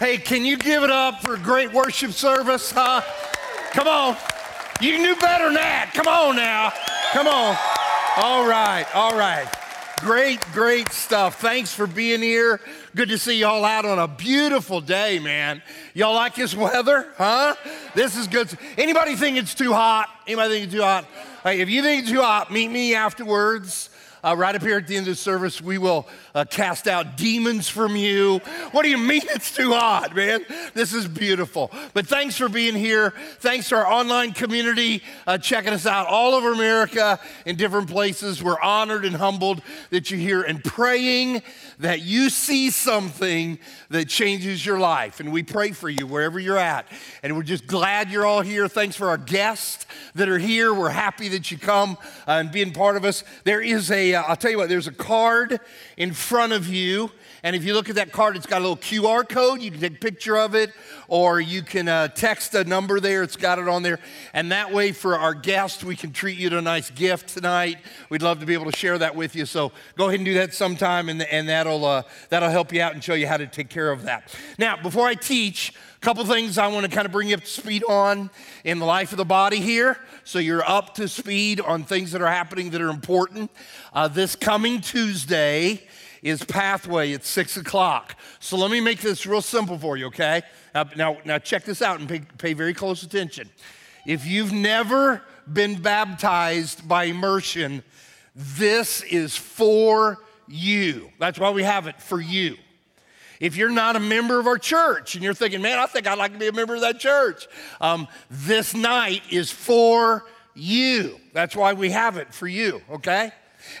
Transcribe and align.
Hey, 0.00 0.16
can 0.16 0.46
you 0.46 0.56
give 0.56 0.82
it 0.82 0.88
up 0.88 1.20
for 1.20 1.34
a 1.34 1.38
great 1.38 1.74
worship 1.74 2.12
service, 2.12 2.70
huh? 2.70 3.02
Come 3.72 3.86
on. 3.86 4.16
You 4.80 4.96
do 4.96 5.14
better 5.16 5.44
than 5.44 5.54
that. 5.56 5.90
Come 5.92 6.08
on 6.08 6.36
now. 6.36 6.72
Come 7.12 7.26
on. 7.26 7.54
All 8.16 8.48
right, 8.48 8.86
all 8.94 9.14
right. 9.14 9.46
Great, 10.00 10.40
great 10.52 10.90
stuff. 10.90 11.38
Thanks 11.42 11.74
for 11.74 11.86
being 11.86 12.22
here. 12.22 12.62
Good 12.96 13.10
to 13.10 13.18
see 13.18 13.38
y'all 13.38 13.62
out 13.62 13.84
on 13.84 13.98
a 13.98 14.08
beautiful 14.08 14.80
day, 14.80 15.18
man. 15.18 15.60
Y'all 15.92 16.14
like 16.14 16.34
this 16.34 16.54
weather, 16.56 17.06
huh? 17.18 17.54
This 17.94 18.16
is 18.16 18.26
good. 18.26 18.50
Anybody 18.78 19.16
think 19.16 19.36
it's 19.36 19.54
too 19.54 19.74
hot? 19.74 20.08
Anybody 20.26 20.54
think 20.54 20.64
it's 20.64 20.72
too 20.72 20.80
hot? 20.80 21.04
Hey, 21.42 21.60
if 21.60 21.68
you 21.68 21.82
think 21.82 22.04
it's 22.04 22.10
too 22.10 22.22
hot, 22.22 22.50
meet 22.50 22.70
me 22.70 22.94
afterwards. 22.94 23.89
Uh, 24.22 24.34
right 24.36 24.54
up 24.54 24.62
here 24.62 24.76
at 24.76 24.86
the 24.86 24.96
end 24.96 25.06
of 25.06 25.12
the 25.12 25.16
service, 25.16 25.62
we 25.62 25.78
will 25.78 26.06
uh, 26.34 26.44
cast 26.44 26.86
out 26.86 27.16
demons 27.16 27.68
from 27.68 27.96
you. 27.96 28.38
What 28.72 28.82
do 28.82 28.90
you 28.90 28.98
mean 28.98 29.22
it's 29.24 29.54
too 29.54 29.72
hot, 29.72 30.14
man? 30.14 30.44
This 30.74 30.92
is 30.92 31.08
beautiful. 31.08 31.70
But 31.94 32.06
thanks 32.06 32.36
for 32.36 32.48
being 32.48 32.74
here. 32.74 33.14
Thanks 33.38 33.70
to 33.70 33.76
our 33.76 33.86
online 33.86 34.32
community 34.32 35.02
uh, 35.26 35.38
checking 35.38 35.72
us 35.72 35.86
out 35.86 36.06
all 36.06 36.34
over 36.34 36.52
America 36.52 37.18
in 37.46 37.56
different 37.56 37.88
places. 37.88 38.42
We're 38.42 38.60
honored 38.60 39.06
and 39.06 39.16
humbled 39.16 39.62
that 39.88 40.10
you're 40.10 40.20
here 40.20 40.42
and 40.42 40.62
praying 40.62 41.42
that 41.78 42.02
you 42.02 42.28
see 42.28 42.70
something 42.70 43.58
that 43.88 44.06
changes 44.06 44.64
your 44.64 44.78
life. 44.78 45.20
And 45.20 45.32
we 45.32 45.42
pray 45.42 45.72
for 45.72 45.88
you 45.88 46.06
wherever 46.06 46.38
you're 46.38 46.58
at. 46.58 46.86
And 47.22 47.36
we're 47.36 47.42
just 47.42 47.66
glad 47.66 48.10
you're 48.10 48.26
all 48.26 48.42
here. 48.42 48.68
Thanks 48.68 48.96
for 48.96 49.08
our 49.08 49.16
guests 49.16 49.86
that 50.14 50.28
are 50.28 50.38
here. 50.38 50.74
We're 50.74 50.90
happy 50.90 51.28
that 51.28 51.50
you 51.50 51.56
come 51.56 51.96
uh, 52.28 52.32
and 52.32 52.52
being 52.52 52.72
part 52.72 52.96
of 52.96 53.04
us. 53.06 53.24
There 53.44 53.62
is 53.62 53.90
a 53.90 54.09
uh, 54.14 54.22
I'll 54.22 54.36
tell 54.36 54.50
you 54.50 54.58
what, 54.58 54.68
there's 54.68 54.86
a 54.86 54.92
card 54.92 55.60
in 55.96 56.12
front 56.12 56.52
of 56.52 56.68
you. 56.68 57.10
And 57.42 57.56
if 57.56 57.64
you 57.64 57.72
look 57.72 57.88
at 57.88 57.94
that 57.94 58.12
card, 58.12 58.36
it's 58.36 58.46
got 58.46 58.58
a 58.58 58.60
little 58.60 58.76
QR 58.76 59.26
code. 59.26 59.62
You 59.62 59.70
can 59.70 59.80
take 59.80 59.94
a 59.94 59.98
picture 59.98 60.36
of 60.36 60.54
it, 60.54 60.72
or 61.08 61.40
you 61.40 61.62
can 61.62 61.88
uh, 61.88 62.08
text 62.08 62.54
a 62.54 62.64
number 62.64 63.00
there. 63.00 63.22
It's 63.22 63.36
got 63.36 63.58
it 63.58 63.68
on 63.68 63.82
there. 63.82 63.98
And 64.34 64.52
that 64.52 64.72
way, 64.72 64.92
for 64.92 65.18
our 65.18 65.34
guests, 65.34 65.82
we 65.82 65.96
can 65.96 66.12
treat 66.12 66.38
you 66.38 66.50
to 66.50 66.58
a 66.58 66.62
nice 66.62 66.90
gift 66.90 67.28
tonight. 67.30 67.78
We'd 68.10 68.22
love 68.22 68.40
to 68.40 68.46
be 68.46 68.54
able 68.54 68.70
to 68.70 68.76
share 68.76 68.98
that 68.98 69.16
with 69.16 69.34
you. 69.34 69.46
So 69.46 69.72
go 69.96 70.08
ahead 70.08 70.20
and 70.20 70.26
do 70.26 70.34
that 70.34 70.52
sometime, 70.52 71.08
and, 71.08 71.22
and 71.22 71.48
that'll, 71.48 71.84
uh, 71.84 72.02
that'll 72.28 72.50
help 72.50 72.72
you 72.72 72.82
out 72.82 72.92
and 72.92 73.02
show 73.02 73.14
you 73.14 73.26
how 73.26 73.38
to 73.38 73.46
take 73.46 73.70
care 73.70 73.90
of 73.90 74.02
that. 74.02 74.34
Now, 74.58 74.76
before 74.76 75.06
I 75.06 75.14
teach, 75.14 75.72
a 76.00 76.02
couple 76.02 76.24
things 76.24 76.56
I 76.56 76.66
want 76.68 76.86
to 76.86 76.90
kind 76.90 77.04
of 77.04 77.12
bring 77.12 77.28
you 77.28 77.34
up 77.34 77.42
to 77.42 77.46
speed 77.46 77.84
on 77.86 78.30
in 78.64 78.78
the 78.78 78.86
life 78.86 79.12
of 79.12 79.18
the 79.18 79.24
body 79.26 79.60
here. 79.60 79.98
So 80.24 80.38
you're 80.38 80.66
up 80.66 80.94
to 80.94 81.06
speed 81.06 81.60
on 81.60 81.84
things 81.84 82.12
that 82.12 82.22
are 82.22 82.26
happening 82.26 82.70
that 82.70 82.80
are 82.80 82.88
important. 82.88 83.50
Uh, 83.92 84.08
this 84.08 84.34
coming 84.34 84.80
Tuesday 84.80 85.82
is 86.22 86.42
Pathway 86.42 87.12
at 87.12 87.26
six 87.26 87.58
o'clock. 87.58 88.16
So 88.38 88.56
let 88.56 88.70
me 88.70 88.80
make 88.80 89.02
this 89.02 89.26
real 89.26 89.42
simple 89.42 89.76
for 89.76 89.98
you, 89.98 90.06
okay? 90.06 90.40
Now, 90.74 90.84
now, 90.96 91.18
now 91.26 91.38
check 91.38 91.64
this 91.64 91.82
out 91.82 92.00
and 92.00 92.08
pay, 92.08 92.22
pay 92.38 92.54
very 92.54 92.72
close 92.72 93.02
attention. 93.02 93.50
If 94.06 94.26
you've 94.26 94.52
never 94.52 95.20
been 95.52 95.82
baptized 95.82 96.88
by 96.88 97.04
immersion, 97.04 97.82
this 98.34 99.02
is 99.02 99.36
for 99.36 100.16
you. 100.48 101.10
That's 101.18 101.38
why 101.38 101.50
we 101.50 101.62
have 101.62 101.86
it 101.88 102.00
for 102.00 102.22
you. 102.22 102.56
If 103.40 103.56
you're 103.56 103.70
not 103.70 103.96
a 103.96 104.00
member 104.00 104.38
of 104.38 104.46
our 104.46 104.58
church 104.58 105.14
and 105.14 105.24
you're 105.24 105.34
thinking, 105.34 105.62
man, 105.62 105.78
I 105.78 105.86
think 105.86 106.06
I'd 106.06 106.18
like 106.18 106.34
to 106.34 106.38
be 106.38 106.48
a 106.48 106.52
member 106.52 106.74
of 106.74 106.82
that 106.82 107.00
church, 107.00 107.48
um, 107.80 108.06
this 108.30 108.74
night 108.74 109.22
is 109.30 109.50
for 109.50 110.26
you. 110.54 111.18
That's 111.32 111.56
why 111.56 111.72
we 111.72 111.90
have 111.90 112.18
it 112.18 112.34
for 112.34 112.46
you, 112.46 112.82
okay? 112.90 113.32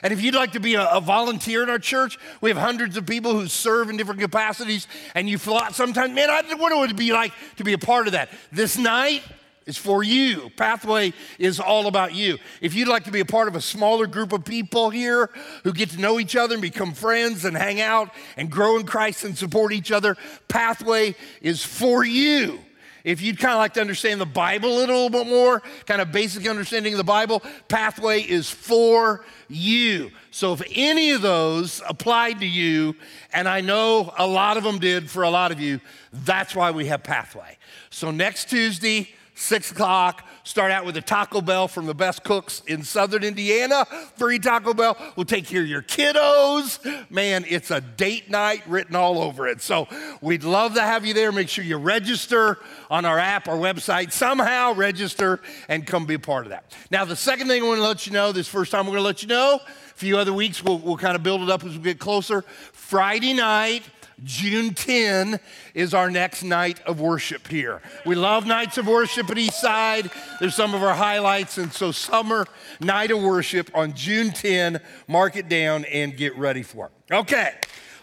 And 0.02 0.12
if 0.12 0.22
you'd 0.22 0.34
like 0.34 0.52
to 0.52 0.60
be 0.60 0.74
a, 0.74 0.88
a, 0.88 1.00
volunteer 1.00 1.62
in 1.62 1.70
our 1.70 1.78
church, 1.78 2.18
we 2.40 2.50
have 2.50 2.58
hundreds 2.58 2.96
of 2.96 3.06
people 3.06 3.32
who 3.32 3.48
serve 3.48 3.90
in 3.90 3.96
different 3.96 4.20
capacities, 4.20 4.86
and 5.14 5.28
you 5.28 5.38
feel 5.38 5.60
sometimes, 5.72 6.14
man, 6.14 6.30
I 6.30 6.42
what 6.54 6.72
it 6.72 6.78
would 6.78 6.96
be 6.96 7.12
like 7.12 7.32
to 7.56 7.64
be 7.64 7.72
a 7.72 7.78
part 7.78 8.06
of 8.06 8.12
that. 8.12 8.30
This 8.52 8.78
night 8.78 9.22
is 9.70 9.78
for 9.78 10.02
you. 10.02 10.50
Pathway 10.56 11.12
is 11.38 11.60
all 11.60 11.86
about 11.86 12.12
you. 12.12 12.38
If 12.60 12.74
you'd 12.74 12.88
like 12.88 13.04
to 13.04 13.12
be 13.12 13.20
a 13.20 13.24
part 13.24 13.46
of 13.46 13.54
a 13.54 13.60
smaller 13.60 14.08
group 14.08 14.32
of 14.32 14.44
people 14.44 14.90
here 14.90 15.30
who 15.62 15.72
get 15.72 15.90
to 15.90 16.00
know 16.00 16.18
each 16.18 16.34
other 16.34 16.54
and 16.54 16.62
become 16.62 16.92
friends 16.92 17.44
and 17.44 17.56
hang 17.56 17.80
out 17.80 18.10
and 18.36 18.50
grow 18.50 18.78
in 18.78 18.84
Christ 18.84 19.22
and 19.24 19.38
support 19.38 19.72
each 19.72 19.92
other, 19.92 20.16
Pathway 20.48 21.14
is 21.40 21.64
for 21.64 22.04
you. 22.04 22.58
If 23.04 23.22
you'd 23.22 23.38
kind 23.38 23.52
of 23.52 23.58
like 23.58 23.74
to 23.74 23.80
understand 23.80 24.20
the 24.20 24.26
Bible 24.26 24.68
a 24.68 24.78
little 24.78 25.08
bit 25.08 25.26
more, 25.26 25.62
kind 25.86 26.02
of 26.02 26.12
basic 26.12 26.46
understanding 26.46 26.92
of 26.92 26.98
the 26.98 27.04
Bible, 27.04 27.42
Pathway 27.68 28.20
is 28.20 28.50
for 28.50 29.24
you. 29.48 30.10
So 30.32 30.52
if 30.52 30.62
any 30.74 31.12
of 31.12 31.22
those 31.22 31.80
applied 31.88 32.40
to 32.40 32.46
you, 32.46 32.96
and 33.32 33.48
I 33.48 33.60
know 33.62 34.12
a 34.18 34.26
lot 34.26 34.56
of 34.56 34.64
them 34.64 34.80
did 34.80 35.08
for 35.08 35.22
a 35.22 35.30
lot 35.30 35.52
of 35.52 35.60
you, 35.60 35.80
that's 36.12 36.54
why 36.54 36.72
we 36.72 36.86
have 36.86 37.02
Pathway. 37.02 37.56
So 37.88 38.10
next 38.10 38.50
Tuesday, 38.50 39.14
six 39.40 39.70
o'clock, 39.70 40.26
start 40.44 40.70
out 40.70 40.84
with 40.84 40.96
a 40.96 41.00
Taco 41.00 41.40
Bell 41.40 41.66
from 41.66 41.86
the 41.86 41.94
best 41.94 42.22
cooks 42.22 42.62
in 42.66 42.82
southern 42.82 43.24
Indiana. 43.24 43.86
Free 44.16 44.38
Taco 44.38 44.74
Bell. 44.74 44.96
We'll 45.16 45.24
take 45.24 45.46
care 45.46 45.62
of 45.62 45.66
your 45.66 45.82
kiddos. 45.82 47.10
Man, 47.10 47.44
it's 47.48 47.70
a 47.70 47.80
date 47.80 48.30
night 48.30 48.62
written 48.66 48.94
all 48.94 49.20
over 49.20 49.48
it. 49.48 49.62
So 49.62 49.88
we'd 50.20 50.44
love 50.44 50.74
to 50.74 50.82
have 50.82 51.06
you 51.06 51.14
there. 51.14 51.32
Make 51.32 51.48
sure 51.48 51.64
you 51.64 51.78
register 51.78 52.58
on 52.90 53.04
our 53.04 53.18
app, 53.18 53.48
our 53.48 53.56
website. 53.56 54.12
Somehow 54.12 54.74
register 54.74 55.40
and 55.68 55.86
come 55.86 56.06
be 56.06 56.14
a 56.14 56.18
part 56.18 56.44
of 56.46 56.50
that. 56.50 56.76
Now, 56.90 57.04
the 57.04 57.16
second 57.16 57.48
thing 57.48 57.62
I 57.62 57.66
want 57.66 57.78
to 57.78 57.86
let 57.86 58.06
you 58.06 58.12
know, 58.12 58.32
this 58.32 58.48
first 58.48 58.70
time 58.70 58.86
we're 58.86 58.92
going 58.92 59.02
to 59.02 59.06
let 59.06 59.22
you 59.22 59.28
know, 59.28 59.58
a 59.64 59.94
few 59.94 60.18
other 60.18 60.32
weeks, 60.32 60.62
we'll, 60.62 60.78
we'll 60.78 60.96
kind 60.96 61.16
of 61.16 61.22
build 61.22 61.42
it 61.42 61.50
up 61.50 61.64
as 61.64 61.76
we 61.76 61.82
get 61.82 61.98
closer. 61.98 62.42
Friday 62.72 63.32
night, 63.32 63.84
June 64.24 64.74
10 64.74 65.40
is 65.74 65.94
our 65.94 66.10
next 66.10 66.42
night 66.42 66.80
of 66.86 67.00
worship 67.00 67.46
here. 67.48 67.80
We 68.04 68.14
love 68.14 68.46
nights 68.46 68.78
of 68.78 68.86
worship 68.86 69.30
at 69.30 69.36
Eastside. 69.36 70.12
There's 70.38 70.54
some 70.54 70.74
of 70.74 70.82
our 70.82 70.94
highlights. 70.94 71.58
And 71.58 71.72
so, 71.72 71.92
summer 71.92 72.46
night 72.80 73.10
of 73.10 73.22
worship 73.22 73.70
on 73.74 73.94
June 73.94 74.30
10, 74.30 74.80
mark 75.08 75.36
it 75.36 75.48
down 75.48 75.84
and 75.86 76.16
get 76.16 76.36
ready 76.36 76.62
for 76.62 76.86
it. 76.86 77.14
Okay, 77.14 77.52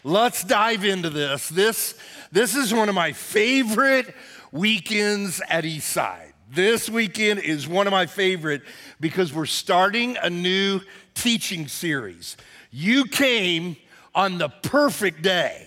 let's 0.04 0.44
dive 0.44 0.84
into 0.84 1.10
this. 1.10 1.50
This, 1.50 1.96
this 2.32 2.56
is 2.56 2.74
one 2.74 2.90
of 2.90 2.96
my 2.96 3.12
favorite 3.12 4.14
weekends 4.52 5.42
at 5.50 5.64
Eastside. 5.64 6.34
This 6.50 6.90
weekend 6.90 7.42
is 7.42 7.68
one 7.68 7.88
of 7.88 7.92
my 7.92 8.06
favorite 8.06 8.62
because 9.00 9.34
we're 9.34 9.46
starting 9.46 10.18
a 10.22 10.30
new 10.30 10.80
teaching 11.14 11.68
series. 11.68 12.38
You 12.72 13.06
came 13.06 13.76
on 14.16 14.38
the 14.38 14.50
perfect 14.50 15.22
day 15.22 15.67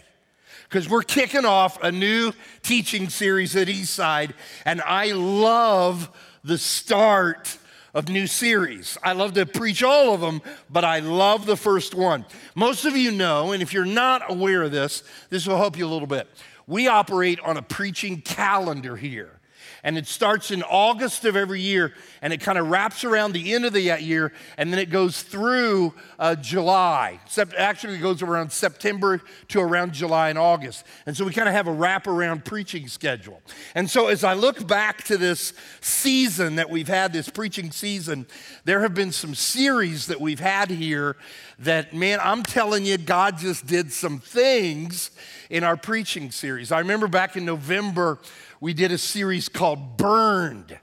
because 0.71 0.89
we're 0.89 1.03
kicking 1.03 1.45
off 1.45 1.83
a 1.83 1.91
new 1.91 2.33
teaching 2.63 3.09
series 3.09 3.57
at 3.57 3.67
Eastside, 3.67 4.35
and 4.65 4.81
I 4.81 5.11
love 5.11 6.09
the 6.45 6.59
start 6.59 7.59
of 7.93 8.09
new 8.09 8.29
series. 8.29 8.97
I 9.03 9.15
love 9.15 9.33
to 9.33 9.47
preach 9.47 9.83
all 9.83 10.15
of 10.15 10.21
them, 10.21 10.41
but 10.71 10.85
I 10.85 11.01
love 11.01 11.45
the 11.45 11.57
first 11.57 11.93
one. 11.93 12.25
Most 12.55 12.85
of 12.85 12.97
you 12.97 13.11
know, 13.11 13.51
and 13.51 13.63
if 13.65 13.73
you're 13.73 13.85
not 13.85 14.31
aware 14.31 14.63
of 14.63 14.71
this, 14.71 15.03
this 15.29 15.45
will 15.45 15.57
help 15.57 15.77
you 15.77 15.85
a 15.85 15.91
little 15.91 16.07
bit. 16.07 16.29
We 16.69 16.87
operate 16.87 17.41
on 17.41 17.57
a 17.57 17.63
preaching 17.63 18.21
calendar 18.21 18.97
here 18.97 19.40
and 19.83 19.97
it 19.97 20.07
starts 20.07 20.51
in 20.51 20.63
August 20.63 21.25
of 21.25 21.37
every 21.37 21.61
year, 21.61 21.95
and 22.23 22.33
it 22.33 22.41
kind 22.41 22.59
of 22.59 22.69
wraps 22.69 23.05
around 23.05 23.33
the 23.33 23.55
end 23.55 23.65
of 23.65 23.73
the 23.73 23.81
year, 23.81 24.33
and 24.57 24.73
then 24.73 24.79
it 24.79 24.91
goes 24.91 25.23
through 25.23 25.95
uh, 26.19 26.35
July. 26.37 27.19
Actually, 27.57 27.95
it 27.95 28.01
goes 28.03 28.23
around 28.23 28.53
September 28.53 29.21
to 29.49 29.61
around 29.61 29.93
July 29.93 30.29
and 30.29 30.39
August. 30.39 30.85
And 31.07 31.17
so 31.17 31.25
we 31.25 31.33
kind 31.33 31.49
of 31.49 31.55
have 31.55 31.67
a 31.67 31.73
wrap-around 31.73 32.45
preaching 32.45 32.89
schedule. 32.89 33.41
And 33.75 33.89
so 33.89 34.09
as 34.09 34.25
I 34.25 34.35
look 34.35 34.67
back 34.67 35.05
to 35.05 35.17
this 35.17 35.53
season 35.81 36.57
that 36.57 36.69
we've 36.71 36.89
had, 36.89 37.13
this 37.13 37.29
preaching 37.29 37.71
season, 37.71 38.27
there 38.65 38.81
have 38.81 38.95
been 38.95 39.13
some 39.13 39.35
series 39.35 40.07
that 40.07 40.21
we've 40.21 40.41
had 40.41 40.71
here 40.71 41.17
that, 41.59 41.95
man, 41.95 42.19
I'm 42.23 42.43
telling 42.43 42.85
you, 42.85 42.99
God 42.99 43.39
just 43.39 43.67
did 43.67 43.93
some 43.93 44.19
things 44.19 45.11
in 45.51 45.65
our 45.65 45.77
preaching 45.77 46.31
series. 46.31 46.71
I 46.71 46.79
remember 46.79 47.09
back 47.09 47.37
in 47.37 47.45
November, 47.45 48.19
we 48.61 48.73
did 48.73 48.93
a 48.93 48.99
series 48.99 49.49
called 49.49 49.97
Burned. 49.97 50.79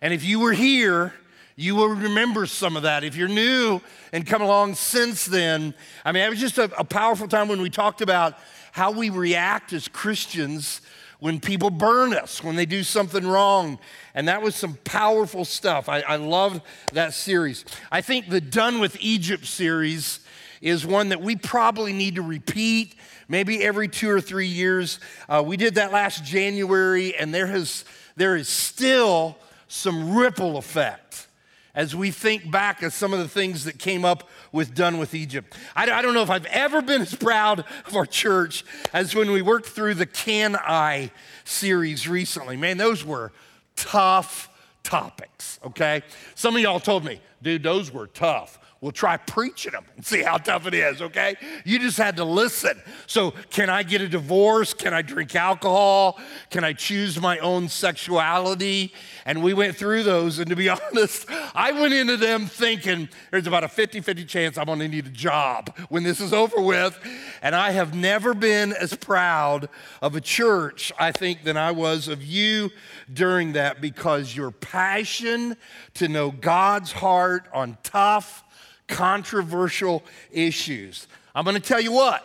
And 0.00 0.12
if 0.14 0.24
you 0.24 0.40
were 0.40 0.52
here, 0.52 1.12
you 1.54 1.74
will 1.74 1.88
remember 1.88 2.46
some 2.46 2.76
of 2.76 2.82
that. 2.82 3.04
If 3.04 3.14
you're 3.14 3.28
new 3.28 3.80
and 4.12 4.26
come 4.26 4.40
along 4.40 4.74
since 4.74 5.26
then, 5.26 5.74
I 6.04 6.12
mean, 6.12 6.24
it 6.24 6.30
was 6.30 6.40
just 6.40 6.58
a, 6.58 6.64
a 6.78 6.84
powerful 6.84 7.28
time 7.28 7.48
when 7.48 7.60
we 7.60 7.70
talked 7.70 8.00
about 8.00 8.38
how 8.72 8.90
we 8.90 9.10
react 9.10 9.72
as 9.74 9.86
Christians 9.86 10.80
when 11.18 11.40
people 11.40 11.70
burn 11.70 12.12
us, 12.14 12.42
when 12.42 12.56
they 12.56 12.66
do 12.66 12.82
something 12.82 13.26
wrong. 13.26 13.78
And 14.14 14.28
that 14.28 14.42
was 14.42 14.54
some 14.54 14.78
powerful 14.84 15.44
stuff. 15.44 15.88
I, 15.88 16.00
I 16.00 16.16
loved 16.16 16.62
that 16.92 17.12
series. 17.12 17.64
I 17.92 18.00
think 18.00 18.28
the 18.28 18.40
Done 18.40 18.80
with 18.80 18.96
Egypt 19.00 19.44
series 19.46 20.20
is 20.60 20.86
one 20.86 21.10
that 21.10 21.20
we 21.20 21.36
probably 21.36 21.92
need 21.92 22.16
to 22.16 22.22
repeat 22.22 22.94
maybe 23.28 23.62
every 23.62 23.88
two 23.88 24.10
or 24.10 24.20
three 24.20 24.46
years. 24.46 25.00
Uh, 25.28 25.42
we 25.44 25.56
did 25.56 25.76
that 25.76 25.92
last 25.92 26.24
January, 26.24 27.14
and 27.14 27.34
there, 27.34 27.46
has, 27.46 27.84
there 28.16 28.36
is 28.36 28.48
still 28.48 29.36
some 29.68 30.16
ripple 30.16 30.56
effect. 30.56 31.28
as 31.74 31.94
we 31.94 32.10
think 32.10 32.50
back 32.50 32.82
at 32.82 32.92
some 32.92 33.12
of 33.12 33.18
the 33.18 33.28
things 33.28 33.64
that 33.64 33.78
came 33.78 34.04
up 34.04 34.28
with 34.50 34.74
Done 34.74 34.96
with 34.96 35.14
Egypt. 35.14 35.54
I, 35.74 35.90
I, 35.90 36.00
don't 36.00 36.14
know 36.14 36.22
if 36.22 36.30
I've 36.30 36.46
ever 36.46 36.80
been 36.80 37.02
as 37.02 37.14
proud 37.14 37.64
of 37.86 37.94
our 37.94 38.06
church 38.06 38.64
as 38.94 39.14
when 39.14 39.30
we 39.30 39.42
worked 39.42 39.66
through 39.66 39.94
the 39.94 40.06
Can 40.06 40.56
I 40.56 41.10
series 41.44 42.08
recently. 42.08 42.56
Man, 42.56 42.78
those 42.78 43.04
were 43.04 43.30
tough 43.76 44.48
topics, 44.82 45.60
okay? 45.64 46.02
Some 46.34 46.56
of 46.56 46.62
y'all 46.62 46.80
told 46.80 47.04
me, 47.04 47.20
dude, 47.42 47.62
those 47.62 47.92
were 47.92 48.06
tough. 48.06 48.58
We'll 48.86 48.92
try 48.92 49.16
preaching 49.16 49.72
them 49.72 49.84
and 49.96 50.06
see 50.06 50.22
how 50.22 50.36
tough 50.36 50.68
it 50.68 50.72
is, 50.72 51.02
okay? 51.02 51.34
You 51.64 51.80
just 51.80 51.98
had 51.98 52.18
to 52.18 52.24
listen. 52.24 52.80
So, 53.08 53.32
can 53.50 53.68
I 53.68 53.82
get 53.82 54.00
a 54.00 54.06
divorce? 54.06 54.72
Can 54.74 54.94
I 54.94 55.02
drink 55.02 55.34
alcohol? 55.34 56.20
Can 56.50 56.62
I 56.62 56.72
choose 56.72 57.20
my 57.20 57.40
own 57.40 57.68
sexuality? 57.68 58.94
And 59.24 59.42
we 59.42 59.54
went 59.54 59.74
through 59.74 60.04
those. 60.04 60.38
And 60.38 60.48
to 60.50 60.54
be 60.54 60.68
honest, 60.68 61.28
I 61.52 61.72
went 61.72 61.94
into 61.94 62.16
them 62.16 62.46
thinking 62.46 63.08
there's 63.32 63.48
about 63.48 63.64
a 63.64 63.68
50 63.68 64.02
50 64.02 64.24
chance 64.24 64.56
I'm 64.56 64.66
gonna 64.66 64.86
need 64.86 65.06
a 65.06 65.10
job 65.10 65.76
when 65.88 66.04
this 66.04 66.20
is 66.20 66.32
over 66.32 66.60
with. 66.60 66.96
And 67.42 67.56
I 67.56 67.72
have 67.72 67.92
never 67.92 68.34
been 68.34 68.72
as 68.72 68.94
proud 68.94 69.68
of 70.00 70.14
a 70.14 70.20
church, 70.20 70.92
I 70.96 71.10
think, 71.10 71.42
than 71.42 71.56
I 71.56 71.72
was 71.72 72.06
of 72.06 72.22
you 72.22 72.70
during 73.12 73.54
that 73.54 73.80
because 73.80 74.36
your 74.36 74.52
passion 74.52 75.56
to 75.94 76.06
know 76.06 76.30
God's 76.30 76.92
heart 76.92 77.48
on 77.52 77.78
tough, 77.82 78.44
controversial 78.88 80.02
issues. 80.30 81.06
I'm 81.34 81.44
going 81.44 81.54
to 81.54 81.60
tell 81.60 81.80
you 81.80 81.92
what, 81.92 82.24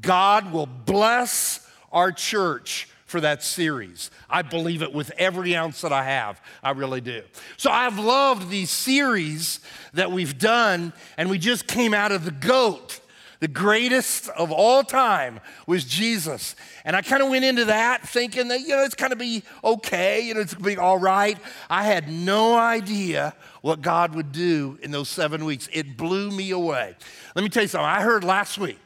God 0.00 0.52
will 0.52 0.66
bless 0.66 1.68
our 1.92 2.12
church 2.12 2.88
for 3.06 3.20
that 3.20 3.42
series. 3.42 4.10
I 4.28 4.42
believe 4.42 4.82
it 4.82 4.92
with 4.92 5.12
every 5.16 5.54
ounce 5.54 5.80
that 5.82 5.92
I 5.92 6.02
have. 6.02 6.40
I 6.62 6.72
really 6.72 7.00
do. 7.00 7.22
So 7.56 7.70
I've 7.70 7.98
loved 7.98 8.50
these 8.50 8.70
series 8.70 9.60
that 9.94 10.10
we've 10.10 10.38
done, 10.38 10.92
and 11.16 11.30
we 11.30 11.38
just 11.38 11.68
came 11.68 11.94
out 11.94 12.10
of 12.10 12.24
the 12.24 12.32
GOAT. 12.32 13.00
The 13.40 13.48
greatest 13.48 14.28
of 14.30 14.50
all 14.50 14.82
time 14.82 15.40
was 15.66 15.84
Jesus. 15.84 16.56
And 16.84 16.96
I 16.96 17.02
kind 17.02 17.22
of 17.22 17.28
went 17.28 17.44
into 17.44 17.66
that 17.66 18.08
thinking 18.08 18.48
that, 18.48 18.60
you 18.60 18.68
know, 18.68 18.82
it's 18.82 18.94
kind 18.94 19.12
of 19.12 19.18
be 19.18 19.42
okay, 19.62 20.22
you 20.22 20.34
know, 20.34 20.40
it's 20.40 20.54
going 20.54 20.64
to 20.64 20.70
be 20.70 20.76
all 20.78 20.98
right. 20.98 21.38
I 21.68 21.84
had 21.84 22.08
no 22.10 22.56
idea 22.56 23.34
what 23.60 23.82
God 23.82 24.14
would 24.14 24.32
do 24.32 24.78
in 24.82 24.90
those 24.90 25.08
seven 25.08 25.44
weeks. 25.44 25.68
It 25.72 25.96
blew 25.96 26.30
me 26.30 26.50
away. 26.50 26.96
Let 27.34 27.42
me 27.42 27.48
tell 27.48 27.62
you 27.64 27.68
something. 27.68 27.86
I 27.86 28.02
heard 28.02 28.24
last 28.24 28.58
week 28.58 28.78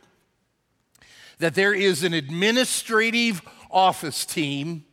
that 1.39 1.55
there 1.55 1.75
is 1.75 2.03
an 2.03 2.13
administrative 2.13 3.43
office 3.71 4.27
team 4.27 4.85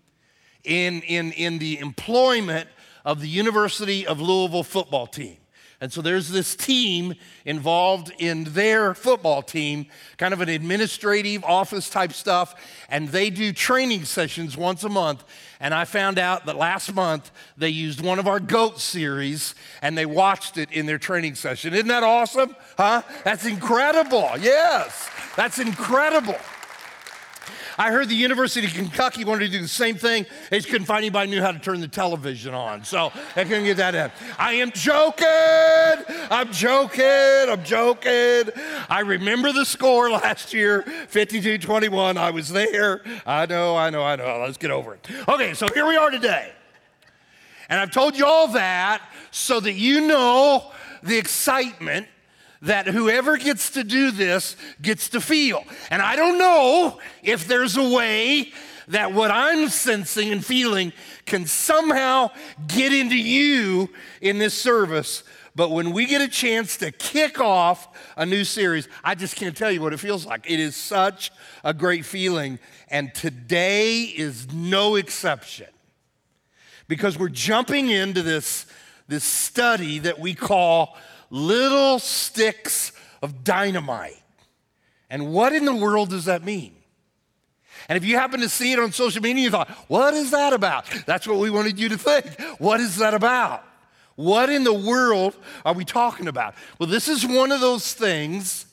in, 0.64 1.02
in, 1.02 1.32
in 1.32 1.58
the 1.58 1.80
employment 1.80 2.70
of 3.06 3.22
the 3.22 3.28
University 3.28 4.06
of 4.06 4.20
Louisville 4.20 4.64
football 4.64 5.08
team. 5.08 5.38
And 5.80 5.94
so 5.94 6.02
there's 6.02 6.30
this 6.30 6.56
team 6.56 7.14
involved 7.46 8.12
in 8.18 8.46
their 8.46 8.96
football 8.96 9.44
team, 9.44 9.86
kind 10.18 10.34
of 10.34 10.42
an 10.42 10.50
administrative 10.50 11.44
office 11.44 11.88
type 11.88 12.14
stuff, 12.14 12.56
and 12.90 13.10
they 13.10 13.30
do 13.30 13.54
training 13.54 14.06
sessions 14.06 14.58
once 14.58 14.84
a 14.84 14.90
month. 14.90 15.24
And 15.60 15.76
I 15.76 15.86
found 15.86 16.18
out 16.18 16.48
that 16.48 16.56
last 16.56 16.94
month 16.96 17.30
they 17.58 17.70
used 17.70 18.02
one 18.02 18.18
of 18.18 18.28
our 18.28 18.40
GOAT 18.40 18.80
series 18.80 19.54
and 19.84 19.96
they 19.96 20.08
watched 20.08 20.58
it 20.58 20.72
in 20.72 20.88
their 20.88 20.98
training 20.98 21.36
session. 21.36 21.74
Isn't 21.74 21.88
that 21.88 22.04
awesome? 22.04 22.56
Huh? 22.76 23.04
That's 23.24 23.46
incredible. 23.46 24.32
Yes, 24.40 25.10
that's 25.36 25.60
incredible. 25.60 26.38
I 27.78 27.92
heard 27.92 28.10
the 28.10 28.16
University 28.16 28.66
of 28.66 28.74
Kentucky 28.74 29.24
wanted 29.24 29.46
to 29.46 29.52
do 29.58 29.62
the 29.62 29.68
same 29.68 29.96
thing. 29.96 30.26
They 30.50 30.62
couldn't 30.62 30.86
find 30.86 31.00
anybody 31.00 31.30
knew 31.30 31.42
how 31.42 31.52
to 31.52 31.60
turn 31.60 31.80
the 31.80 31.88
television 31.88 32.54
on. 32.54 32.84
So 32.84 33.12
they 33.36 33.44
couldn't 33.44 33.66
get 33.66 33.78
that 33.78 33.94
in. 33.94 34.12
I 34.40 34.54
am 34.54 34.72
joking. 34.72 35.26
I'm 36.32 36.52
joking. 36.52 37.04
I'm 37.04 37.64
joking. 37.64 38.52
I 38.90 39.02
remember 39.06 39.52
the 39.52 39.66
score 39.66 40.10
last 40.12 40.54
year 40.54 40.82
52 40.82 41.60
21. 41.60 42.18
I 42.18 42.32
was 42.32 42.50
there. 42.50 43.02
I 43.26 43.46
know, 43.46 43.78
I 43.78 43.90
know, 43.90 44.04
I 44.04 44.16
know. 44.16 44.40
Let's 44.44 44.58
get 44.58 44.72
over 44.72 44.96
it. 44.96 45.08
Okay, 45.28 45.54
so 45.54 45.68
here 45.74 45.86
we 45.86 45.96
are 45.96 46.10
today. 46.10 46.52
And 47.70 47.80
I've 47.80 47.92
told 47.92 48.18
you 48.18 48.26
all 48.26 48.48
that 48.50 49.02
so 49.30 49.60
that 49.60 49.74
you 49.74 50.08
know 50.08 50.72
the 51.04 51.18
excitement 51.18 52.08
that 52.62 52.88
whoever 52.88 53.38
gets 53.38 53.72
to 53.72 53.84
do 53.84 54.12
this 54.12 54.56
gets 54.82 55.10
to 55.10 55.22
feel. 55.22 55.64
And 55.90 56.02
I 56.02 56.16
don't 56.16 56.38
know 56.38 57.00
if 57.24 57.48
there's 57.48 57.78
a 57.78 57.90
way 57.90 58.52
that 58.88 59.14
what 59.14 59.32
I'm 59.32 59.70
sensing 59.70 60.32
and 60.32 60.46
feeling 60.46 60.94
can 61.26 61.46
somehow 61.46 62.32
get 62.68 62.94
into 62.94 63.18
you 63.18 63.90
in 64.22 64.38
this 64.38 64.54
service. 64.54 65.24
But 65.56 65.72
when 65.72 65.92
we 65.92 66.06
get 66.06 66.22
a 66.22 66.28
chance 66.28 66.78
to 66.78 66.92
kick 66.92 67.40
off 67.40 67.88
a 68.16 68.26
new 68.26 68.44
series, 68.44 68.88
I 69.04 69.16
just 69.16 69.36
can't 69.36 69.58
tell 69.58 69.72
you 69.72 69.82
what 69.82 69.92
it 69.92 70.00
feels 70.00 70.26
like. 70.26 70.50
It 70.50 70.60
is 70.60 70.76
such 70.76 71.32
a 71.64 71.74
great 71.74 72.06
feeling. 72.06 72.60
And 72.90 73.14
today 73.14 74.04
is 74.04 74.52
no 74.54 74.96
exception 74.96 75.68
because 76.88 77.20
we're 77.20 77.30
jumping 77.30 77.90
into 77.90 78.22
this, 78.22 78.66
this 79.08 79.24
study 79.24 80.00
that 80.00 80.20
we 80.20 80.34
call 80.34 80.96
little 81.30 82.00
sticks 82.00 82.92
of 83.22 83.44
dynamite. 83.44 84.22
And 85.10 85.34
what 85.34 85.54
in 85.54 85.66
the 85.66 85.76
world 85.76 86.10
does 86.10 86.26
that 86.26 86.44
mean? 86.44 86.74
And 87.90 87.96
if 87.96 88.04
you 88.04 88.16
happen 88.16 88.42
to 88.42 88.50
see 88.50 88.74
it 88.74 88.80
on 88.80 88.92
social 88.92 89.22
media, 89.22 89.44
you 89.44 89.50
thought, 89.50 89.70
what 89.88 90.14
is 90.14 90.32
that 90.32 90.52
about? 90.54 90.86
That's 91.06 91.28
what 91.28 91.38
we 91.38 91.50
wanted 91.50 91.80
you 91.80 91.90
to 91.90 91.98
think. 91.98 92.26
What 92.60 92.80
is 92.80 92.98
that 92.98 93.14
about? 93.14 93.64
What 94.16 94.50
in 94.50 94.64
the 94.64 94.74
world 94.74 95.36
are 95.64 95.74
we 95.74 95.86
talking 95.86 96.28
about? 96.28 96.56
Well, 96.80 96.90
this 96.90 97.08
is 97.08 97.26
one 97.26 97.52
of 97.52 97.62
those 97.62 97.94
things 97.94 98.66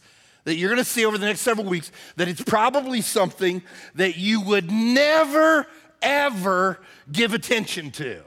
that 0.44 0.56
you're 0.56 0.70
going 0.70 0.82
to 0.82 0.88
see 0.88 1.04
over 1.04 1.18
the 1.18 1.26
next 1.26 1.40
several 1.40 1.66
weeks 1.66 1.92
that 2.16 2.28
it's 2.28 2.42
probably 2.42 3.00
something 3.02 3.62
that 3.94 4.16
you 4.16 4.40
would 4.40 4.70
never, 4.70 5.66
ever 6.02 6.80
give 7.12 7.34
attention 7.34 7.90
to 7.92 8.22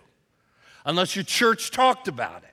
unless 0.85 1.15
your 1.15 1.25
church 1.25 1.71
talked 1.71 2.07
about 2.07 2.43
it. 2.43 2.46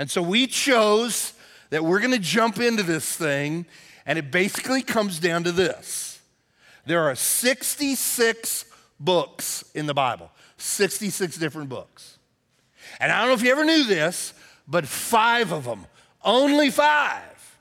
And 0.00 0.10
so 0.10 0.22
we 0.22 0.46
chose 0.46 1.34
that 1.68 1.84
we're 1.84 2.00
going 2.00 2.14
to 2.14 2.18
jump 2.18 2.58
into 2.58 2.82
this 2.82 3.14
thing, 3.14 3.66
and 4.06 4.18
it 4.18 4.30
basically 4.30 4.80
comes 4.80 5.18
down 5.18 5.44
to 5.44 5.52
this 5.52 6.22
there 6.86 7.02
are 7.02 7.14
66 7.14 8.64
books 8.98 9.62
in 9.74 9.84
the 9.84 9.92
Bible, 9.92 10.30
66 10.56 11.36
different 11.36 11.68
books. 11.68 12.16
And 12.98 13.12
I 13.12 13.18
don't 13.18 13.28
know 13.28 13.34
if 13.34 13.42
you 13.42 13.52
ever 13.52 13.62
knew 13.62 13.84
this, 13.84 14.32
but 14.66 14.86
five 14.86 15.52
of 15.52 15.64
them, 15.64 15.84
only 16.24 16.70
five, 16.70 17.58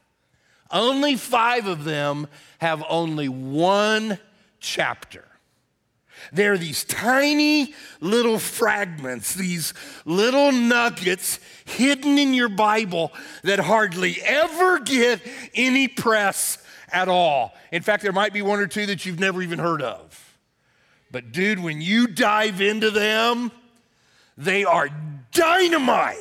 only 0.72 1.18
five 1.18 1.68
of 1.68 1.84
them 1.84 2.26
have 2.60 2.86
only 2.90 3.28
one 3.28 4.18
chapter. 4.62 5.26
They're 6.32 6.58
these 6.58 6.84
tiny 6.84 7.74
little 8.00 8.40
fragments, 8.40 9.34
these 9.34 9.74
little 10.06 10.52
nuggets 10.52 11.40
hidden 11.66 12.18
in 12.18 12.34
your 12.34 12.50
Bible 12.50 13.12
that 13.44 13.60
hardly 13.60 14.18
ever 14.24 14.80
get 14.80 15.22
any 15.56 15.88
press 15.88 16.58
at 16.92 17.08
all. 17.08 17.54
In 17.72 17.82
fact, 17.82 18.04
there 18.04 18.12
might 18.12 18.34
be 18.34 18.42
one 18.42 18.60
or 18.60 18.68
two 18.68 18.86
that 18.88 19.06
you've 19.06 19.20
never 19.20 19.42
even 19.42 19.60
heard 19.60 19.82
of. 19.82 20.38
But, 21.12 21.32
dude, 21.32 21.60
when 21.60 21.82
you 21.82 22.08
dive 22.08 22.62
into 22.62 22.92
them, 22.92 23.52
they 24.38 24.64
are 24.64 24.90
dynamite. 25.32 26.18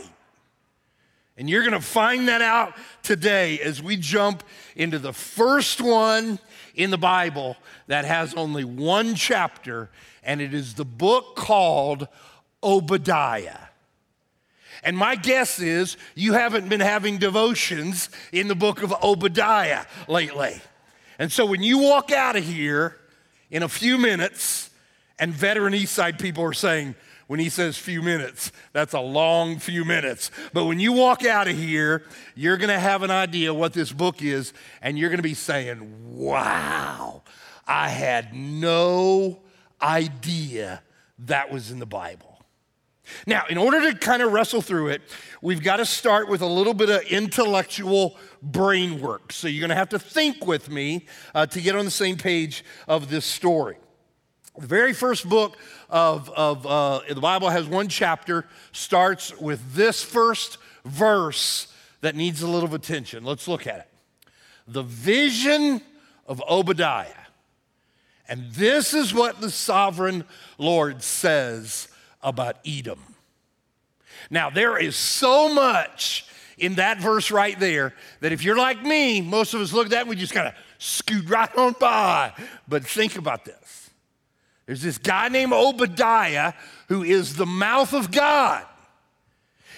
And 1.37 1.49
you're 1.49 1.63
going 1.63 1.73
to 1.73 1.81
find 1.81 2.29
that 2.29 2.43
out 2.43 2.75
today 3.03 3.61
as 3.61 3.81
we 3.81 3.97
jump 3.97 4.43
into 4.75 4.99
the 4.99 5.13
first 5.13 5.81
one 5.81 6.41
in 6.79 6.91
the 6.91 6.97
Bible 6.97 7.57
that 7.89 8.07
has 8.07 8.33
only 8.35 8.65
one 8.65 9.15
chapter, 9.17 9.91
and 10.23 10.41
it 10.41 10.55
is 10.55 10.75
the 10.75 10.85
book 10.85 11.37
called 11.37 12.09
Obadiah. 12.63 13.59
And 14.85 14.97
my 14.97 15.17
guess 15.17 15.59
is 15.59 15.97
you 16.15 16.35
haven't 16.35 16.69
been 16.69 16.81
having 16.81 17.19
devotions 17.19 18.09
in 18.33 18.47
the 18.47 18.55
book 18.55 18.83
of 18.83 18.95
Obadiah 19.03 19.85
lately. 20.07 20.61
And 21.19 21.33
so 21.33 21.45
when 21.45 21.65
you 21.65 21.79
walk 21.79 22.13
out 22.13 22.37
of 22.37 22.45
here 22.45 22.97
in 23.51 23.65
a 23.65 23.69
few 23.69 23.99
minutes, 23.99 24.71
and 25.19 25.35
veteran 25.35 25.73
Eastside 25.73 26.21
people 26.21 26.45
are 26.45 26.53
saying, 26.53 26.95
when 27.29 27.39
he 27.39 27.51
says 27.51 27.77
few 27.77 28.03
minutes, 28.03 28.51
that's 28.73 28.95
a 28.95 29.01
long 29.01 29.59
few 29.59 29.85
minutes. 29.85 30.31
But 30.53 30.65
when 30.65 30.81
you 30.81 30.93
walk 30.93 31.25
out 31.25 31.47
of 31.47 31.57
here, 31.57 32.05
you're 32.35 32.57
going 32.57 32.71
to 32.71 32.79
have 32.79 33.03
an 33.03 33.11
idea 33.11 33.55
what 33.55 33.75
this 33.75 33.93
book 33.93 34.23
is, 34.23 34.53
and 34.83 34.99
you're 34.99 35.11
going 35.11 35.19
to 35.19 35.23
be 35.23 35.35
saying, 35.35 36.17
wow, 36.17 37.23
I 37.67 37.91
had 37.91 38.35
no 38.35 39.41
idea 39.81 40.83
that 41.21 41.53
was 41.53 41.71
in 41.71 41.79
the 41.79 41.87
Bible. 41.87 42.43
Now, 43.27 43.45
in 43.49 43.59
order 43.59 43.93
to 43.93 43.99
kind 43.99 44.23
of 44.23 44.33
wrestle 44.33 44.63
through 44.63 44.89
it, 44.89 45.03
we've 45.43 45.63
got 45.63 45.77
to 45.77 45.87
start 45.87 46.29
with 46.29 46.41
a 46.41 46.47
little 46.47 46.75
bit 46.75 46.89
of 46.89 47.03
intellectual 47.03 48.17
brain 48.43 49.01
work. 49.01 49.33
So 49.33 49.49
you're 49.49 49.61
going 49.61 49.71
to 49.71 49.75
have 49.75 49.91
to 49.91 49.99
think 49.99 50.47
with 50.47 50.71
me 50.71 51.07
uh, 51.35 51.45
to 51.47 51.61
get 51.61 51.77
on 51.77 51.85
the 51.85 51.91
same 51.91 52.17
page 52.17 52.65
of 52.87 53.11
this 53.11 53.27
story. 53.27 53.77
The 54.59 54.67
very 54.67 54.93
first 54.93 55.29
book 55.29 55.57
of, 55.89 56.29
of 56.31 56.67
uh, 56.67 57.01
the 57.09 57.21
Bible 57.21 57.49
has 57.49 57.67
one 57.67 57.87
chapter, 57.87 58.45
starts 58.73 59.37
with 59.39 59.75
this 59.75 60.03
first 60.03 60.59
verse 60.85 61.73
that 62.01 62.17
needs 62.17 62.43
a 62.43 62.49
little 62.49 62.75
attention. 62.75 63.23
Let's 63.23 63.47
look 63.47 63.69
at 63.69 63.79
it. 63.79 63.89
The 64.67 64.83
vision 64.83 65.81
of 66.27 66.43
Obadiah. 66.51 67.07
And 68.29 68.51
this 68.51 68.95
is 68.95 69.15
what 69.15 69.41
the 69.41 69.51
sovereign 69.51 70.25
Lord 70.59 71.05
says 71.05 71.87
about 72.21 72.57
Edom. 72.67 73.01
Now, 74.29 74.51
there 74.51 74.77
is 74.77 74.97
so 74.97 75.55
much 75.55 76.27
in 76.59 76.75
that 76.75 76.99
verse 77.01 77.31
right 77.31 77.59
there 77.61 77.95
that 78.21 78.33
if 78.33 78.43
you're 78.43 78.59
like 78.59 78.83
me, 78.83 79.21
most 79.21 79.55
of 79.55 79.61
us 79.61 79.73
look 79.73 79.85
at 79.85 79.91
that 79.93 80.01
and 80.01 80.11
we 80.11 80.17
just 80.17 80.35
kind 80.35 80.49
of 80.49 80.55
scoot 80.79 81.31
right 81.31 81.55
on 81.57 81.77
by. 81.79 82.33
But 82.67 82.85
think 82.85 83.17
about 83.17 83.45
this 83.45 83.88
there's 84.69 84.83
this 84.83 84.99
guy 84.99 85.29
named 85.29 85.55
Obadiah 85.55 86.53
who 86.89 87.03
is 87.03 87.37
the 87.37 87.47
mouth 87.47 87.95
of 87.95 88.11
God. 88.11 88.67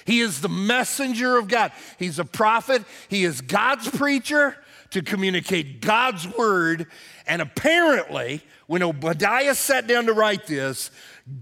He 0.04 0.18
is 0.18 0.40
the 0.40 0.48
messenger 0.48 1.38
of 1.38 1.46
God. 1.46 1.70
He's 1.96 2.18
a 2.18 2.24
prophet. 2.24 2.82
He 3.08 3.22
is 3.22 3.40
God's 3.40 3.88
preacher 3.88 4.56
to 4.90 5.00
communicate 5.00 5.80
God's 5.80 6.26
word. 6.36 6.88
And 7.28 7.40
apparently, 7.40 8.42
when 8.66 8.82
Obadiah 8.82 9.54
sat 9.54 9.86
down 9.86 10.06
to 10.06 10.12
write 10.12 10.48
this, 10.48 10.90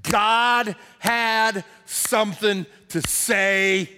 God 0.02 0.76
had 0.98 1.64
something 1.86 2.66
to 2.90 3.00
say 3.00 3.88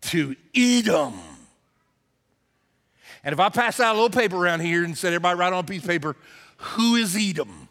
to 0.00 0.34
Edom. 0.52 1.14
And 3.22 3.32
if 3.32 3.38
I 3.38 3.50
pass 3.50 3.78
out 3.78 3.94
a 3.94 3.98
little 4.02 4.10
paper 4.10 4.36
around 4.36 4.62
here 4.62 4.82
and 4.82 4.98
said, 4.98 5.12
everybody 5.12 5.38
write 5.38 5.52
on 5.52 5.60
a 5.60 5.62
piece 5.62 5.82
of 5.82 5.88
paper, 5.88 6.16
who 6.56 6.96
is 6.96 7.16
Edom? 7.16 7.61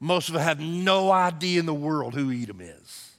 Most 0.00 0.28
of 0.28 0.36
us 0.36 0.42
have 0.42 0.60
no 0.60 1.10
idea 1.10 1.60
in 1.60 1.66
the 1.66 1.74
world 1.74 2.14
who 2.14 2.30
Edom 2.30 2.60
is. 2.60 3.16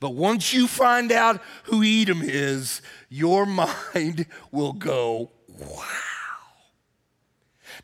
But 0.00 0.14
once 0.14 0.52
you 0.52 0.66
find 0.66 1.12
out 1.12 1.40
who 1.64 1.82
Edom 1.82 2.20
is, 2.22 2.82
your 3.08 3.46
mind 3.46 4.26
will 4.50 4.72
go, 4.72 5.30
wow. 5.48 5.84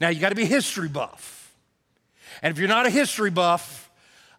Now, 0.01 0.09
you 0.09 0.21
got 0.21 0.31
to 0.31 0.35
be 0.35 0.43
a 0.43 0.47
history 0.47 0.89
buff. 0.89 1.55
And 2.43 2.51
if 2.51 2.59
you're 2.59 2.69
not 2.69 2.87
a 2.87 2.91
history 2.91 3.31
buff, 3.31 3.91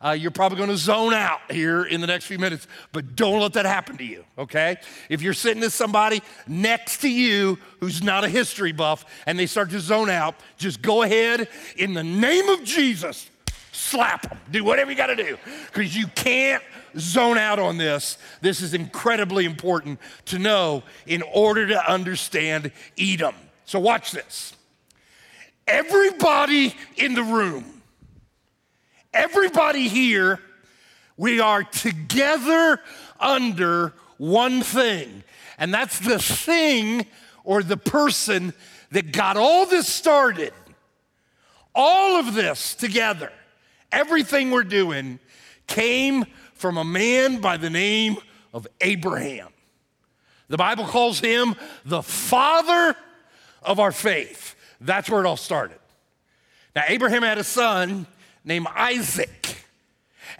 uh, 0.04 0.12
you're 0.12 0.32
probably 0.32 0.58
going 0.58 0.70
to 0.70 0.78
zone 0.78 1.14
out 1.14 1.40
here 1.50 1.84
in 1.86 2.02
the 2.02 2.08
next 2.08 2.26
few 2.26 2.38
minutes, 2.38 2.68
but 2.92 3.16
don't 3.16 3.40
let 3.40 3.54
that 3.54 3.66
happen 3.66 3.96
to 3.98 4.04
you, 4.04 4.26
okay? 4.38 4.76
If 5.08 5.22
you're 5.22 5.34
sitting 5.34 5.62
with 5.62 5.74
somebody 5.74 6.22
next 6.46 6.98
to 7.02 7.10
you 7.10 7.58
who's 7.80 8.04
not 8.04 8.26
a 8.26 8.30
history 8.30 8.74
buff 8.74 9.06
and 9.26 9.40
they 9.40 9.46
start 9.46 9.70
to 9.70 9.80
zone 9.80 10.10
out, 10.10 10.36
just 10.58 10.82
go 10.82 11.04
ahead 11.04 11.48
in 11.78 11.94
the 11.94 12.04
name 12.04 12.50
of 12.50 12.66
Jesus, 12.66 13.30
slap 13.74 14.30
them. 14.30 14.40
Do 14.50 14.64
whatever 14.64 14.90
you 14.92 14.98
got 14.98 15.08
to 15.08 15.16
do 15.16 15.38
because 15.68 15.96
you 15.96 16.08
can't 16.08 16.64
zone 16.98 17.38
out 17.38 17.60
on 17.60 17.78
this. 17.78 18.18
This 18.40 18.62
is 18.62 18.74
incredibly 18.74 19.46
important 19.46 20.00
to 20.26 20.40
know 20.40 20.84
in 21.06 21.22
order 21.34 21.68
to 21.68 21.92
understand 21.92 22.72
Edom. 22.98 23.36
So, 23.66 23.80
watch 23.80 24.12
this. 24.12 24.56
Everybody 25.68 26.76
in 26.98 27.14
the 27.14 27.24
room 27.24 27.74
Everybody 29.14 29.90
here, 29.90 30.40
we 31.18 31.40
are 31.40 31.64
together 31.64 32.80
under 33.20 33.94
one 34.18 34.64
thing, 34.64 35.24
and 35.60 35.72
that's 35.72 36.00
the 36.00 36.18
thing 36.18 37.06
or 37.44 37.62
the 37.62 37.78
person 37.78 38.54
that 38.90 39.12
got 39.12 39.38
all 39.38 39.68
this 39.68 39.88
started. 39.88 40.52
All 41.76 42.20
of 42.20 42.34
this 42.34 42.74
together, 42.74 43.32
everything 43.94 44.52
we're 44.52 44.64
doing, 44.64 45.20
came 45.68 46.26
from 46.56 46.78
a 46.78 46.84
man 46.84 47.40
by 47.40 47.58
the 47.58 47.70
name 47.70 48.18
of 48.54 48.68
Abraham. 48.82 49.50
The 50.50 50.58
Bible 50.58 50.86
calls 50.86 51.20
him 51.20 51.56
the 51.86 52.04
father 52.04 52.96
of 53.62 53.80
our 53.80 53.92
faith. 53.92 54.56
That's 54.82 55.10
where 55.10 55.22
it 55.22 55.26
all 55.26 55.38
started. 55.38 55.80
Now, 56.76 56.84
Abraham 56.88 57.24
had 57.24 57.38
a 57.38 57.44
son 57.44 58.08
named 58.44 58.68
Isaac. 58.76 59.63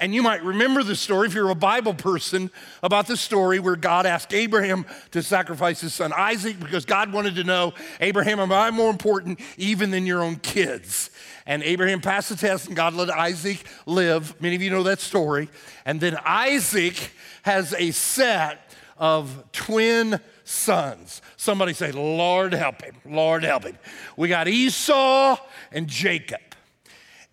And 0.04 0.14
you 0.14 0.22
might 0.22 0.44
remember 0.44 0.84
the 0.84 0.98
story, 0.98 1.30
if 1.30 1.34
you're 1.34 1.50
a 1.50 1.56
Bible 1.56 1.94
person, 1.94 2.52
about 2.84 3.08
the 3.08 3.16
story 3.16 3.60
where 3.60 3.78
God 3.78 4.06
asked 4.06 4.34
Abraham 4.34 4.86
to 5.12 5.24
sacrifice 5.24 5.80
his 5.80 5.94
son 5.94 6.12
Isaac 6.12 6.60
because 6.60 6.84
God 6.84 7.14
wanted 7.14 7.36
to 7.36 7.46
know, 7.46 7.72
Abraham, 8.02 8.42
am 8.42 8.52
I 8.52 8.70
more 8.70 8.90
important 8.90 9.40
even 9.56 9.92
than 9.92 10.06
your 10.06 10.22
own 10.22 10.36
kids? 10.36 11.10
And 11.46 11.64
Abraham 11.64 12.02
passed 12.02 12.28
the 12.28 12.36
test 12.36 12.68
and 12.68 12.76
God 12.76 12.94
let 12.96 13.10
Isaac 13.12 13.66
live. 13.86 14.36
Many 14.42 14.58
of 14.58 14.62
you 14.62 14.72
know 14.72 14.84
that 14.84 15.00
story. 15.00 15.48
And 15.86 16.02
then 16.02 16.18
Isaac 16.26 17.12
has 17.44 17.74
a 17.74 17.92
set 17.92 18.60
of 18.98 19.54
twin 19.54 20.20
sons. 20.44 21.22
Somebody 21.38 21.72
say, 21.72 21.94
Lord 21.94 22.52
help 22.52 22.82
him, 22.82 22.96
Lord 23.06 23.46
help 23.46 23.64
him. 23.64 23.78
We 24.18 24.28
got 24.28 24.50
Esau 24.50 25.38
and 25.72 25.88
Jacob. 25.88 26.42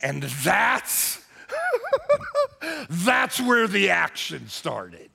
And 0.00 0.22
that's 0.22 1.19
that's 2.88 3.40
where 3.40 3.66
the 3.66 3.90
action 3.90 4.48
started. 4.48 5.10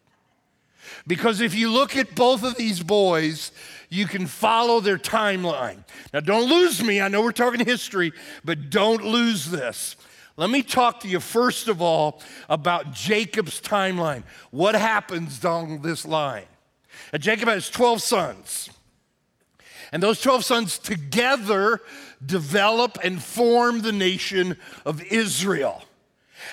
Because 1.08 1.42
if 1.42 1.54
you 1.54 1.70
look 1.72 1.96
at 1.96 2.16
both 2.16 2.44
of 2.44 2.56
these 2.56 2.82
boys, 2.82 3.52
you 3.90 4.08
can 4.08 4.28
follow 4.28 4.80
their 4.80 4.98
timeline. 4.98 5.84
Now, 6.14 6.20
don't 6.20 6.50
lose 6.50 6.84
me. 6.84 7.00
I 7.02 7.08
know 7.08 7.22
we're 7.22 7.32
talking 7.32 7.64
history, 7.64 8.12
but 8.44 8.70
don't 8.70 9.04
lose 9.04 9.46
this. 9.46 9.96
Let 10.38 10.50
me 10.50 10.64
talk 10.64 11.00
to 11.02 11.08
you 11.08 11.20
first 11.20 11.68
of 11.68 11.82
all 11.82 12.22
about 12.50 12.92
Jacob's 12.92 13.62
timeline. 13.62 14.24
What 14.52 14.76
happens 14.76 15.40
down 15.40 15.82
this 15.82 16.06
line? 16.06 16.46
Now, 17.14 17.20
Jacob 17.20 17.48
has 17.48 17.70
12 17.70 18.02
sons. 18.02 18.70
And 19.92 20.04
those 20.04 20.20
12 20.20 20.44
sons 20.44 20.78
together 20.78 21.80
develop 22.26 22.98
and 23.04 23.22
form 23.22 23.82
the 23.82 23.92
nation 23.92 24.58
of 24.86 25.02
Israel. 25.04 25.84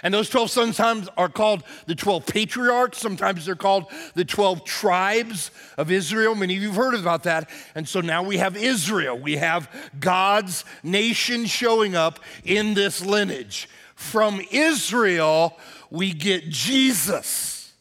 And 0.02 0.12
those 0.12 0.28
12 0.28 0.50
sometimes 0.50 1.08
are 1.16 1.28
called 1.28 1.64
the 1.86 1.94
12 1.94 2.26
patriarchs. 2.26 2.98
Sometimes 2.98 3.46
they're 3.46 3.54
called 3.54 3.86
the 4.14 4.24
12 4.24 4.64
tribes 4.64 5.50
of 5.76 5.90
Israel. 5.90 6.34
Many 6.34 6.56
of 6.56 6.62
you 6.62 6.68
have 6.68 6.76
heard 6.76 6.94
about 6.94 7.24
that. 7.24 7.50
And 7.74 7.88
so 7.88 8.00
now 8.00 8.22
we 8.22 8.38
have 8.38 8.56
Israel. 8.56 9.18
We 9.18 9.36
have 9.36 9.70
God's 9.98 10.64
nation 10.82 11.46
showing 11.46 11.94
up 11.94 12.20
in 12.44 12.74
this 12.74 13.04
lineage. 13.04 13.68
From 13.94 14.40
Israel, 14.50 15.58
we 15.90 16.12
get 16.12 16.48
Jesus. 16.48 17.72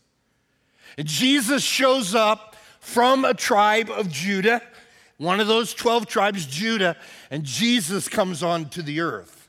Jesus 0.97 1.63
shows 1.63 2.13
up 2.13 2.55
from 2.79 3.25
a 3.25 3.33
tribe 3.33 3.89
of 3.89 4.09
Judah 4.09 4.61
one 5.21 5.39
of 5.39 5.47
those 5.47 5.75
12 5.75 6.07
tribes, 6.07 6.47
Judah, 6.47 6.97
and 7.29 7.43
Jesus 7.43 8.07
comes 8.09 8.41
onto 8.41 8.81
the 8.81 9.01
earth. 9.01 9.40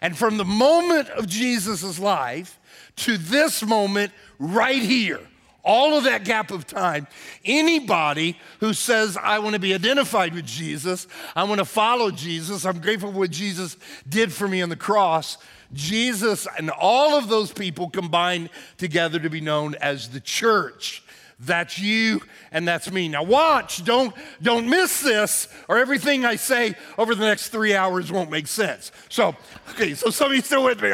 And 0.00 0.16
from 0.16 0.36
the 0.36 0.44
moment 0.44 1.08
of 1.10 1.26
Jesus' 1.26 1.98
life 1.98 2.58
to 2.96 3.16
this 3.16 3.64
moment 3.64 4.12
right 4.38 4.82
here, 4.82 5.20
all 5.64 5.98
of 5.98 6.04
that 6.04 6.24
gap 6.24 6.50
of 6.50 6.66
time, 6.66 7.06
anybody 7.44 8.38
who 8.60 8.72
says, 8.72 9.16
I 9.16 9.38
want 9.40 9.54
to 9.54 9.60
be 9.60 9.74
identified 9.74 10.34
with 10.34 10.46
Jesus, 10.46 11.06
I 11.36 11.44
want 11.44 11.58
to 11.58 11.64
follow 11.64 12.10
Jesus, 12.10 12.64
I'm 12.64 12.80
grateful 12.80 13.12
for 13.12 13.18
what 13.18 13.30
Jesus 13.30 13.76
did 14.08 14.32
for 14.32 14.48
me 14.48 14.62
on 14.62 14.70
the 14.70 14.76
cross, 14.76 15.36
Jesus 15.72 16.46
and 16.56 16.70
all 16.70 17.18
of 17.18 17.28
those 17.28 17.52
people 17.52 17.90
combined 17.90 18.50
together 18.78 19.18
to 19.18 19.28
be 19.28 19.40
known 19.40 19.74
as 19.76 20.08
the 20.08 20.20
church. 20.20 21.02
That's 21.40 21.78
you 21.78 22.20
and 22.50 22.66
that's 22.66 22.90
me. 22.90 23.08
Now 23.08 23.22
watch, 23.22 23.84
don't 23.84 24.12
don't 24.42 24.68
miss 24.68 25.02
this 25.02 25.46
or 25.68 25.78
everything 25.78 26.24
I 26.24 26.34
say 26.34 26.74
over 26.96 27.14
the 27.14 27.24
next 27.24 27.50
3 27.50 27.76
hours 27.76 28.10
won't 28.10 28.28
make 28.28 28.48
sense. 28.48 28.90
So, 29.08 29.36
okay, 29.70 29.94
so 29.94 30.10
some 30.10 30.30
of 30.30 30.36
you 30.36 30.42
still 30.42 30.64
with 30.64 30.82
me. 30.82 30.90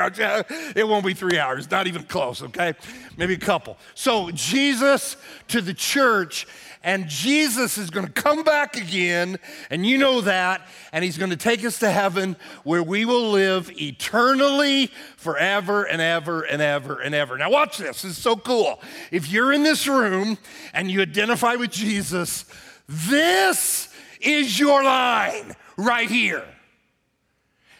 It 0.76 0.86
won't 0.86 1.06
be 1.06 1.14
3 1.14 1.38
hours, 1.38 1.70
not 1.70 1.86
even 1.86 2.02
close, 2.02 2.42
okay? 2.42 2.74
Maybe 3.16 3.34
a 3.34 3.38
couple. 3.38 3.78
So, 3.94 4.30
Jesus 4.32 5.16
to 5.48 5.62
the 5.62 5.72
church 5.72 6.46
and 6.84 7.08
Jesus 7.08 7.78
is 7.78 7.90
going 7.90 8.06
to 8.06 8.12
come 8.12 8.44
back 8.44 8.76
again, 8.76 9.38
and 9.70 9.84
you 9.84 9.98
know 9.98 10.20
that, 10.20 10.68
and 10.92 11.02
he's 11.02 11.18
going 11.18 11.30
to 11.30 11.36
take 11.36 11.64
us 11.64 11.78
to 11.80 11.90
heaven 11.90 12.36
where 12.62 12.82
we 12.82 13.04
will 13.04 13.30
live 13.30 13.70
eternally 13.80 14.88
forever 15.16 15.84
and 15.84 16.02
ever 16.02 16.42
and 16.42 16.60
ever 16.60 17.00
and 17.00 17.14
ever. 17.14 17.38
Now, 17.38 17.50
watch 17.50 17.78
this. 17.78 18.02
This 18.02 18.12
is 18.12 18.18
so 18.18 18.36
cool. 18.36 18.80
If 19.10 19.28
you're 19.30 19.52
in 19.52 19.62
this 19.62 19.88
room 19.88 20.38
and 20.74 20.90
you 20.90 21.00
identify 21.00 21.54
with 21.56 21.70
Jesus, 21.70 22.44
this 22.86 23.88
is 24.20 24.60
your 24.60 24.84
line 24.84 25.56
right 25.78 26.10
here. 26.10 26.44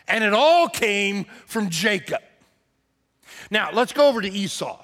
And 0.08 0.24
it 0.24 0.32
all 0.32 0.68
came 0.68 1.26
from 1.46 1.68
Jacob. 1.68 2.22
Now, 3.50 3.70
let's 3.72 3.92
go 3.92 4.08
over 4.08 4.22
to 4.22 4.28
Esau. 4.28 4.80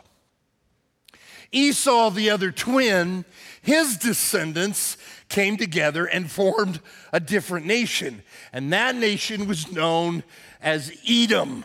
Esau, 1.52 2.10
the 2.10 2.30
other 2.30 2.52
twin, 2.52 3.24
his 3.62 3.96
descendants 3.96 4.96
came 5.28 5.56
together 5.56 6.06
and 6.06 6.30
formed 6.30 6.80
a 7.12 7.20
different 7.20 7.66
nation. 7.66 8.22
And 8.52 8.72
that 8.72 8.96
nation 8.96 9.46
was 9.46 9.70
known 9.70 10.22
as 10.62 10.92
Edom. 11.08 11.64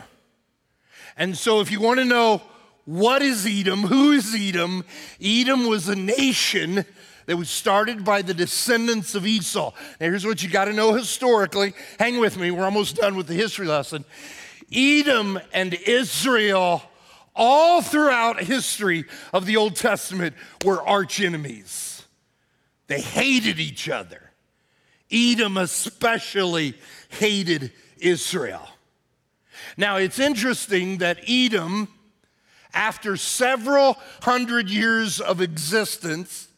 And 1.16 1.36
so, 1.36 1.60
if 1.60 1.70
you 1.70 1.80
want 1.80 1.98
to 1.98 2.04
know 2.04 2.42
what 2.84 3.20
is 3.20 3.46
Edom? 3.46 3.82
Who 3.82 4.12
is 4.12 4.34
Edom? 4.34 4.84
Edom 5.20 5.66
was 5.66 5.88
a 5.88 5.96
nation 5.96 6.84
that 7.26 7.36
was 7.36 7.50
started 7.50 8.04
by 8.04 8.22
the 8.22 8.34
descendants 8.34 9.14
of 9.14 9.26
Esau. 9.26 9.72
Now, 10.00 10.06
here's 10.06 10.24
what 10.24 10.42
you 10.42 10.48
got 10.48 10.66
to 10.66 10.72
know 10.72 10.94
historically. 10.94 11.74
Hang 11.98 12.20
with 12.20 12.38
me, 12.38 12.50
we're 12.50 12.64
almost 12.64 12.96
done 12.96 13.16
with 13.16 13.26
the 13.26 13.34
history 13.34 13.66
lesson. 13.66 14.04
Edom 14.72 15.40
and 15.52 15.74
Israel, 15.74 16.82
all 17.34 17.82
throughout 17.82 18.40
history 18.40 19.04
of 19.32 19.46
the 19.46 19.56
Old 19.56 19.74
Testament, 19.74 20.36
were 20.64 20.80
arch 20.80 21.20
enemies. 21.20 21.85
They 22.88 23.00
hated 23.00 23.58
each 23.58 23.88
other. 23.88 24.30
Edom 25.10 25.56
especially 25.56 26.74
hated 27.08 27.72
Israel. 27.98 28.68
Now, 29.76 29.96
it's 29.96 30.18
interesting 30.18 30.98
that 30.98 31.20
Edom, 31.28 31.88
after 32.74 33.16
several 33.16 33.96
hundred 34.22 34.68
years 34.70 35.20
of 35.20 35.40
existence, 35.40 36.48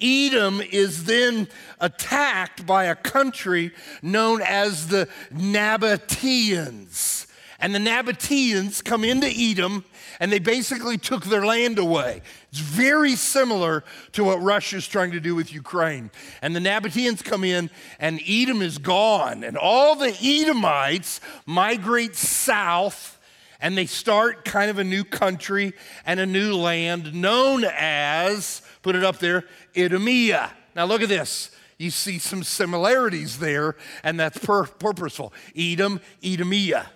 Edom 0.00 0.60
is 0.60 1.04
then 1.04 1.48
attacked 1.80 2.66
by 2.66 2.84
a 2.84 2.94
country 2.94 3.72
known 4.02 4.42
as 4.42 4.88
the 4.88 5.08
Nabateans. 5.32 7.26
And 7.58 7.74
the 7.74 7.78
Nabateans 7.78 8.84
come 8.84 9.04
into 9.04 9.28
Edom 9.28 9.84
and 10.22 10.30
they 10.30 10.38
basically 10.38 10.96
took 10.96 11.24
their 11.24 11.44
land 11.44 11.80
away. 11.80 12.22
It's 12.50 12.60
very 12.60 13.16
similar 13.16 13.82
to 14.12 14.22
what 14.22 14.40
Russia's 14.40 14.86
trying 14.86 15.10
to 15.10 15.18
do 15.18 15.34
with 15.34 15.52
Ukraine. 15.52 16.12
And 16.40 16.54
the 16.54 16.60
Nabateans 16.60 17.24
come 17.24 17.42
in 17.42 17.70
and 17.98 18.20
Edom 18.24 18.62
is 18.62 18.78
gone. 18.78 19.42
And 19.42 19.56
all 19.56 19.96
the 19.96 20.16
Edomites 20.22 21.20
migrate 21.44 22.14
south 22.14 23.18
and 23.60 23.76
they 23.76 23.86
start 23.86 24.44
kind 24.44 24.70
of 24.70 24.78
a 24.78 24.84
new 24.84 25.02
country 25.02 25.72
and 26.06 26.20
a 26.20 26.26
new 26.26 26.54
land 26.54 27.12
known 27.12 27.64
as, 27.64 28.62
put 28.82 28.94
it 28.94 29.02
up 29.02 29.18
there, 29.18 29.42
Idumea. 29.76 30.52
Now 30.76 30.84
look 30.84 31.02
at 31.02 31.08
this. 31.08 31.50
You 31.78 31.90
see 31.90 32.20
some 32.20 32.44
similarities 32.44 33.40
there, 33.40 33.74
and 34.04 34.20
that's 34.20 34.38
pur- 34.38 34.66
purposeful. 34.66 35.32
Edom, 35.56 36.00
Idumea. 36.24 36.90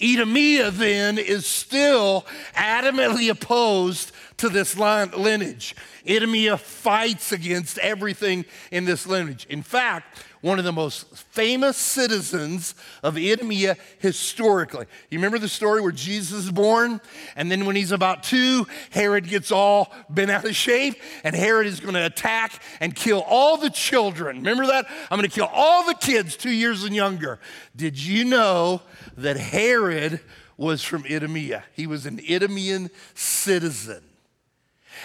Idumea 0.00 0.70
then 0.70 1.18
is 1.18 1.46
still 1.46 2.24
adamantly 2.54 3.28
opposed 3.30 4.12
to 4.38 4.48
this 4.48 4.76
lineage. 4.76 5.76
Idumea 6.08 6.56
fights 6.56 7.32
against 7.32 7.78
everything 7.78 8.44
in 8.70 8.84
this 8.84 9.06
lineage. 9.06 9.46
In 9.50 9.62
fact, 9.62 10.24
one 10.40 10.58
of 10.58 10.64
the 10.64 10.72
most 10.72 11.16
famous 11.16 11.76
citizens 11.76 12.74
of 13.02 13.16
Idumea 13.16 13.76
historically. 13.98 14.86
You 15.10 15.18
remember 15.18 15.38
the 15.38 15.48
story 15.48 15.80
where 15.80 15.92
Jesus 15.92 16.44
is 16.44 16.50
born? 16.50 17.00
And 17.36 17.50
then 17.50 17.66
when 17.66 17.76
he's 17.76 17.92
about 17.92 18.22
two, 18.22 18.66
Herod 18.90 19.28
gets 19.28 19.50
all 19.50 19.92
bent 20.08 20.30
out 20.30 20.44
of 20.44 20.54
shape, 20.54 20.94
and 21.24 21.34
Herod 21.34 21.66
is 21.66 21.80
going 21.80 21.94
to 21.94 22.06
attack 22.06 22.62
and 22.80 22.94
kill 22.94 23.22
all 23.22 23.56
the 23.56 23.70
children. 23.70 24.36
Remember 24.36 24.66
that? 24.66 24.86
I'm 25.10 25.18
going 25.18 25.28
to 25.28 25.34
kill 25.34 25.50
all 25.52 25.84
the 25.86 25.94
kids 25.94 26.36
two 26.36 26.52
years 26.52 26.84
and 26.84 26.94
younger. 26.94 27.40
Did 27.74 27.98
you 27.98 28.24
know 28.24 28.82
that 29.16 29.36
Herod 29.36 30.20
was 30.56 30.82
from 30.84 31.04
Idumea? 31.04 31.64
He 31.72 31.86
was 31.86 32.06
an 32.06 32.20
Idumean 32.20 32.90
citizen. 33.14 34.02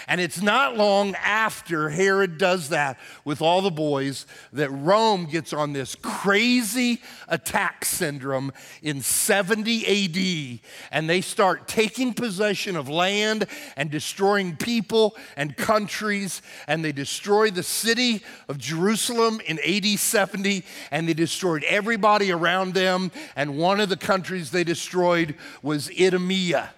And 0.08 0.20
it's 0.20 0.42
not 0.42 0.76
long 0.76 1.14
after 1.16 1.90
Herod 1.90 2.38
does 2.38 2.68
that 2.70 2.98
with 3.24 3.40
all 3.42 3.62
the 3.62 3.70
boys 3.70 4.26
that 4.52 4.70
Rome 4.70 5.26
gets 5.26 5.52
on 5.52 5.72
this 5.72 5.96
crazy 6.02 7.00
attack 7.28 7.84
syndrome 7.84 8.52
in 8.82 9.00
70 9.00 10.60
AD. 10.60 10.60
And 10.90 11.08
they 11.08 11.20
start 11.20 11.68
taking 11.68 12.14
possession 12.14 12.76
of 12.76 12.88
land 12.88 13.46
and 13.76 13.90
destroying 13.90 14.56
people 14.56 15.16
and 15.36 15.56
countries. 15.56 16.42
And 16.66 16.84
they 16.84 16.92
destroy 16.92 17.50
the 17.50 17.62
city 17.62 18.22
of 18.48 18.58
Jerusalem 18.58 19.40
in 19.46 19.58
AD 19.60 19.98
70. 19.98 20.64
And 20.90 21.08
they 21.08 21.14
destroyed 21.14 21.64
everybody 21.64 22.32
around 22.32 22.74
them. 22.74 23.10
And 23.36 23.58
one 23.58 23.80
of 23.80 23.88
the 23.88 23.96
countries 23.96 24.50
they 24.50 24.64
destroyed 24.64 25.34
was 25.62 25.90
Idumea 25.90 26.70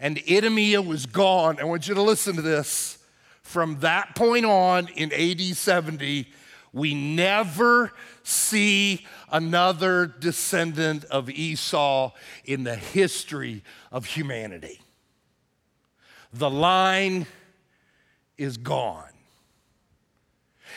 and 0.00 0.18
Idumea 0.28 0.80
was 0.80 1.06
gone. 1.06 1.58
I 1.60 1.64
want 1.64 1.88
you 1.88 1.94
to 1.94 2.02
listen 2.02 2.36
to 2.36 2.42
this. 2.42 2.98
From 3.42 3.80
that 3.80 4.14
point 4.14 4.44
on 4.44 4.88
in 4.88 5.12
AD 5.12 5.40
70, 5.40 6.28
we 6.72 6.94
never 6.94 7.92
see 8.22 9.06
another 9.32 10.06
descendant 10.06 11.04
of 11.06 11.30
Esau 11.30 12.12
in 12.44 12.64
the 12.64 12.76
history 12.76 13.62
of 13.90 14.04
humanity. 14.04 14.80
The 16.32 16.50
line 16.50 17.26
is 18.36 18.58
gone. 18.58 19.04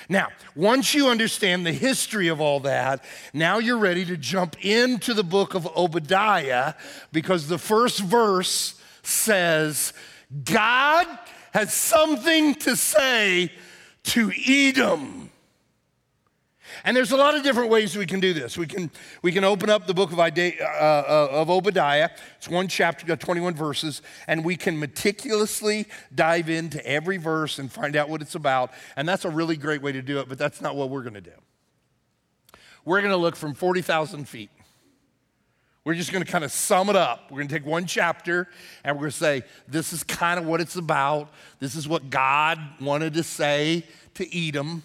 Now, 0.09 0.29
once 0.55 0.93
you 0.93 1.09
understand 1.09 1.65
the 1.65 1.73
history 1.73 2.27
of 2.29 2.41
all 2.41 2.61
that, 2.61 3.03
now 3.33 3.59
you're 3.59 3.77
ready 3.77 4.05
to 4.05 4.17
jump 4.17 4.55
into 4.65 5.13
the 5.13 5.23
book 5.23 5.53
of 5.53 5.67
Obadiah 5.77 6.73
because 7.11 7.47
the 7.47 7.57
first 7.57 7.99
verse 7.99 8.80
says, 9.03 9.93
God 10.43 11.07
has 11.53 11.73
something 11.73 12.55
to 12.55 12.75
say 12.75 13.51
to 14.03 14.31
Edom. 14.47 15.31
And 16.83 16.95
there's 16.97 17.11
a 17.11 17.17
lot 17.17 17.35
of 17.35 17.43
different 17.43 17.69
ways 17.69 17.95
we 17.95 18.05
can 18.05 18.19
do 18.19 18.33
this. 18.33 18.57
We 18.57 18.65
can, 18.65 18.89
we 19.21 19.31
can 19.31 19.43
open 19.43 19.69
up 19.69 19.87
the 19.87 19.93
book 19.93 20.11
of, 20.11 20.19
Ida, 20.19 20.63
uh, 20.63 20.65
uh, 20.65 21.27
of 21.31 21.49
Obadiah. 21.49 22.09
It's 22.37 22.49
one 22.49 22.67
chapter, 22.67 23.05
got 23.05 23.19
21 23.19 23.53
verses, 23.53 24.01
and 24.27 24.43
we 24.43 24.55
can 24.55 24.79
meticulously 24.79 25.87
dive 26.13 26.49
into 26.49 26.83
every 26.85 27.17
verse 27.17 27.59
and 27.59 27.71
find 27.71 27.95
out 27.95 28.09
what 28.09 28.21
it's 28.21 28.35
about. 28.35 28.71
And 28.95 29.07
that's 29.07 29.25
a 29.25 29.29
really 29.29 29.57
great 29.57 29.81
way 29.81 29.91
to 29.91 30.01
do 30.01 30.19
it, 30.19 30.29
but 30.29 30.37
that's 30.37 30.61
not 30.61 30.75
what 30.75 30.89
we're 30.89 31.03
going 31.03 31.13
to 31.15 31.21
do. 31.21 31.31
We're 32.83 33.01
going 33.01 33.11
to 33.11 33.17
look 33.17 33.35
from 33.35 33.53
40,000 33.53 34.27
feet. 34.27 34.49
We're 35.83 35.95
just 35.95 36.11
going 36.11 36.23
to 36.23 36.31
kind 36.31 36.43
of 36.43 36.51
sum 36.51 36.89
it 36.89 36.95
up. 36.95 37.31
We're 37.31 37.37
going 37.37 37.47
to 37.47 37.55
take 37.55 37.65
one 37.65 37.85
chapter 37.85 38.47
and 38.83 38.95
we're 38.95 39.03
going 39.03 39.11
to 39.11 39.17
say, 39.17 39.43
this 39.67 39.93
is 39.93 40.03
kind 40.03 40.39
of 40.39 40.45
what 40.45 40.61
it's 40.61 40.75
about. 40.75 41.31
This 41.59 41.75
is 41.75 41.87
what 41.87 42.09
God 42.09 42.59
wanted 42.79 43.15
to 43.15 43.23
say 43.23 43.85
to 44.13 44.47
Edom. 44.47 44.83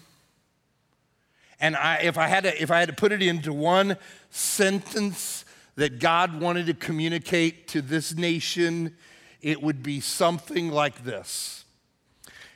And 1.59 1.75
I, 1.75 1.97
if, 1.97 2.17
I 2.17 2.27
had 2.27 2.43
to, 2.43 2.61
if 2.61 2.71
I 2.71 2.79
had 2.79 2.89
to 2.89 2.95
put 2.95 3.11
it 3.11 3.21
into 3.21 3.53
one 3.53 3.97
sentence 4.31 5.45
that 5.75 5.99
God 5.99 6.41
wanted 6.41 6.65
to 6.65 6.73
communicate 6.73 7.67
to 7.69 7.81
this 7.81 8.15
nation, 8.15 8.95
it 9.41 9.61
would 9.61 9.83
be 9.83 9.99
something 9.99 10.71
like 10.71 11.03
this 11.03 11.63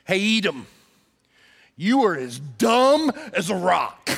Hey, 0.04 0.38
Edom, 0.38 0.66
you 1.76 2.02
are 2.04 2.16
as 2.16 2.40
dumb 2.40 3.12
as 3.32 3.50
a 3.50 3.54
rock. 3.54 4.10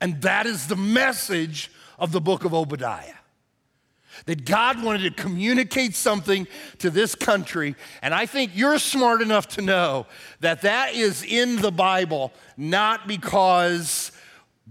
And 0.00 0.20
that 0.22 0.46
is 0.46 0.66
the 0.66 0.76
message 0.76 1.70
of 2.00 2.10
the 2.12 2.20
book 2.20 2.44
of 2.44 2.52
Obadiah. 2.52 3.14
That 4.26 4.44
God 4.44 4.82
wanted 4.82 5.16
to 5.16 5.22
communicate 5.22 5.94
something 5.94 6.48
to 6.78 6.90
this 6.90 7.14
country, 7.14 7.76
and 8.02 8.12
I 8.12 8.26
think 8.26 8.52
you're 8.54 8.78
smart 8.78 9.22
enough 9.22 9.46
to 9.48 9.62
know 9.62 10.06
that 10.40 10.62
that 10.62 10.94
is 10.94 11.22
in 11.22 11.56
the 11.56 11.70
Bible, 11.70 12.32
not 12.56 13.06
because 13.06 14.12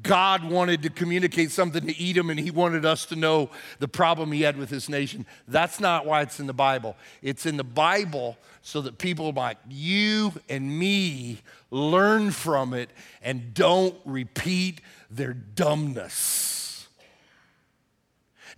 God 0.01 0.43
wanted 0.43 0.83
to 0.83 0.89
communicate 0.89 1.51
something 1.51 1.85
to 1.85 2.09
Edom 2.09 2.29
and 2.29 2.39
he 2.39 2.51
wanted 2.51 2.85
us 2.85 3.05
to 3.07 3.15
know 3.15 3.49
the 3.79 3.87
problem 3.87 4.31
he 4.31 4.41
had 4.41 4.57
with 4.57 4.69
his 4.69 4.87
nation. 4.87 5.25
That's 5.47 5.79
not 5.79 6.05
why 6.05 6.21
it's 6.21 6.39
in 6.39 6.47
the 6.47 6.53
Bible. 6.53 6.95
It's 7.21 7.45
in 7.45 7.57
the 7.57 7.63
Bible 7.63 8.37
so 8.61 8.81
that 8.81 8.97
people 8.97 9.31
like 9.31 9.57
you 9.69 10.33
and 10.47 10.77
me 10.77 11.39
learn 11.71 12.31
from 12.31 12.73
it 12.73 12.89
and 13.21 13.53
don't 13.53 13.95
repeat 14.05 14.81
their 15.09 15.33
dumbness. 15.33 16.68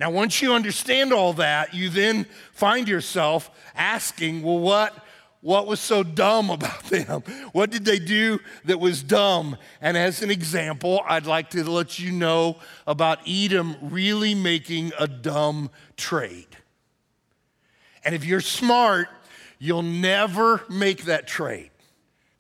Now, 0.02 0.10
once 0.10 0.42
you 0.42 0.56
understand 0.56 1.14
all 1.14 1.34
that, 1.34 1.76
you 1.76 1.88
then 1.88 2.26
find 2.54 2.88
yourself 2.88 3.52
asking, 3.76 4.42
well, 4.42 4.58
what, 4.58 5.06
what 5.42 5.68
was 5.68 5.80
so 5.80 6.02
dumb 6.02 6.50
about 6.50 6.86
them? 6.86 7.22
What 7.52 7.70
did 7.70 7.86
they 7.86 8.00
do 8.00 8.40
that 8.66 8.80
was 8.80 9.04
dumb? 9.04 9.58
And 9.80 9.96
as 9.96 10.24
an 10.24 10.32
example, 10.32 11.04
I'd 11.08 11.28
like 11.28 11.52
to 11.52 11.64
let 11.70 12.00
you 12.00 12.12
know 12.12 12.58
about 12.88 13.20
Edom 13.28 13.76
really 13.80 14.34
making 14.34 14.92
a 14.98 15.08
dumb 15.08 15.70
trade. 15.98 16.58
And 18.04 18.16
if 18.16 18.26
you're 18.26 18.42
smart, 18.42 19.08
you'll 19.60 19.84
never 19.84 20.64
make 20.68 21.04
that 21.04 21.28
trade. 21.28 21.70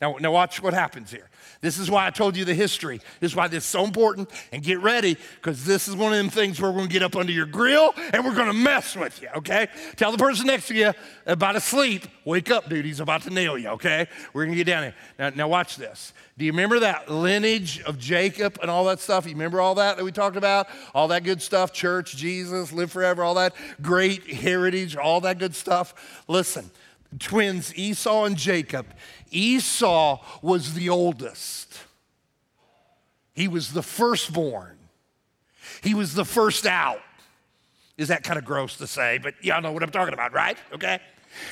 Now, 0.02 0.16
now 0.20 0.32
watch 0.32 0.64
what 0.64 0.74
happens 0.74 1.12
here. 1.12 1.30
This 1.62 1.78
is 1.78 1.92
why 1.92 2.08
I 2.08 2.10
told 2.10 2.36
you 2.36 2.44
the 2.44 2.56
history. 2.56 3.00
This 3.20 3.32
is 3.32 3.36
why 3.36 3.48
this 3.48 3.64
is 3.64 3.70
so 3.70 3.84
important. 3.84 4.32
And 4.52 4.64
get 4.64 4.82
ready, 4.82 5.16
because 5.36 5.64
this 5.64 5.88
is 5.88 5.96
one 5.96 6.12
of 6.12 6.18
them 6.18 6.30
things 6.30 6.60
where 6.60 6.72
we're 6.72 6.78
going 6.78 6.90
to 6.90 6.94
get 6.94 7.04
up 7.04 7.16
under 7.16 7.32
your 7.32 7.46
grill 7.46 7.94
and 8.14 8.26
we're 8.26 8.34
going 8.34 8.48
to 8.48 8.54
mess 8.54 8.96
with 8.96 9.22
you, 9.22 9.30
okay? 9.36 9.68
Tell 9.96 10.12
the 10.12 10.18
person 10.18 10.48
next 10.48 10.68
to 10.70 10.74
you 10.74 10.92
about 11.28 11.52
to 11.52 11.62
sleep, 11.62 12.08
wake 12.26 12.50
up, 12.50 12.68
dude. 12.68 12.84
He's 12.84 13.00
about 13.00 13.22
to 13.24 13.30
nail 13.30 13.60
you, 13.60 13.70
okay? 13.70 14.08
We're 14.34 14.46
going 14.46 14.58
to 14.58 14.64
get 14.64 14.72
down 14.72 14.84
here. 14.84 14.96
Now, 15.20 15.30
now, 15.30 15.48
watch 15.48 15.76
this. 15.76 16.14
Do 16.38 16.46
you 16.46 16.52
remember 16.52 16.80
that 16.80 17.12
lineage 17.12 17.82
of 17.84 18.00
Jacob 18.00 18.58
and 18.64 18.72
all 18.72 18.86
that 18.86 19.00
stuff? 19.00 19.28
You 19.28 19.34
remember 19.34 19.62
all 19.62 19.76
that 19.76 19.98
that 19.98 20.04
we 20.04 20.12
talked 20.12 20.38
about? 20.38 20.68
All 20.96 21.10
that 21.10 21.24
good 21.24 21.44
stuff, 21.44 21.72
church, 21.72 22.16
Jesus, 22.16 22.74
live 22.74 22.92
forever, 22.92 23.24
all 23.24 23.36
that 23.36 23.54
great 23.84 24.26
heritage, 24.26 24.96
all 24.96 25.22
that 25.22 25.38
good 25.38 25.54
stuff? 25.54 26.24
Listen, 26.28 26.72
twins 27.20 27.76
Esau 27.76 28.26
and 28.26 28.36
Jacob 28.36 28.88
Esau 29.32 30.24
was 30.42 30.74
the 30.74 30.90
oldest, 30.90 31.80
he 33.34 33.48
was 33.48 33.74
the 33.74 33.84
firstborn, 33.84 34.78
he 35.82 35.94
was 35.94 36.14
the 36.14 36.26
first 36.26 36.66
out. 36.66 37.02
Is 37.98 38.08
that 38.08 38.24
kind 38.24 38.40
of 38.40 38.46
gross 38.46 38.78
to 38.78 38.88
say? 38.88 39.20
But 39.20 39.36
y'all 39.44 39.62
know 39.62 39.72
what 39.72 39.84
I'm 39.84 39.92
talking 39.92 40.14
about, 40.14 40.34
right? 40.34 40.58
Okay? 40.74 41.00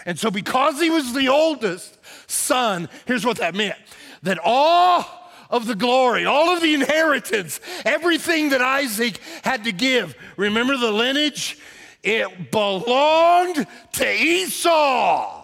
And 0.06 0.18
so, 0.18 0.32
because 0.32 0.80
he 0.80 0.90
was 0.90 1.14
the 1.14 1.30
oldest 1.30 2.00
son, 2.30 2.90
here's 3.06 3.26
what 3.26 3.38
that 3.38 3.56
meant 3.56 3.78
that 4.24 4.40
all 4.44 5.06
of 5.50 5.66
the 5.66 5.76
glory, 5.76 6.26
all 6.26 6.50
of 6.50 6.62
the 6.62 6.74
inheritance, 6.74 7.60
everything 7.86 8.50
that 8.50 8.62
Isaac 8.62 9.20
had 9.44 9.64
to 9.64 9.72
give, 9.72 10.16
remember 10.38 10.78
the 10.78 10.92
lineage? 10.92 11.58
It 12.04 12.52
belonged 12.52 13.68
to 13.94 14.14
Esau. 14.14 15.39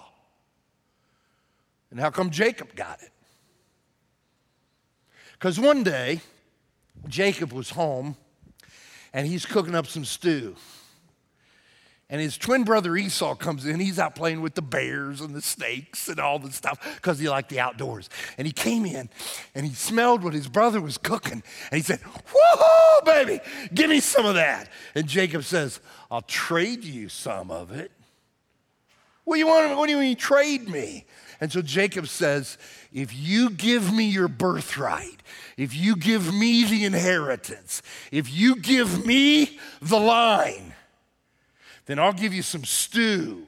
And 1.95 2.01
how 2.01 2.09
come 2.09 2.29
Jacob 2.29 2.75
got 2.75 3.01
it? 3.01 3.11
Because 5.31 5.57
one 5.57 5.81
day, 5.81 6.19
Jacob 7.07 7.53
was 7.53 7.69
home 7.69 8.17
and 9.13 9.25
he's 9.25 9.45
cooking 9.45 9.75
up 9.75 9.87
some 9.87 10.03
stew. 10.03 10.57
And 12.09 12.19
his 12.19 12.37
twin 12.37 12.65
brother 12.65 12.97
Esau 12.97 13.35
comes 13.35 13.65
in. 13.65 13.79
He's 13.79 13.97
out 13.97 14.13
playing 14.13 14.41
with 14.41 14.55
the 14.55 14.61
bears 14.61 15.21
and 15.21 15.33
the 15.33 15.41
snakes 15.41 16.09
and 16.09 16.19
all 16.19 16.37
the 16.37 16.51
stuff 16.51 16.85
because 16.95 17.17
he 17.17 17.29
liked 17.29 17.47
the 17.47 17.61
outdoors. 17.61 18.09
And 18.37 18.45
he 18.45 18.51
came 18.51 18.85
in 18.85 19.09
and 19.55 19.65
he 19.65 19.73
smelled 19.73 20.21
what 20.21 20.33
his 20.33 20.49
brother 20.49 20.81
was 20.81 20.97
cooking. 20.97 21.43
And 21.71 21.77
he 21.77 21.81
said, 21.81 22.01
Woohoo, 22.01 23.05
baby, 23.05 23.39
give 23.73 23.89
me 23.89 24.01
some 24.01 24.25
of 24.25 24.35
that. 24.35 24.67
And 24.95 25.07
Jacob 25.07 25.45
says, 25.45 25.79
I'll 26.11 26.23
trade 26.23 26.83
you 26.83 27.07
some 27.07 27.51
of 27.51 27.71
it. 27.71 27.93
What 29.23 29.35
do 29.35 29.39
you 29.39 29.47
want? 29.47 29.77
What 29.77 29.85
do 29.85 29.93
you 29.93 29.99
mean 29.99 30.17
trade 30.17 30.67
me? 30.67 31.05
And 31.41 31.51
so 31.51 31.61
Jacob 31.61 32.07
says, 32.07 32.57
If 32.93 33.13
you 33.13 33.49
give 33.49 33.93
me 33.93 34.05
your 34.05 34.27
birthright, 34.27 35.21
if 35.57 35.75
you 35.75 35.95
give 35.95 36.33
me 36.33 36.63
the 36.65 36.85
inheritance, 36.85 37.81
if 38.11 38.31
you 38.33 38.57
give 38.57 39.05
me 39.05 39.59
the 39.81 39.99
line, 39.99 40.73
then 41.85 41.99
I'll 41.99 42.13
give 42.13 42.33
you 42.33 42.41
some 42.41 42.63
stew. 42.63 43.45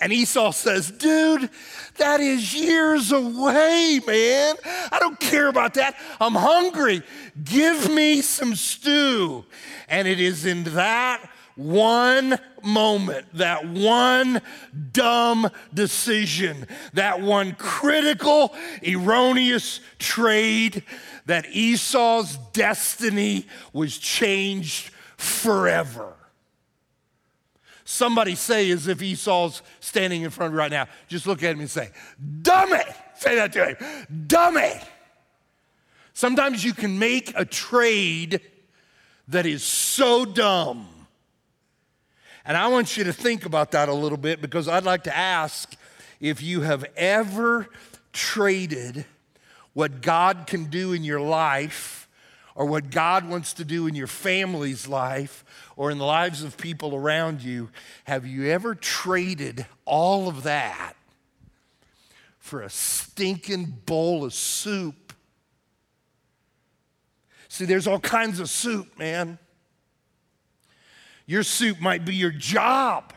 And 0.00 0.12
Esau 0.12 0.52
says, 0.52 0.90
Dude, 0.90 1.50
that 1.96 2.20
is 2.20 2.54
years 2.54 3.10
away, 3.10 4.00
man. 4.06 4.54
I 4.92 4.98
don't 5.00 5.18
care 5.18 5.48
about 5.48 5.74
that. 5.74 5.96
I'm 6.20 6.34
hungry. 6.34 7.02
Give 7.42 7.92
me 7.92 8.20
some 8.20 8.54
stew. 8.54 9.44
And 9.88 10.06
it 10.06 10.20
is 10.20 10.46
in 10.46 10.64
that 10.64 11.28
one 11.58 12.38
moment, 12.62 13.26
that 13.34 13.66
one 13.66 14.40
dumb 14.92 15.50
decision, 15.74 16.68
that 16.92 17.20
one 17.20 17.56
critical, 17.56 18.54
erroneous 18.86 19.80
trade, 19.98 20.84
that 21.26 21.46
Esau's 21.46 22.38
destiny 22.52 23.46
was 23.72 23.98
changed 23.98 24.90
forever. 25.16 26.14
Somebody 27.84 28.36
say, 28.36 28.70
as 28.70 28.86
if 28.86 29.02
Esau's 29.02 29.62
standing 29.80 30.22
in 30.22 30.30
front 30.30 30.52
of 30.52 30.54
you 30.54 30.58
right 30.60 30.70
now, 30.70 30.86
just 31.08 31.26
look 31.26 31.42
at 31.42 31.52
him 31.52 31.60
and 31.60 31.70
say, 31.70 31.90
Dummy! 32.42 32.84
Say 33.16 33.34
that 33.34 33.52
to 33.54 33.66
him, 33.66 34.26
Dummy! 34.28 34.74
Sometimes 36.12 36.62
you 36.62 36.72
can 36.72 37.00
make 37.00 37.32
a 37.34 37.44
trade 37.44 38.42
that 39.26 39.44
is 39.44 39.64
so 39.64 40.24
dumb 40.24 40.86
and 42.44 42.56
I 42.56 42.68
want 42.68 42.96
you 42.96 43.04
to 43.04 43.12
think 43.12 43.44
about 43.44 43.72
that 43.72 43.88
a 43.88 43.94
little 43.94 44.18
bit 44.18 44.40
because 44.40 44.68
I'd 44.68 44.84
like 44.84 45.04
to 45.04 45.16
ask 45.16 45.74
if 46.20 46.42
you 46.42 46.62
have 46.62 46.84
ever 46.96 47.68
traded 48.12 49.04
what 49.74 50.00
God 50.00 50.46
can 50.46 50.64
do 50.64 50.92
in 50.92 51.04
your 51.04 51.20
life 51.20 52.08
or 52.54 52.66
what 52.66 52.90
God 52.90 53.28
wants 53.28 53.52
to 53.54 53.64
do 53.64 53.86
in 53.86 53.94
your 53.94 54.08
family's 54.08 54.88
life 54.88 55.44
or 55.76 55.92
in 55.92 55.98
the 55.98 56.04
lives 56.04 56.42
of 56.42 56.56
people 56.56 56.96
around 56.96 57.40
you. 57.40 57.70
Have 58.04 58.26
you 58.26 58.48
ever 58.50 58.74
traded 58.74 59.64
all 59.84 60.28
of 60.28 60.42
that 60.42 60.94
for 62.40 62.62
a 62.62 62.70
stinking 62.70 63.66
bowl 63.86 64.24
of 64.24 64.34
soup? 64.34 65.12
See, 67.48 67.64
there's 67.64 67.86
all 67.86 68.00
kinds 68.00 68.40
of 68.40 68.50
soup, 68.50 68.98
man. 68.98 69.38
Your 71.28 71.42
soup 71.42 71.78
might 71.78 72.06
be 72.06 72.16
your 72.16 72.30
job. 72.30 73.12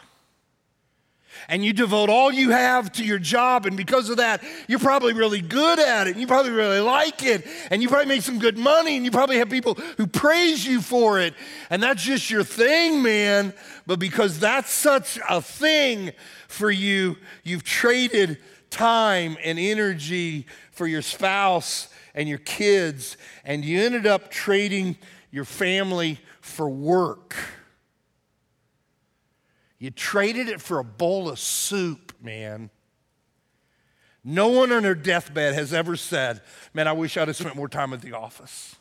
And 1.48 1.64
you 1.64 1.72
devote 1.72 2.10
all 2.10 2.30
you 2.30 2.52
have 2.52 2.92
to 2.94 3.06
your 3.06 3.18
job, 3.18 3.66
and 3.66 3.78
because 3.78 4.10
of 4.10 4.18
that, 4.18 4.44
you're 4.68 4.80
probably 4.80 5.14
really 5.14 5.40
good 5.40 5.80
at 5.80 6.08
it, 6.08 6.12
and 6.12 6.20
you 6.20 6.28
probably 6.28 6.52
really 6.52 6.82
like 6.82 7.24
it, 7.24 7.48
and 7.72 7.82
you 7.82 7.88
probably 7.88 8.08
make 8.08 8.22
some 8.22 8.38
good 8.38 8.58
money, 8.58 8.98
and 8.98 9.06
you 9.06 9.12
probably 9.12 9.38
have 9.38 9.50
people 9.50 9.76
who 9.96 10.06
praise 10.06 10.68
you 10.68 10.82
for 10.82 11.20
it, 11.20 11.34
and 11.70 11.82
that's 11.82 12.04
just 12.04 12.30
your 12.30 12.44
thing, 12.44 13.02
man. 13.02 13.54
But 13.88 13.98
because 13.98 14.40
that's 14.40 14.72
such 14.72 15.18
a 15.30 15.42
thing 15.42 16.12
for 16.50 16.70
you, 16.70 17.16
you've 17.44 17.64
traded 17.64 18.38
time 18.70 19.38
and 19.42 19.58
energy 19.58 20.46
for 20.72 20.86
your 20.86 21.02
spouse 21.02 21.88
and 22.14 22.28
your 22.28 22.40
kids, 22.40 23.16
and 23.46 23.64
you 23.64 23.82
ended 23.82 24.06
up 24.06 24.30
trading 24.30 24.98
your 25.32 25.46
family 25.46 26.20
for 26.42 26.70
work. 26.70 27.36
You 29.82 29.90
traded 29.90 30.48
it 30.48 30.62
for 30.62 30.78
a 30.78 30.84
bowl 30.84 31.28
of 31.28 31.40
soup, 31.40 32.14
man. 32.22 32.70
No 34.24 34.50
one 34.50 34.72
on 34.72 34.84
their 34.84 34.94
deathbed 34.94 35.56
has 35.56 35.74
ever 35.74 35.96
said, 35.96 36.42
Man, 36.72 36.88
I 36.88 36.92
wish 36.92 37.18
I'd 37.18 37.28
have 37.28 37.36
spent 37.36 37.56
more 37.56 37.68
time 37.68 37.92
at 37.92 38.02
the 38.02 38.14
office. 38.14 38.76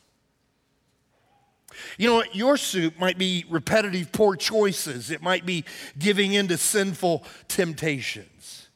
You 1.97 2.07
know 2.07 2.15
what? 2.17 2.35
Your 2.35 2.55
soup 2.55 2.99
might 2.99 3.17
be 3.17 3.45
repetitive 3.49 4.11
poor 4.11 4.35
choices, 4.35 5.09
it 5.09 5.23
might 5.23 5.43
be 5.43 5.65
giving 5.97 6.33
in 6.33 6.47
to 6.49 6.57
sinful 6.57 7.23
temptations. 7.47 8.67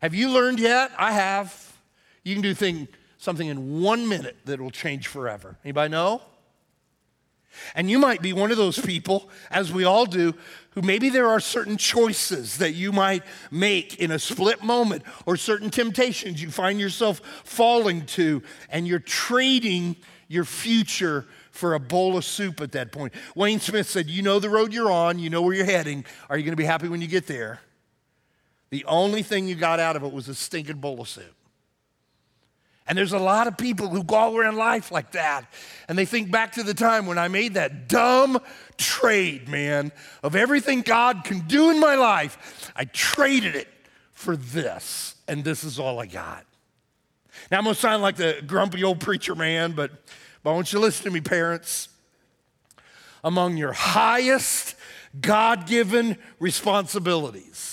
Have 0.00 0.16
you 0.16 0.30
learned 0.30 0.58
yet? 0.58 0.90
I 0.98 1.12
have. 1.12 1.76
You 2.24 2.34
can 2.34 2.42
do 2.42 2.54
thing, 2.54 2.88
something 3.18 3.46
in 3.46 3.80
one 3.80 4.08
minute 4.08 4.36
that 4.46 4.60
will 4.60 4.72
change 4.72 5.06
forever. 5.06 5.58
Anybody 5.62 5.92
know? 5.92 6.22
And 7.74 7.90
you 7.90 7.98
might 7.98 8.22
be 8.22 8.32
one 8.32 8.50
of 8.50 8.56
those 8.56 8.78
people, 8.78 9.28
as 9.50 9.72
we 9.72 9.84
all 9.84 10.06
do, 10.06 10.34
who 10.70 10.82
maybe 10.82 11.08
there 11.08 11.28
are 11.28 11.40
certain 11.40 11.76
choices 11.76 12.58
that 12.58 12.72
you 12.72 12.92
might 12.92 13.22
make 13.50 13.98
in 13.98 14.10
a 14.10 14.18
split 14.18 14.62
moment 14.62 15.02
or 15.26 15.36
certain 15.36 15.70
temptations 15.70 16.42
you 16.42 16.50
find 16.50 16.80
yourself 16.80 17.20
falling 17.44 18.06
to, 18.06 18.42
and 18.70 18.88
you're 18.88 18.98
trading 18.98 19.96
your 20.28 20.44
future 20.44 21.26
for 21.50 21.74
a 21.74 21.80
bowl 21.80 22.16
of 22.16 22.24
soup 22.24 22.60
at 22.60 22.72
that 22.72 22.90
point. 22.90 23.12
Wayne 23.34 23.60
Smith 23.60 23.88
said, 23.88 24.08
You 24.08 24.22
know 24.22 24.38
the 24.38 24.48
road 24.48 24.72
you're 24.72 24.90
on, 24.90 25.18
you 25.18 25.28
know 25.28 25.42
where 25.42 25.54
you're 25.54 25.66
heading. 25.66 26.04
Are 26.30 26.38
you 26.38 26.44
going 26.44 26.52
to 26.52 26.56
be 26.56 26.64
happy 26.64 26.88
when 26.88 27.02
you 27.02 27.06
get 27.06 27.26
there? 27.26 27.60
The 28.70 28.86
only 28.86 29.22
thing 29.22 29.46
you 29.46 29.54
got 29.54 29.78
out 29.78 29.96
of 29.96 30.02
it 30.02 30.12
was 30.12 30.28
a 30.28 30.34
stinking 30.34 30.78
bowl 30.78 31.02
of 31.02 31.08
soup. 31.08 31.36
And 32.92 32.98
there's 32.98 33.14
a 33.14 33.18
lot 33.18 33.46
of 33.46 33.56
people 33.56 33.88
who 33.88 34.04
go 34.04 34.36
around 34.36 34.56
life 34.56 34.92
like 34.92 35.12
that. 35.12 35.46
And 35.88 35.96
they 35.96 36.04
think 36.04 36.30
back 36.30 36.52
to 36.52 36.62
the 36.62 36.74
time 36.74 37.06
when 37.06 37.16
I 37.16 37.26
made 37.28 37.54
that 37.54 37.88
dumb 37.88 38.38
trade, 38.76 39.48
man, 39.48 39.92
of 40.22 40.36
everything 40.36 40.82
God 40.82 41.24
can 41.24 41.38
do 41.46 41.70
in 41.70 41.80
my 41.80 41.94
life. 41.94 42.70
I 42.76 42.84
traded 42.84 43.56
it 43.56 43.68
for 44.12 44.36
this, 44.36 45.14
and 45.26 45.42
this 45.42 45.64
is 45.64 45.78
all 45.78 46.00
I 46.00 46.04
got. 46.04 46.44
Now, 47.50 47.56
I'm 47.56 47.64
gonna 47.64 47.76
sound 47.76 48.02
like 48.02 48.16
the 48.16 48.42
grumpy 48.46 48.84
old 48.84 49.00
preacher 49.00 49.34
man, 49.34 49.72
but, 49.72 49.90
but 50.42 50.50
I 50.50 50.52
want 50.52 50.70
you 50.70 50.78
to 50.78 50.84
listen 50.84 51.04
to 51.04 51.10
me, 51.10 51.22
parents. 51.22 51.88
Among 53.24 53.56
your 53.56 53.72
highest 53.72 54.74
God 55.18 55.66
given 55.66 56.18
responsibilities 56.38 57.71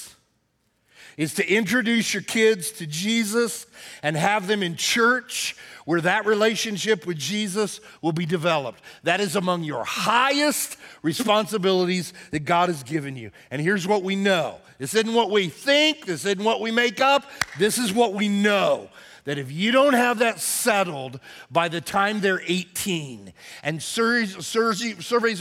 is 1.20 1.34
to 1.34 1.46
introduce 1.46 2.14
your 2.14 2.24
kids 2.24 2.72
to 2.72 2.88
Jesus 2.88 3.68
and 4.02 4.16
have 4.16 4.48
them 4.48 4.64
in 4.64 4.78
church 4.78 5.54
where 5.84 6.00
that 6.00 6.26
relationship 6.26 7.06
with 7.06 7.18
Jesus 7.18 7.82
will 8.02 8.14
be 8.14 8.26
developed. 8.26 8.82
That 9.04 9.20
is 9.20 9.36
among 9.36 9.66
your 9.66 9.84
highest 9.84 10.78
responsibilities 11.02 12.14
that 12.32 12.46
God 12.46 12.70
has 12.70 12.84
given 12.84 13.18
you. 13.18 13.32
And 13.52 13.62
here's 13.62 13.86
what 13.86 14.02
we 14.02 14.16
know 14.16 14.60
this 14.78 14.94
isn't 14.94 15.14
what 15.14 15.30
we 15.30 15.50
think, 15.50 16.06
this 16.06 16.24
isn't 16.24 16.42
what 16.44 16.62
we 16.62 16.72
make 16.72 17.02
up, 17.02 17.30
this 17.58 17.78
is 17.78 17.92
what 17.92 18.14
we 18.14 18.30
know 18.30 18.90
that 19.26 19.38
if 19.38 19.52
you 19.52 19.72
don't 19.72 19.94
have 19.94 20.20
that 20.20 20.40
settled 20.40 21.20
by 21.52 21.68
the 21.68 21.82
time 21.82 22.22
they're 22.22 22.42
18, 22.46 23.34
and 23.64 23.82
surveys 23.82 24.36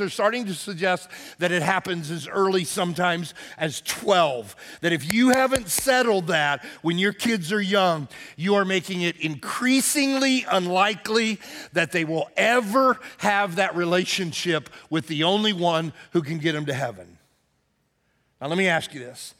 are 0.01 0.09
starting 0.09 0.47
to 0.47 0.55
suggest 0.55 1.09
that 1.39 1.53
it 1.53 1.63
happens 1.63 2.11
as 2.11 2.29
early 2.29 2.65
sometimes 2.65 3.35
as 3.57 3.81
12, 3.83 4.57
that 4.81 4.93
if 4.93 5.13
you 5.13 5.31
haven't 5.31 5.69
settled 5.69 6.27
that 6.29 6.65
when 6.83 6.99
your 6.99 7.13
kids 7.13 7.53
are 7.53 7.61
young, 7.61 8.09
you 8.37 8.55
are 8.55 8.65
making 8.65 9.03
it 9.03 9.17
increasingly 9.21 10.45
unlikely 10.51 11.41
that 11.73 11.93
they 11.93 12.05
will 12.05 12.29
ever 12.37 12.99
have 13.19 13.57
that 13.57 13.75
relationship 13.77 14.69
with 14.91 15.07
the 15.07 15.25
only 15.25 15.53
one 15.53 15.93
who 16.13 16.23
can 16.23 16.39
get 16.39 16.53
them 16.53 16.67
to 16.67 16.75
heaven. 16.75 17.19
Now, 18.41 18.49
let 18.49 18.59
me 18.59 18.69
ask 18.69 18.95
you 18.95 19.01
this 19.01 19.35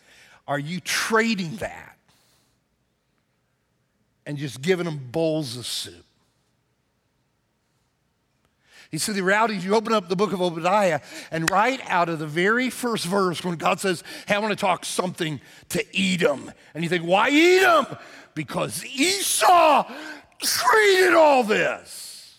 Are 0.47 0.59
you 0.59 0.81
trading 0.81 1.57
that 1.57 1.98
and 4.29 4.37
just 4.37 4.61
giving 4.61 4.85
them 4.85 5.09
bowls 5.11 5.57
of 5.57 5.67
soup. 5.67 6.05
He 8.91 8.99
said, 8.99 9.15
The 9.15 9.23
reality 9.23 9.57
is, 9.57 9.65
you 9.65 9.75
open 9.75 9.95
up 9.95 10.09
the 10.09 10.17
book 10.17 10.33
of 10.33 10.43
Obadiah, 10.43 11.01
and 11.31 11.51
right 11.51 11.81
out 11.89 12.11
of 12.11 12.19
the 12.19 12.27
very 12.27 12.69
first 12.69 13.07
verse, 13.07 13.43
when 13.43 13.57
God 13.57 13.81
says, 13.81 14.05
Hey, 14.27 14.35
I 14.35 14.39
want 14.39 14.53
to 14.53 14.57
talk 14.57 14.85
something 14.85 15.41
to 15.71 15.85
Edom. 15.99 16.53
And 16.75 16.85
you 16.85 16.91
think, 16.91 17.05
Why 17.05 17.31
Edom? 17.31 17.87
Because 18.35 18.85
Esau 18.85 19.91
treated 20.41 21.15
all 21.15 21.43
this. 21.43 22.37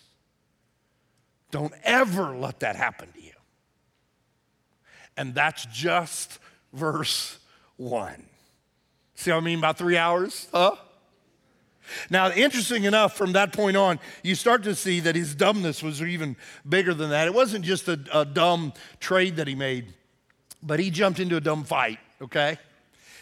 Don't 1.50 1.74
ever 1.82 2.36
let 2.36 2.60
that 2.60 2.76
happen 2.76 3.10
to 3.12 3.20
you. 3.20 3.32
And 5.16 5.34
that's 5.34 5.66
just 5.66 6.38
verse 6.72 7.38
one. 7.76 8.26
See 9.16 9.32
what 9.32 9.38
I 9.38 9.40
mean 9.40 9.58
about 9.58 9.76
three 9.76 9.96
hours? 9.96 10.46
Huh? 10.52 10.76
Now, 12.10 12.30
interesting 12.30 12.84
enough, 12.84 13.16
from 13.16 13.32
that 13.32 13.52
point 13.52 13.76
on, 13.76 13.98
you 14.22 14.34
start 14.34 14.62
to 14.64 14.74
see 14.74 15.00
that 15.00 15.16
his 15.16 15.34
dumbness 15.34 15.82
was 15.82 16.02
even 16.02 16.36
bigger 16.68 16.94
than 16.94 17.10
that. 17.10 17.26
It 17.26 17.34
wasn't 17.34 17.64
just 17.64 17.88
a, 17.88 17.98
a 18.12 18.24
dumb 18.24 18.72
trade 18.98 19.36
that 19.36 19.46
he 19.46 19.54
made, 19.54 19.92
but 20.62 20.80
he 20.80 20.90
jumped 20.90 21.20
into 21.20 21.36
a 21.36 21.40
dumb 21.40 21.64
fight, 21.64 21.98
okay? 22.20 22.58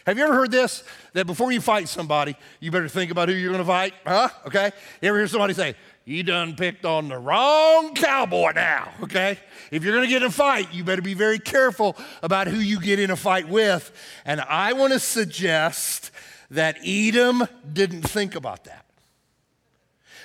Have 0.09 0.16
you 0.16 0.24
ever 0.24 0.33
heard 0.33 0.50
this? 0.50 0.85
That 1.12 1.26
before 1.26 1.52
you 1.52 1.61
fight 1.61 1.87
somebody, 1.87 2.35
you 2.61 2.70
better 2.70 2.88
think 2.88 3.11
about 3.11 3.28
who 3.28 3.35
you're 3.35 3.52
gonna 3.52 3.62
fight, 3.62 3.92
huh? 4.07 4.31
Okay? 4.46 4.72
You 5.02 5.11
ever 5.11 5.18
hear 5.18 5.28
somebody 5.28 5.52
say, 5.52 5.74
you 6.07 6.22
done 6.22 6.57
picked 6.57 6.87
on 6.87 7.09
the 7.09 7.18
wrong 7.18 7.92
cowboy 7.92 8.52
now, 8.54 8.90
okay? 9.02 9.38
If 9.70 9.85
you're 9.85 9.94
gonna 9.94 10.07
get 10.07 10.22
in 10.22 10.28
a 10.28 10.33
fight, 10.33 10.72
you 10.72 10.83
better 10.83 11.02
be 11.02 11.12
very 11.12 11.38
careful 11.38 11.94
about 12.22 12.46
who 12.46 12.57
you 12.57 12.81
get 12.81 12.98
in 12.98 13.11
a 13.11 13.16
fight 13.16 13.46
with. 13.46 13.92
And 14.24 14.40
I 14.40 14.72
wanna 14.72 14.98
suggest 14.98 16.11
that 16.50 16.78
Edom 16.84 17.46
didn't 17.70 18.02
think 18.02 18.34
about 18.34 18.64
that. 18.64 18.87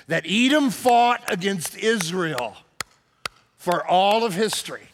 That 0.06 0.24
Edom 0.26 0.70
fought 0.70 1.22
against 1.32 1.76
Israel 1.76 2.56
for 3.56 3.86
all 3.86 4.24
of 4.24 4.34
history. 4.34 4.88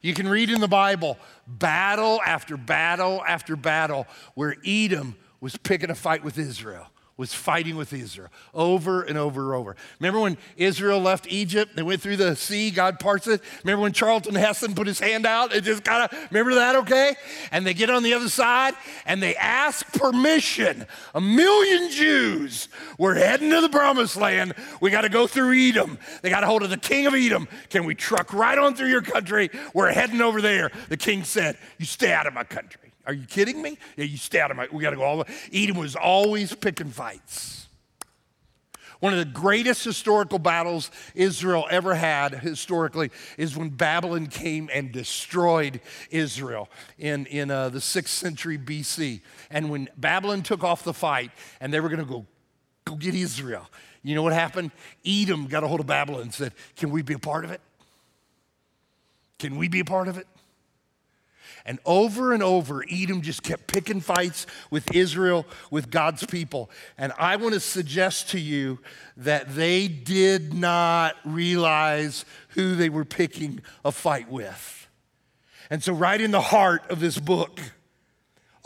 You 0.00 0.14
can 0.14 0.28
read 0.28 0.50
in 0.50 0.60
the 0.60 0.68
Bible 0.68 1.18
battle 1.46 2.20
after 2.24 2.56
battle 2.56 3.22
after 3.26 3.56
battle 3.56 4.06
where 4.34 4.56
Edom 4.64 5.16
was 5.40 5.56
picking 5.56 5.90
a 5.90 5.94
fight 5.94 6.24
with 6.24 6.38
Israel 6.38 6.86
was 7.16 7.32
fighting 7.32 7.76
with 7.76 7.92
Israel 7.92 8.28
over 8.52 9.02
and 9.02 9.16
over 9.16 9.52
and 9.52 9.60
over. 9.60 9.76
Remember 10.00 10.20
when 10.20 10.36
Israel 10.56 11.00
left 11.00 11.26
Egypt? 11.30 11.76
They 11.76 11.82
went 11.82 12.00
through 12.00 12.16
the 12.16 12.34
sea, 12.34 12.70
God 12.70 12.98
parts 12.98 13.28
it. 13.28 13.40
Remember 13.62 13.82
when 13.82 13.92
Charlton 13.92 14.34
Heston 14.34 14.74
put 14.74 14.86
his 14.86 14.98
hand 14.98 15.24
out? 15.24 15.54
It 15.54 15.62
just 15.62 15.84
kind 15.84 16.02
of, 16.02 16.28
remember 16.30 16.54
that, 16.56 16.74
okay? 16.76 17.14
And 17.52 17.64
they 17.64 17.72
get 17.72 17.88
on 17.88 18.02
the 18.02 18.14
other 18.14 18.28
side 18.28 18.74
and 19.06 19.22
they 19.22 19.36
ask 19.36 19.86
permission. 19.92 20.86
A 21.14 21.20
million 21.20 21.90
Jews 21.90 22.68
were 22.98 23.14
heading 23.14 23.50
to 23.50 23.60
the 23.60 23.68
promised 23.68 24.16
land. 24.16 24.54
We 24.80 24.90
got 24.90 25.02
to 25.02 25.08
go 25.08 25.28
through 25.28 25.54
Edom. 25.56 25.98
They 26.22 26.30
got 26.30 26.42
a 26.42 26.46
hold 26.46 26.64
of 26.64 26.70
the 26.70 26.76
king 26.76 27.06
of 27.06 27.14
Edom. 27.14 27.46
Can 27.70 27.84
we 27.84 27.94
truck 27.94 28.32
right 28.32 28.58
on 28.58 28.74
through 28.74 28.88
your 28.88 29.02
country? 29.02 29.50
We're 29.72 29.92
heading 29.92 30.20
over 30.20 30.40
there. 30.40 30.72
The 30.88 30.96
king 30.96 31.22
said, 31.22 31.58
You 31.78 31.86
stay 31.86 32.12
out 32.12 32.26
of 32.26 32.34
my 32.34 32.44
country. 32.44 32.83
Are 33.06 33.12
you 33.12 33.26
kidding 33.26 33.60
me? 33.60 33.78
Yeah, 33.96 34.04
you 34.04 34.16
stay 34.16 34.40
out 34.40 34.50
of 34.50 34.56
my, 34.56 34.68
we 34.72 34.82
got 34.82 34.90
to 34.90 34.96
go 34.96 35.02
all 35.02 35.18
the 35.18 35.24
way. 35.24 35.34
Edom 35.52 35.78
was 35.78 35.96
always 35.96 36.54
picking 36.54 36.90
fights. 36.90 37.64
One 39.00 39.12
of 39.12 39.18
the 39.18 39.26
greatest 39.26 39.84
historical 39.84 40.38
battles 40.38 40.90
Israel 41.14 41.66
ever 41.70 41.94
had 41.94 42.34
historically 42.36 43.10
is 43.36 43.54
when 43.54 43.68
Babylon 43.68 44.28
came 44.28 44.70
and 44.72 44.92
destroyed 44.92 45.82
Israel 46.10 46.70
in, 46.98 47.26
in 47.26 47.50
uh, 47.50 47.68
the 47.68 47.80
6th 47.80 48.08
century 48.08 48.56
BC. 48.56 49.20
And 49.50 49.68
when 49.68 49.90
Babylon 49.98 50.42
took 50.42 50.64
off 50.64 50.84
the 50.84 50.94
fight 50.94 51.32
and 51.60 51.70
they 51.70 51.80
were 51.80 51.90
going 51.90 52.00
to 52.00 52.06
go, 52.06 52.24
go 52.86 52.94
get 52.94 53.14
Israel, 53.14 53.68
you 54.02 54.14
know 54.14 54.22
what 54.22 54.32
happened? 54.32 54.70
Edom 55.04 55.48
got 55.48 55.64
a 55.64 55.68
hold 55.68 55.80
of 55.80 55.86
Babylon 55.86 56.22
and 56.22 56.32
said, 56.32 56.52
Can 56.76 56.90
we 56.90 57.02
be 57.02 57.14
a 57.14 57.18
part 57.18 57.44
of 57.44 57.50
it? 57.50 57.60
Can 59.38 59.56
we 59.56 59.68
be 59.68 59.80
a 59.80 59.84
part 59.84 60.08
of 60.08 60.16
it? 60.18 60.26
And 61.66 61.78
over 61.86 62.34
and 62.34 62.42
over, 62.42 62.84
Edom 62.90 63.22
just 63.22 63.42
kept 63.42 63.66
picking 63.68 64.00
fights 64.00 64.46
with 64.70 64.94
Israel, 64.94 65.46
with 65.70 65.90
God's 65.90 66.24
people. 66.26 66.70
And 66.98 67.12
I 67.18 67.36
want 67.36 67.54
to 67.54 67.60
suggest 67.60 68.30
to 68.30 68.38
you 68.38 68.80
that 69.16 69.54
they 69.54 69.88
did 69.88 70.52
not 70.52 71.16
realize 71.24 72.26
who 72.48 72.74
they 72.74 72.90
were 72.90 73.06
picking 73.06 73.60
a 73.82 73.92
fight 73.92 74.28
with. 74.28 74.88
And 75.70 75.82
so, 75.82 75.94
right 75.94 76.20
in 76.20 76.32
the 76.32 76.42
heart 76.42 76.90
of 76.90 77.00
this 77.00 77.18
book, 77.18 77.58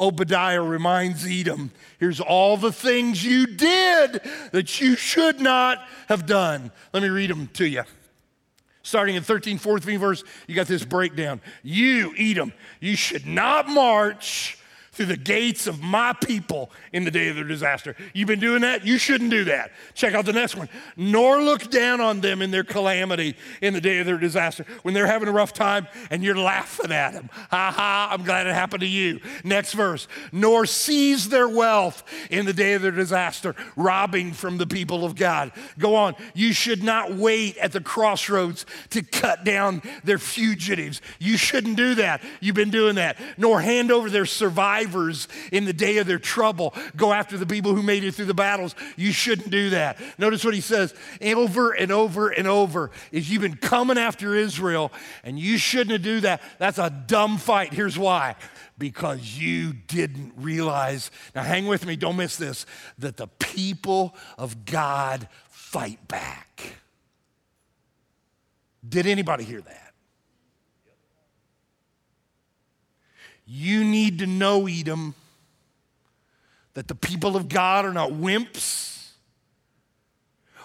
Obadiah 0.01 0.63
reminds 0.63 1.25
Edom 1.25 1.71
here's 2.01 2.21
all 2.21 2.57
the 2.57 2.73
things 2.73 3.25
you 3.25 3.47
did 3.47 4.21
that 4.51 4.81
you 4.81 4.97
should 4.97 5.41
not 5.41 5.79
have 6.09 6.27
done. 6.27 6.73
Let 6.93 7.05
me 7.05 7.09
read 7.09 7.31
them 7.31 7.47
to 7.55 7.67
you 7.67 7.85
starting 8.89 9.15
in 9.15 9.23
13, 9.23 9.59
14 9.59 9.99
verse, 9.99 10.25
you 10.47 10.55
got 10.55 10.67
this 10.67 10.85
breakdown. 10.85 11.41
You, 11.63 12.15
Edom, 12.19 12.53
you 12.81 12.97
should 12.97 13.27
not 13.27 13.69
march 13.69 14.58
through 14.99 15.07
the 15.07 15.17
gates 15.17 15.69
of 15.69 15.81
my 15.81 16.13
people 16.13 16.73
in 16.93 17.05
the 17.05 17.11
day 17.13 17.29
of 17.29 17.37
their 17.37 17.45
disaster. 17.45 17.95
You've 18.15 18.27
been 18.27 18.41
doing 18.41 18.63
that? 18.63 18.85
You 18.85 18.99
shouldn't 18.99 19.31
do 19.31 19.45
that. 19.45 19.71
Check 19.95 20.13
out 20.13 20.27
the 20.27 20.33
next 20.33 20.57
one. 20.57 20.69
Nor 20.97 21.41
look 21.41 21.71
down 21.71 22.01
on 22.01 22.21
them 22.21 22.43
in 22.43 22.51
their 22.51 22.65
calamity 22.65 23.37
in 23.63 23.75
the 23.75 23.81
day 23.81 24.01
of 24.01 24.07
their 24.07 24.19
disaster. 24.19 24.67
When 24.83 24.95
they're 24.95 25.07
having 25.07 25.29
a 25.29 25.33
rough 25.33 25.53
time 25.53 25.87
and 26.11 26.25
you're 26.25 26.37
laughing 26.37 26.91
at 26.91 27.13
them. 27.13 27.31
Ha 27.33 27.71
ha, 27.71 28.09
I'm 28.11 28.25
glad 28.25 28.49
it 28.49 28.55
happened 28.55 28.81
to 28.81 28.89
you. 28.89 29.21
Next 29.45 29.73
verse. 29.75 30.09
Nor 30.33 30.67
seize 30.67 31.29
their 31.29 31.49
wealth 31.49 32.03
in 32.29 32.45
the 32.45 32.53
day 32.53 32.73
of 32.73 32.83
their 32.83 32.91
disaster, 32.91 33.55
robbing 33.77 34.33
from 34.33 34.59
the 34.59 34.67
people 34.67 35.05
of 35.05 35.15
God. 35.15 35.53
Go 35.79 35.95
on. 35.95 36.17
You 36.35 36.53
should 36.53 36.83
not 36.83 37.15
wait 37.15 37.57
at 37.59 37.71
the 37.71 37.81
crossroads 37.81 38.67
to 38.91 39.03
cut 39.03 39.45
down 39.45 39.81
their 40.03 40.19
fugitives. 40.19 41.01
You 41.21 41.37
shouldn't 41.37 41.77
do 41.77 41.95
that. 41.95 42.21
You've 42.41 42.57
been 42.57 42.71
doing 42.71 42.97
that. 42.97 43.17
Nor 43.37 43.61
hand 43.61 43.93
over 43.93 44.11
their 44.11 44.27
survivors 44.27 44.88
survivors 44.89 45.29
in 45.53 45.65
the 45.65 45.73
day 45.73 45.99
of 45.99 46.07
their 46.07 46.19
trouble 46.19 46.75
go 46.97 47.13
after 47.13 47.37
the 47.37 47.47
people 47.47 47.75
who 47.75 47.83
made 47.83 48.05
it 48.05 48.15
through 48.15 48.27
the 48.27 48.35
battles. 48.35 48.75
You 48.97 49.13
shouldn't 49.13 49.51
do 49.51 49.71
that. 49.71 49.99
Notice 50.19 50.45
what 50.45 50.55
he 50.55 50.61
says 50.61 50.95
over 51.23 51.73
and 51.73 51.93
over 51.93 52.29
and 52.31 52.47
over 52.47 52.91
is 53.13 53.31
you've 53.31 53.43
been 53.43 53.57
coming 53.57 53.99
after 53.99 54.35
Israel 54.35 54.93
and 55.25 55.39
you 55.39 55.59
shouldn't 55.59 56.03
do 56.03 56.21
that. 56.21 56.41
That's 56.59 56.79
a 56.79 56.91
dumb 56.91 57.39
fight. 57.39 57.73
Here's 57.73 57.99
why 57.99 58.37
because 58.79 59.37
you 59.37 59.73
didn't 59.73 60.33
realize. 60.37 61.11
Now, 61.35 61.43
hang 61.43 61.67
with 61.67 61.85
me, 61.85 61.97
don't 61.97 62.17
miss 62.17 62.37
this 62.37 62.65
that 62.99 63.17
the 63.17 63.27
people 63.27 64.15
of 64.37 64.65
God 64.65 65.29
fight 65.49 66.07
back. 66.09 66.75
Did 68.89 69.07
anybody 69.07 69.45
hear 69.45 69.61
that? 69.61 69.89
You 73.51 73.78
to 74.19 74.27
know, 74.27 74.67
Edom, 74.67 75.15
that 76.75 76.89
the 76.89 76.95
people 76.95 77.37
of 77.37 77.49
God 77.49 77.85
are 77.85 77.93
not 77.93 78.11
wimps. 78.11 79.09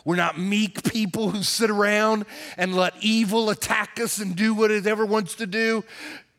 We're 0.05 0.15
not 0.17 0.37
meek 0.37 0.83
people 0.83 1.29
who 1.29 1.43
sit 1.43 1.69
around 1.69 2.25
and 2.57 2.75
let 2.75 2.93
evil 3.01 3.49
attack 3.49 3.99
us 3.99 4.19
and 4.19 4.35
do 4.35 4.53
what 4.53 4.69
it 4.69 4.85
ever 4.85 5.05
wants 5.05 5.35
to 5.35 5.47
do. 5.47 5.83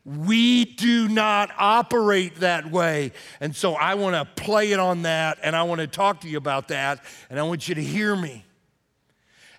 We 0.05 0.65
do 0.65 1.07
not 1.07 1.49
operate 1.57 2.35
that 2.35 2.69
way. 2.69 3.11
And 3.39 3.55
so 3.55 3.73
I 3.73 3.95
want 3.95 4.15
to 4.15 4.41
play 4.41 4.71
it 4.71 4.79
on 4.79 5.01
that 5.01 5.39
and 5.41 5.55
I 5.55 5.63
want 5.63 5.81
to 5.81 5.87
talk 5.87 6.21
to 6.21 6.29
you 6.29 6.37
about 6.37 6.67
that 6.67 7.03
and 7.29 7.39
I 7.39 7.43
want 7.43 7.67
you 7.67 7.75
to 7.75 7.83
hear 7.83 8.15
me. 8.15 8.45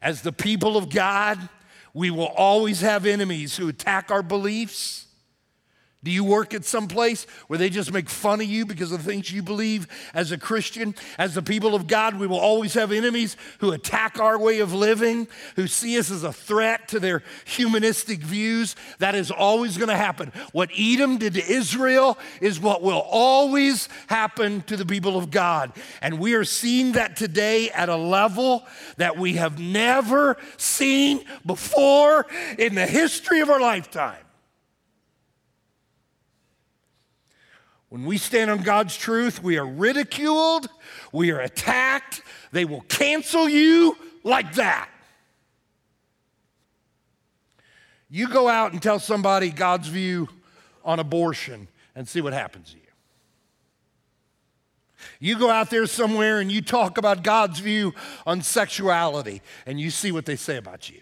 As 0.01 0.23
the 0.23 0.33
people 0.33 0.77
of 0.77 0.89
God, 0.89 1.39
we 1.93 2.11
will 2.11 2.27
always 2.37 2.81
have 2.83 3.07
enemies 3.07 3.57
who 3.57 3.69
attack 3.69 4.13
our 4.13 4.23
beliefs 4.23 5.06
Do 6.07 6.13
you 6.13 6.23
work 6.23 6.55
at 6.55 6.65
some 6.65 6.87
place 6.87 7.25
where 7.49 7.59
they 7.59 7.69
just 7.69 7.93
make 7.93 8.09
fun 8.09 8.41
of 8.41 8.47
you 8.47 8.65
because 8.65 8.93
of 8.93 9.03
the 9.03 9.11
things 9.11 9.33
you 9.33 9.43
believe 9.43 9.89
as 10.15 10.31
a 10.31 10.39
Christian? 10.39 10.95
As 11.19 11.35
the 11.35 11.43
people 11.43 11.75
of 11.75 11.89
God, 11.89 12.17
we 12.17 12.29
will 12.29 12.39
always 12.39 12.75
have 12.75 12.93
enemies 12.93 13.37
who 13.59 13.73
attack 13.73 14.21
our 14.21 14.39
way 14.39 14.61
of 14.61 14.73
living, 14.73 15.27
who 15.57 15.67
see 15.67 15.99
us 15.99 16.13
as 16.13 16.23
a 16.23 16.33
threat 16.33 16.87
to 16.91 17.01
their 17.01 17.25
humanistic 17.45 18.21
views. 18.21 18.77
That 19.01 19.17
is 19.17 19.33
always 19.33 19.79
going 19.79 19.89
to 19.89 19.97
happen. 19.97 20.31
What 20.53 20.71
Edom 20.79 21.19
did 21.19 21.35
to 21.35 21.45
Israel 21.45 22.19
is 22.41 22.61
what 22.61 22.83
will 22.83 23.05
always 23.11 23.89
happen 24.07 24.63
to 24.69 24.77
the 24.77 24.87
people 24.87 25.19
of 25.19 25.33
God. 25.33 25.73
And 26.01 26.21
we 26.21 26.35
are 26.35 26.45
seeing 26.45 26.93
that 26.93 27.17
today 27.17 27.69
at 27.71 27.89
a 27.89 27.97
level 27.97 28.65
that 28.99 29.19
we 29.19 29.33
have 29.33 29.59
never 29.59 30.37
seen 30.57 31.25
before 31.45 32.27
in 32.61 32.77
the 32.77 32.87
history 32.87 33.41
of 33.41 33.51
our 33.51 33.61
lifetime. 33.61 34.19
When 37.89 38.05
we 38.05 38.19
stand 38.19 38.51
on 38.51 38.63
God's 38.63 38.97
truth, 38.97 39.43
we 39.43 39.59
are 39.59 39.67
ridiculed, 39.67 40.69
we 41.13 41.31
are 41.31 41.41
attacked, 41.41 42.23
they 42.53 42.65
will 42.65 42.83
cancel 42.83 43.49
you 43.49 43.97
like 44.25 44.55
that. 44.55 44.89
You 48.11 48.29
go 48.29 48.49
out 48.49 48.73
and 48.73 48.83
tell 48.83 48.99
somebody 48.99 49.51
God's 49.51 49.89
view 49.89 50.29
on 50.85 50.99
abortion 50.99 51.69
and 51.95 52.09
see 52.09 52.21
what 52.21 52.33
happens 52.33 52.71
to 52.71 52.77
you. 52.77 52.83
You 55.19 55.39
go 55.39 55.51
out 55.51 55.71
there 55.71 55.87
somewhere 55.87 56.41
and 56.41 56.51
you 56.51 56.63
talk 56.63 56.99
about 56.99 57.23
God's 57.23 57.61
view 57.61 57.95
on 58.27 58.43
sexuality 58.43 59.43
and 59.65 59.81
you 59.81 59.91
see 59.91 60.13
what 60.13 60.27
they 60.27 60.37
say 60.37 60.57
about 60.57 60.91
you. 60.91 61.01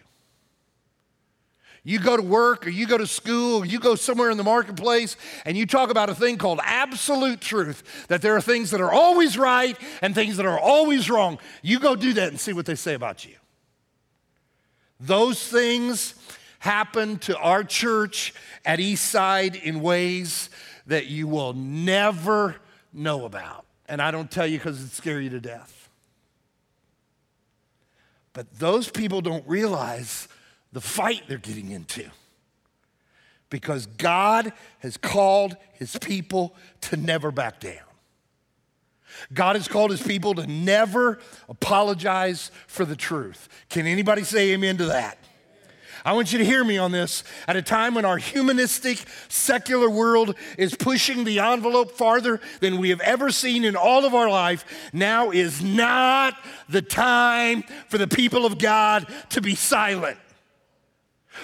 You 1.87 1.99
go 1.99 2.17
to 2.17 2.23
work 2.23 2.67
or 2.67 2.71
you 2.71 2.87
go 2.87 2.97
to 2.97 3.07
school 3.07 3.63
or 3.63 3.67
you 3.67 3.79
go 3.79 3.95
somewhere 3.95 4.31
in 4.31 4.39
the 4.39 4.45
marketplace 4.45 5.19
and 5.45 5.55
you 5.55 5.67
talk 5.67 5.91
about 5.91 6.09
a 6.09 6.15
thing 6.15 6.39
called 6.39 6.61
absolute 6.63 7.43
truth 7.43 8.07
that 8.09 8.23
there 8.23 8.35
are 8.35 8.41
things 8.41 8.71
that 8.71 8.81
are 8.81 8.91
always 8.91 9.37
right 9.37 9.77
and 10.01 10.15
things 10.15 10.39
that 10.39 10.47
are 10.47 10.59
always 10.59 11.11
wrong. 11.11 11.39
You 11.63 11.79
go 11.79 11.95
do 11.95 12.15
that 12.15 12.29
and 12.29 12.41
see 12.41 12.55
what 12.55 12.65
they 12.65 12.75
say 12.75 12.95
about 12.95 13.27
you. 13.27 13.35
Those 14.99 15.47
things 15.47 16.15
happen 16.61 17.19
to 17.19 17.37
our 17.37 17.63
church 17.63 18.33
at 18.65 18.79
Eastside 18.79 19.63
in 19.63 19.83
ways 19.83 20.49
that 20.87 21.07
you 21.07 21.29
will 21.29 21.53
never 21.53 22.57
know 22.95 23.27
about. 23.27 23.67
And 23.87 24.01
I 24.01 24.11
don't 24.11 24.31
tell 24.31 24.47
you 24.47 24.57
because 24.57 24.83
it 24.83 24.91
scare 24.93 25.21
you 25.21 25.29
to 25.31 25.41
death. 25.41 25.91
But 28.33 28.59
those 28.59 28.89
people 28.89 29.21
don't 29.21 29.47
realize 29.47 30.29
the 30.75 30.81
fight 30.81 31.23
they're 31.29 31.39
getting 31.39 31.71
into. 31.71 32.05
Because 33.49 33.87
God 33.87 34.53
has 34.81 34.97
called 34.97 35.57
his 35.75 35.97
people 35.97 36.55
to 36.83 36.97
never 36.97 37.31
back 37.31 37.61
down. 37.61 37.79
God 39.33 39.55
has 39.55 39.69
called 39.69 39.93
his 39.93 40.03
people 40.03 40.35
to 40.35 40.47
never 40.49 41.21
apologize 41.49 42.51
for 42.67 42.85
the 42.85 42.97
truth. 42.97 43.49
Can 43.69 43.87
anybody 43.87 44.25
say 44.25 44.53
amen 44.53 44.77
to 44.79 44.87
that? 44.87 45.17
I 46.05 46.13
want 46.13 46.33
you 46.33 46.39
to 46.39 46.45
hear 46.45 46.65
me 46.65 46.77
on 46.77 46.91
this. 46.91 47.23
At 47.47 47.55
a 47.55 47.63
time 47.63 47.95
when 47.95 48.05
our 48.05 48.19
humanistic, 48.19 49.05
secular 49.29 49.89
world 49.89 50.35
is 50.59 50.75
pushing 50.75 51.23
the 51.23 51.39
envelope 51.39 51.93
farther 51.93 52.41
than 52.61 52.79
we 52.79 52.91
have 52.91 53.01
ever 53.01 53.31
seen 53.31 53.65
in 53.65 53.77
all 53.77 54.05
of 54.05 54.13
our 54.13 54.29
life, 54.29 54.91
now 54.93 55.31
is 55.31 55.63
not 55.63 56.37
the 56.69 56.83
time 56.83 57.63
for 57.89 57.97
the 57.97 58.09
people 58.09 58.45
of 58.45 58.59
God 58.59 59.07
to 59.31 59.41
be 59.41 59.55
silent. 59.55 60.19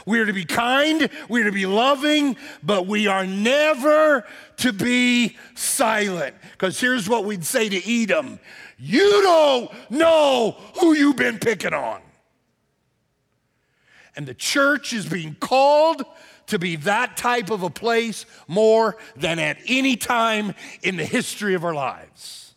We 0.06 0.20
are 0.20 0.26
to 0.26 0.32
be 0.32 0.44
kind, 0.44 1.08
we 1.28 1.42
are 1.42 1.44
to 1.44 1.52
be 1.52 1.66
loving, 1.66 2.36
but 2.62 2.86
we 2.86 3.06
are 3.06 3.26
never 3.26 4.24
to 4.58 4.72
be 4.72 5.36
silent. 5.54 6.34
Because 6.52 6.80
here's 6.80 7.08
what 7.08 7.24
we'd 7.24 7.44
say 7.44 7.68
to 7.68 8.02
Edom 8.02 8.40
You 8.78 9.22
don't 9.22 9.70
know 9.90 10.56
who 10.80 10.94
you've 10.94 11.16
been 11.16 11.38
picking 11.38 11.74
on. 11.74 12.00
And 14.16 14.26
the 14.26 14.34
church 14.34 14.92
is 14.92 15.06
being 15.06 15.36
called 15.38 16.04
to 16.48 16.58
be 16.58 16.76
that 16.76 17.16
type 17.16 17.50
of 17.50 17.62
a 17.62 17.70
place 17.70 18.26
more 18.48 18.96
than 19.16 19.38
at 19.38 19.58
any 19.66 19.96
time 19.96 20.54
in 20.82 20.96
the 20.96 21.04
history 21.04 21.54
of 21.54 21.64
our 21.64 21.74
lives. 21.74 22.54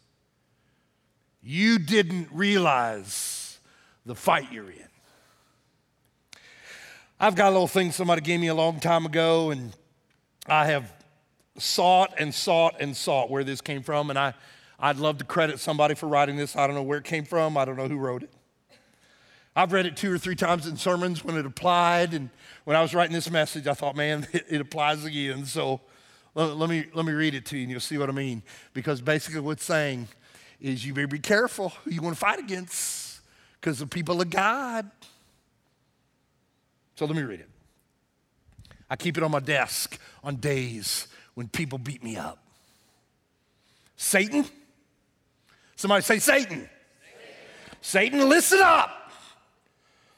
You 1.42 1.78
didn't 1.78 2.30
realize 2.32 3.60
the 4.06 4.16
fight 4.16 4.52
you're 4.52 4.72
in. 4.72 4.93
I've 7.24 7.36
got 7.36 7.48
a 7.48 7.52
little 7.52 7.70
thing 7.70 7.94
somebody 7.94 8.20
gave 8.20 8.42
me 8.42 8.48
a 8.48 8.54
long 8.54 8.82
time 8.82 9.06
ago, 9.06 9.52
and 9.52 9.72
I 10.46 10.66
have 10.66 10.92
sought 11.58 12.14
and 12.18 12.36
sought 12.36 12.82
and 12.82 12.98
sought 12.98 13.32
where 13.32 13.46
this 13.46 13.62
came 13.62 13.82
from, 13.82 14.10
and 14.10 14.20
I, 14.20 14.34
I'd 14.78 14.98
love 14.98 15.20
to 15.20 15.24
credit 15.24 15.62
somebody 15.62 15.96
for 15.96 16.08
writing 16.08 16.36
this. 16.36 16.58
I 16.58 16.68
don't 16.68 16.76
know 16.76 16.84
where 16.84 16.98
it 16.98 17.06
came 17.06 17.24
from, 17.24 17.56
I 17.56 17.64
don't 17.64 17.78
know 17.78 17.88
who 17.88 17.96
wrote 17.96 18.24
it. 18.24 18.34
I've 19.56 19.72
read 19.72 19.86
it 19.86 19.96
two 19.96 20.12
or 20.12 20.18
three 20.18 20.36
times 20.36 20.68
in 20.68 20.76
sermons 20.76 21.24
when 21.24 21.38
it 21.38 21.46
applied, 21.46 22.14
and 22.14 22.30
when 22.66 22.76
I 22.76 22.82
was 22.82 22.94
writing 22.94 23.14
this 23.14 23.32
message, 23.32 23.68
I 23.68 23.74
thought, 23.74 23.96
man, 23.96 24.28
it, 24.34 24.46
it 24.50 24.60
applies 24.60 25.06
again. 25.06 25.46
So 25.46 25.80
let, 26.36 26.58
let, 26.58 26.70
me, 26.70 26.88
let 26.94 27.06
me 27.06 27.14
read 27.14 27.36
it 27.36 27.46
to 27.46 27.56
you, 27.56 27.62
and 27.62 27.72
you'll 27.72 27.80
see 27.80 27.98
what 27.98 28.10
I 28.10 28.12
mean. 28.12 28.44
Because 28.74 29.00
basically, 29.00 29.40
what 29.40 29.52
it's 29.52 29.64
saying 29.64 30.10
is 30.60 30.86
you 30.86 30.94
better 30.94 31.08
be 31.08 31.20
careful 31.20 31.70
who 31.86 31.92
you 31.92 32.02
want 32.02 32.18
to 32.18 32.20
fight 32.20 32.40
against, 32.40 33.22
because 33.62 33.80
the 33.80 33.88
people 33.88 34.20
of 34.20 34.30
God 34.30 34.92
so 36.96 37.06
let 37.06 37.16
me 37.16 37.24
read 37.24 37.40
it. 37.40 37.50
I 38.90 38.96
keep 38.96 39.18
it 39.18 39.24
on 39.24 39.32
my 39.32 39.40
desk 39.40 40.00
on 40.24 40.36
days 40.36 41.08
when 41.34 41.48
people 41.48 41.78
beat 41.78 42.04
me 42.04 42.16
up. 42.16 42.40
Satan, 43.96 44.46
somebody 45.76 46.04
say 46.04 46.20
Satan. 46.20 46.70
Satan, 47.82 48.20
Satan 48.20 48.30
listen 48.30 48.60
up. 48.62 49.12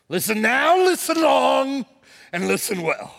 Listen 0.07 0.41
now, 0.41 0.77
listen 0.77 1.19
long, 1.19 1.85
and 2.31 2.47
listen 2.47 2.81
well. 2.81 3.15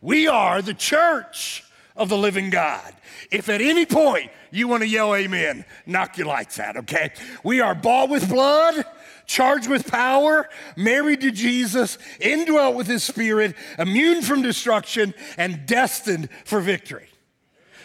We 0.00 0.26
are 0.26 0.62
the 0.62 0.74
church 0.74 1.62
of 1.94 2.08
the 2.08 2.16
living 2.16 2.50
God. 2.50 2.94
If 3.30 3.48
at 3.48 3.60
any 3.60 3.86
point 3.86 4.30
you 4.50 4.66
want 4.66 4.82
to 4.82 4.88
yell 4.88 5.14
amen, 5.14 5.64
knock 5.86 6.18
your 6.18 6.26
lights 6.26 6.58
out, 6.58 6.76
okay? 6.78 7.12
We 7.44 7.60
are 7.60 7.74
bought 7.74 8.08
with 8.08 8.28
blood 8.28 8.84
charged 9.30 9.70
with 9.70 9.86
power, 9.86 10.48
married 10.76 11.20
to 11.20 11.30
Jesus, 11.30 11.98
indwelt 12.20 12.74
with 12.74 12.88
his 12.88 13.04
spirit, 13.04 13.54
immune 13.78 14.22
from 14.22 14.42
destruction, 14.42 15.14
and 15.38 15.66
destined 15.66 16.28
for 16.44 16.60
victory. 16.60 17.09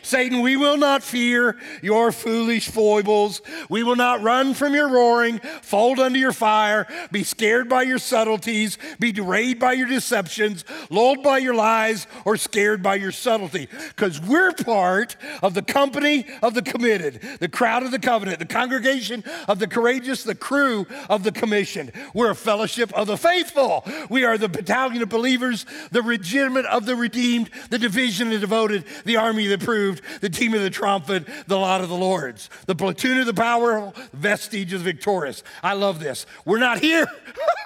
Satan, 0.06 0.41
we 0.41 0.56
will 0.56 0.78
not 0.78 1.04
fear 1.04 1.58
your 1.82 2.12
foolish 2.12 2.70
foibles. 2.70 3.41
We 3.70 3.84
will 3.84 3.96
not 3.96 4.22
run 4.22 4.54
from 4.54 4.74
your 4.74 4.88
roaring, 4.88 5.39
fold 5.62 6.00
under 6.00 6.18
your 6.18 6.32
fire, 6.32 6.88
be 7.12 7.24
scared 7.24 7.68
by 7.68 7.84
your 7.84 7.98
subtleties, 7.98 8.78
be 9.00 9.12
derailed 9.12 9.60
by 9.60 9.74
your 9.74 9.88
deceptions, 9.88 10.63
lulled 10.89 11.22
by 11.22 11.39
your 11.39 11.54
lies, 11.54 12.08
or 12.24 12.38
scared 12.38 12.82
by 12.82 12.96
your 12.96 13.12
subtlety. 13.12 13.68
Because 13.89 14.22
we're 14.22 14.54
part 14.54 15.15
of 15.44 15.54
the 15.54 15.62
company 15.62 16.26
of 16.41 16.54
the 16.54 16.62
committed, 16.62 17.22
the 17.39 17.50
crowd 17.50 17.84
of 17.84 17.91
the 17.91 18.00
covenant, 18.00 18.39
the 18.39 18.46
congregation 18.46 19.24
of 19.48 19.60
the 19.60 19.68
courageous, 19.68 20.24
the 20.24 20.36
crew 20.36 20.88
of 21.10 21.24
the 21.24 21.32
commission. 21.32 21.91
We're 22.13 22.32
a 22.32 22.36
fellowship 22.36 22.94
of 22.94 23.08
the 23.08 23.18
faithful. 23.18 23.84
We 24.10 24.24
are 24.24 24.38
the 24.38 24.50
battalion 24.50 25.02
of 25.04 25.10
believers, 25.10 25.65
the 25.91 26.02
regiment 26.02 26.68
of 26.68 26.86
the 26.86 26.96
redeemed, 26.96 27.50
the 27.70 27.80
division 27.80 28.28
of 28.28 28.34
the 28.34 28.39
devoted, 28.39 28.86
the 29.06 29.18
army 29.18 29.52
of 29.52 29.60
the 29.60 29.65
proved 30.01 30.21
the 30.21 30.29
team 30.29 30.53
of 30.53 30.62
the 30.62 30.69
trumpet, 30.69 31.25
the 31.47 31.58
lot 31.58 31.81
of 31.81 31.89
the 31.89 31.95
lords, 31.95 32.49
the 32.65 32.75
platoon 32.75 33.17
of 33.19 33.25
the 33.25 33.34
powerful, 33.34 33.93
vestige 34.13 34.73
of 34.73 34.84
the 34.84 34.91
victorious. 34.91 35.43
I 35.63 35.73
love 35.73 35.99
this. 35.99 36.25
We're 36.45 36.60
not 36.60 36.79
here. 36.79 37.08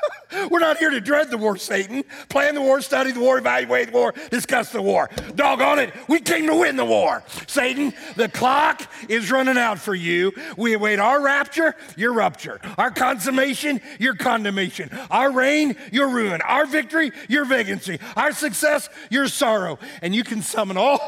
We're 0.50 0.60
not 0.60 0.78
here 0.78 0.92
to 0.92 1.02
dread 1.02 1.32
the 1.32 1.38
war, 1.38 1.58
Satan. 1.58 2.04
Plan 2.30 2.54
the 2.54 2.62
war, 2.62 2.82
study 2.82 3.12
the 3.12 3.20
war, 3.20 3.40
evaluate 3.40 3.88
the 3.88 3.98
war, 3.98 4.14
discuss 4.30 4.72
the 4.72 4.82
war. 4.82 5.10
Doggone 5.36 5.80
it, 5.80 5.94
we 6.08 6.20
came 6.20 6.46
to 6.48 6.56
win 6.56 6.76
the 6.76 6.86
war. 6.86 7.24
Satan, 7.48 7.94
the 8.16 8.30
clock 8.30 8.82
is 9.10 9.32
running 9.32 9.58
out 9.58 9.80
for 9.80 9.96
you. 9.96 10.32
We 10.56 10.74
await 10.74 11.00
our 11.00 11.22
rapture, 11.22 11.76
your 11.96 12.14
rupture. 12.14 12.60
Our 12.78 12.92
consummation, 12.92 13.82
your 13.98 14.16
condemnation. 14.16 14.90
Our 15.10 15.32
reign, 15.32 15.76
your 15.92 16.10
ruin. 16.10 16.42
Our 16.42 16.68
victory, 16.68 17.12
your 17.28 17.46
vacancy. 17.46 18.00
Our 18.16 18.32
success, 18.32 18.90
your 19.10 19.28
sorrow. 19.28 19.80
And 20.02 20.14
you 20.14 20.24
can 20.24 20.42
summon 20.44 20.78
all, 20.78 21.00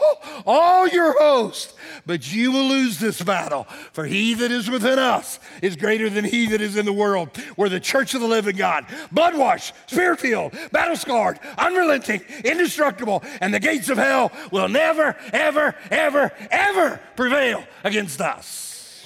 all 0.45 0.87
your 0.87 1.19
host, 1.19 1.75
but 2.05 2.31
you 2.31 2.51
will 2.51 2.65
lose 2.65 2.97
this 2.97 3.21
battle. 3.21 3.65
For 3.93 4.05
he 4.05 4.33
that 4.35 4.51
is 4.51 4.69
within 4.69 4.97
us 4.97 5.39
is 5.61 5.75
greater 5.75 6.09
than 6.09 6.25
he 6.25 6.47
that 6.47 6.61
is 6.61 6.75
in 6.75 6.85
the 6.85 6.93
world. 6.93 7.29
We're 7.55 7.69
the 7.69 7.79
church 7.79 8.15
of 8.15 8.21
the 8.21 8.27
living 8.27 8.55
God 8.55 8.85
blood 9.11 9.37
washed, 9.37 9.73
spirit 9.87 10.19
filled, 10.19 10.53
battle 10.71 10.95
scarred, 10.95 11.39
unrelenting, 11.57 12.21
indestructible, 12.43 13.23
and 13.39 13.53
the 13.53 13.59
gates 13.59 13.89
of 13.89 13.97
hell 13.97 14.31
will 14.51 14.69
never, 14.69 15.15
ever, 15.33 15.75
ever, 15.89 16.31
ever 16.49 16.99
prevail 17.15 17.63
against 17.83 18.21
us. 18.21 19.05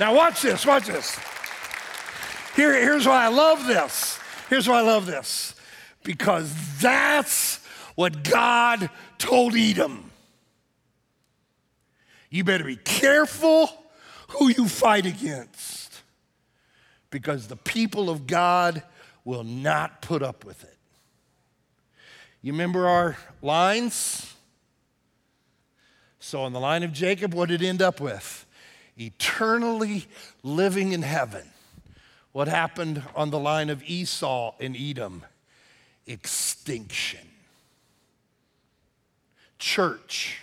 Now, 0.00 0.14
watch 0.14 0.42
this, 0.42 0.66
watch 0.66 0.86
this. 0.86 1.18
Here, 2.56 2.72
here's 2.72 3.06
why 3.06 3.24
I 3.24 3.28
love 3.28 3.66
this. 3.66 4.18
Here's 4.48 4.68
why 4.68 4.78
I 4.78 4.82
love 4.82 5.06
this. 5.06 5.54
Because 6.02 6.52
that's 6.80 7.64
what 7.94 8.22
God 8.22 8.90
told 9.18 9.54
Edom. 9.54 10.10
You 12.30 12.44
better 12.44 12.64
be 12.64 12.76
careful 12.76 13.70
who 14.28 14.48
you 14.48 14.68
fight 14.68 15.06
against 15.06 16.02
because 17.10 17.46
the 17.46 17.56
people 17.56 18.10
of 18.10 18.26
God 18.26 18.82
will 19.24 19.44
not 19.44 20.02
put 20.02 20.22
up 20.22 20.44
with 20.44 20.62
it. 20.64 20.76
You 22.42 22.52
remember 22.52 22.86
our 22.86 23.16
lines? 23.40 24.34
So, 26.20 26.42
on 26.42 26.52
the 26.52 26.60
line 26.60 26.82
of 26.82 26.92
Jacob, 26.92 27.34
what 27.34 27.48
did 27.48 27.62
it 27.62 27.66
end 27.66 27.82
up 27.82 28.00
with? 28.00 28.46
Eternally 28.98 30.06
living 30.42 30.92
in 30.92 31.02
heaven. 31.02 31.48
What 32.32 32.48
happened 32.48 33.02
on 33.14 33.30
the 33.30 33.38
line 33.38 33.70
of 33.70 33.82
Esau 33.84 34.54
and 34.60 34.76
Edom? 34.76 35.24
Extinction. 36.06 37.20
Church, 39.58 40.38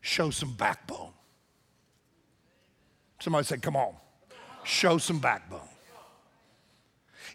show 0.00 0.30
some 0.30 0.54
backbone. 0.54 1.12
Somebody 3.18 3.44
said, 3.44 3.60
Come 3.60 3.76
on, 3.76 3.94
show 4.66 4.98
some 4.98 5.18
backbone. 5.18 5.60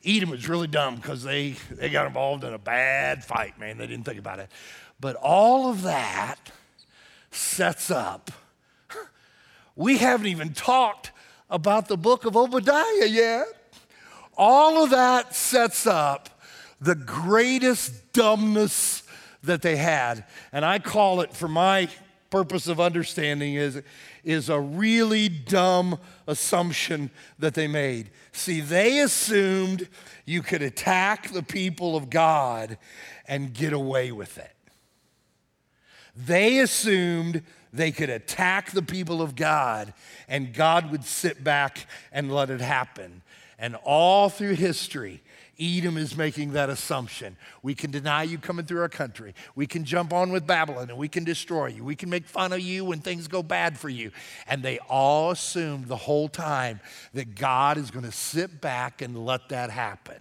Edom 0.06 0.32
was 0.32 0.50
really 0.50 0.68
dumb 0.68 0.96
because 0.96 1.24
they, 1.24 1.52
they 1.70 1.90
got 1.90 2.08
involved 2.08 2.44
in 2.44 2.54
a 2.54 2.58
bad 2.58 3.24
fight, 3.24 3.60
man. 3.60 3.78
They 3.78 3.88
didn't 3.88 4.06
think 4.06 4.18
about 4.18 4.40
it. 4.40 4.50
But 5.00 5.16
all 5.16 5.70
of 5.70 5.84
that 5.84 6.52
sets 7.30 7.92
up. 7.92 8.32
We 9.76 9.98
haven't 9.98 10.28
even 10.28 10.54
talked 10.54 11.12
about 11.50 11.88
the 11.88 11.98
book 11.98 12.26
of 12.26 12.36
Obadiah 12.36 13.06
yet. 13.06 13.46
All 14.38 14.84
of 14.84 14.90
that 14.90 15.36
sets 15.36 15.86
up 15.86 16.30
the 16.80 16.96
greatest 16.96 18.12
dumbness 18.12 19.04
that 19.44 19.62
they 19.62 19.76
had. 19.76 20.26
And 20.52 20.66
I 20.66 20.80
call 20.80 21.22
it, 21.22 21.34
for 21.34 21.48
my 21.48 21.90
purpose 22.30 22.68
of 22.68 22.80
understanding, 22.80 23.56
is, 23.56 23.82
is 24.24 24.50
a 24.50 24.60
really 24.60 25.30
dumb 25.30 25.98
assumption 26.28 27.10
that 27.40 27.54
they 27.54 27.68
made. 27.68 28.12
See, 28.32 28.62
they 28.62 29.00
assumed 29.00 29.88
you 30.26 30.42
could 30.42 30.62
attack 30.62 31.32
the 31.32 31.44
people 31.44 31.96
of 31.96 32.10
God 32.10 32.78
and 33.28 33.54
get 33.54 33.74
away 33.74 34.12
with 34.12 34.38
it. 34.38 34.56
They 36.16 36.60
assumed 36.60 37.44
they 37.74 37.92
could 37.92 38.10
attack 38.10 38.72
the 38.72 38.82
people 38.82 39.22
of 39.22 39.36
God 39.36 39.94
and 40.28 40.54
God 40.54 40.92
would 40.92 41.06
sit 41.06 41.44
back 41.44 41.88
and 42.12 42.34
let 42.34 42.50
it 42.50 42.62
happen. 42.62 43.22
And 43.58 43.76
all 43.84 44.30
through 44.30 44.56
history, 44.56 45.22
Edom 45.62 45.96
is 45.96 46.18
making 46.18 46.54
that 46.54 46.72
assumption. 46.72 47.38
We 47.62 47.76
can 47.76 47.92
deny 47.92 48.24
you 48.24 48.40
coming 48.40 48.66
through 48.66 48.82
our 48.82 48.90
country. 48.90 49.36
We 49.54 49.68
can 49.68 49.86
jump 49.86 50.12
on 50.12 50.32
with 50.32 50.48
Babylon 50.48 50.90
and 50.90 50.98
we 50.98 51.08
can 51.08 51.24
destroy 51.24 51.68
you. 51.68 51.84
We 51.84 51.96
can 51.96 52.10
make 52.10 52.26
fun 52.26 52.52
of 52.52 52.62
you 52.62 52.84
when 52.84 53.00
things 53.00 53.28
go 53.28 53.44
bad 53.44 53.78
for 53.78 53.88
you. 53.88 54.12
And 54.48 54.64
they 54.64 54.80
all 54.90 55.30
assumed 55.30 55.88
the 55.88 55.96
whole 55.96 56.28
time 56.28 56.80
that 57.14 57.36
God 57.36 57.78
is 57.78 57.92
going 57.92 58.06
to 58.06 58.12
sit 58.12 58.60
back 58.60 59.04
and 59.04 59.24
let 59.24 59.50
that 59.50 59.70
happen. 59.70 60.18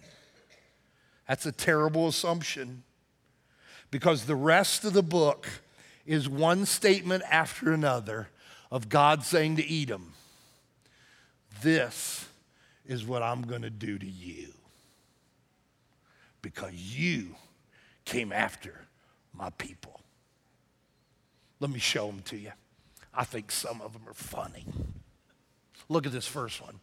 That's 1.27 1.47
a 1.47 1.53
terrible 1.53 2.09
assumption 2.09 2.83
because 3.91 4.27
the 4.27 4.37
rest 4.37 4.85
of 4.85 4.93
the 4.93 5.03
book 5.03 5.49
is 6.05 6.29
one 6.29 6.67
statement 6.67 7.23
after 7.31 7.73
another 7.73 8.29
of 8.71 8.91
God 8.91 9.25
saying 9.25 9.57
to 9.57 9.83
Edom, 9.83 10.13
This 11.63 12.27
is 12.85 13.07
what 13.07 13.23
I'm 13.23 13.43
going 13.43 13.63
to 13.63 13.71
do 13.71 13.99
to 13.99 14.07
you 14.07 14.53
because 16.43 16.75
you 16.75 17.35
came 18.05 18.33
after 18.33 18.87
my 19.33 19.51
people. 19.51 20.01
Let 21.61 21.71
me 21.71 21.79
show 21.79 22.07
them 22.07 22.23
to 22.27 22.37
you. 22.37 22.53
I 23.15 23.25
think 23.25 23.51
some 23.51 23.81
of 23.83 23.93
them 23.93 24.03
are 24.09 24.15
funny. 24.15 24.65
Look 25.89 26.07
at 26.07 26.13
this 26.13 26.27
first 26.27 26.63
one. 26.63 26.81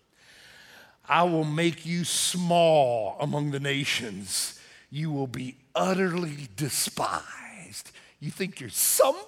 I 1.07 1.23
will 1.23 1.45
make 1.45 1.85
you 1.85 2.03
small 2.03 3.15
among 3.19 3.51
the 3.51 3.59
nations. 3.59 4.59
You 4.91 5.11
will 5.11 5.27
be 5.27 5.55
utterly 5.73 6.49
despised. 6.55 7.91
You 8.19 8.29
think 8.29 8.59
you're 8.59 8.69
somebody? 8.69 9.25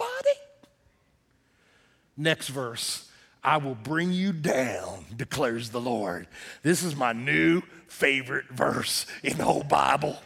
Next 2.18 2.50
verse. 2.50 3.09
I 3.44 3.58
will 3.58 3.76
bring 3.76 4.12
you 4.12 4.34
down, 4.34 5.06
declares 5.16 5.70
the 5.70 5.80
Lord. 5.80 6.28
This 6.62 6.84
is 6.84 6.96
my 6.96 7.14
new 7.14 7.62
favorite 7.88 8.48
verse 8.50 9.06
in 9.24 9.38
the 9.38 9.46
whole 9.46 9.64
Bible. 9.64 10.18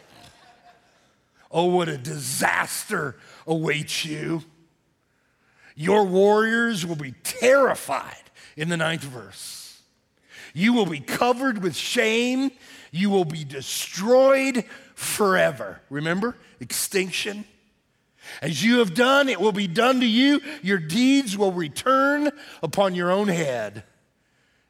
Oh, 1.51 1.65
what 1.65 1.87
a 1.87 1.97
disaster 1.97 3.15
awaits 3.45 4.03
you. 4.03 4.43
Your 5.75 6.03
warriors 6.03 6.85
will 6.85 6.95
be 6.95 7.13
terrified 7.23 8.15
in 8.57 8.69
the 8.69 8.77
ninth 8.77 9.03
verse. 9.03 9.81
You 10.53 10.73
will 10.73 10.85
be 10.85 10.99
covered 10.99 11.63
with 11.63 11.75
shame. 11.75 12.51
You 12.91 13.09
will 13.09 13.25
be 13.25 13.43
destroyed 13.43 14.65
forever. 14.95 15.81
Remember? 15.89 16.35
Extinction. 16.59 17.45
As 18.41 18.63
you 18.63 18.79
have 18.79 18.93
done, 18.93 19.29
it 19.29 19.39
will 19.39 19.51
be 19.51 19.67
done 19.67 19.99
to 19.99 20.05
you. 20.05 20.41
Your 20.61 20.79
deeds 20.79 21.37
will 21.37 21.51
return 21.51 22.31
upon 22.61 22.95
your 22.95 23.11
own 23.11 23.27
head. 23.27 23.83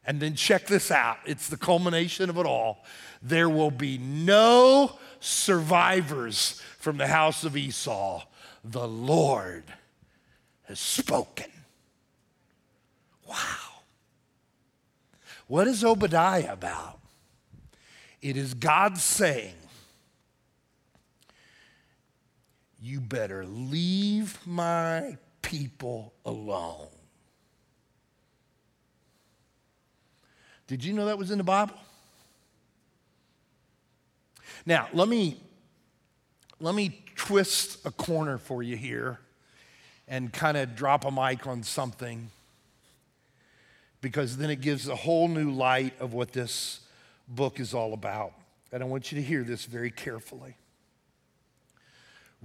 And 0.06 0.20
then 0.20 0.36
check 0.36 0.68
this 0.68 0.92
out 0.92 1.18
it's 1.26 1.48
the 1.48 1.58
culmination 1.58 2.30
of 2.30 2.38
it 2.38 2.46
all. 2.46 2.84
There 3.22 3.50
will 3.50 3.72
be 3.72 3.98
no 3.98 4.98
survivors 5.20 6.62
from 6.80 6.98
the 6.98 7.08
house 7.08 7.44
of 7.44 7.56
Esau. 7.56 8.24
The 8.64 8.88
Lord 8.88 9.64
has 10.64 10.80
spoken. 10.80 11.52
Wow. 13.28 13.36
What 15.48 15.68
is 15.68 15.84
Obadiah 15.84 16.54
about? 16.54 17.00
It 18.22 18.38
is 18.38 18.54
God 18.54 18.98
saying, 18.98 19.56
You 22.86 23.00
better 23.00 23.46
leave 23.46 24.38
my 24.46 25.16
people 25.42 26.12
alone. 26.26 26.90
Did 30.68 30.84
you 30.84 30.92
know 30.92 31.06
that 31.06 31.18
was 31.18 31.32
in 31.32 31.38
the 31.38 31.46
Bible? 31.46 31.78
Now, 34.66 34.90
let 34.92 35.08
me 35.08 35.40
let 36.60 36.76
me 36.76 37.02
twist 37.16 37.86
a 37.86 37.92
corner 37.92 38.38
for 38.38 38.62
you 38.62 38.76
here 38.76 39.18
and 40.10 40.34
kind 40.34 40.58
of 40.58 40.76
drop 40.76 41.06
a 41.06 41.12
mic 41.12 41.48
on 41.48 41.64
something 41.64 42.32
because 44.02 44.36
then 44.36 44.50
it 44.50 44.60
gives 44.60 44.90
a 44.90 44.96
whole 44.96 45.30
new 45.30 45.52
light 45.52 45.94
of 46.02 46.12
what 46.12 46.34
this 46.34 46.82
book 47.30 47.62
is 47.62 47.74
all 47.74 47.94
about. 47.94 48.34
And 48.74 48.84
I 48.84 48.86
want 48.86 49.10
you 49.10 49.22
to 49.22 49.24
hear 49.24 49.44
this 49.44 49.64
very 49.64 49.90
carefully. 49.90 50.58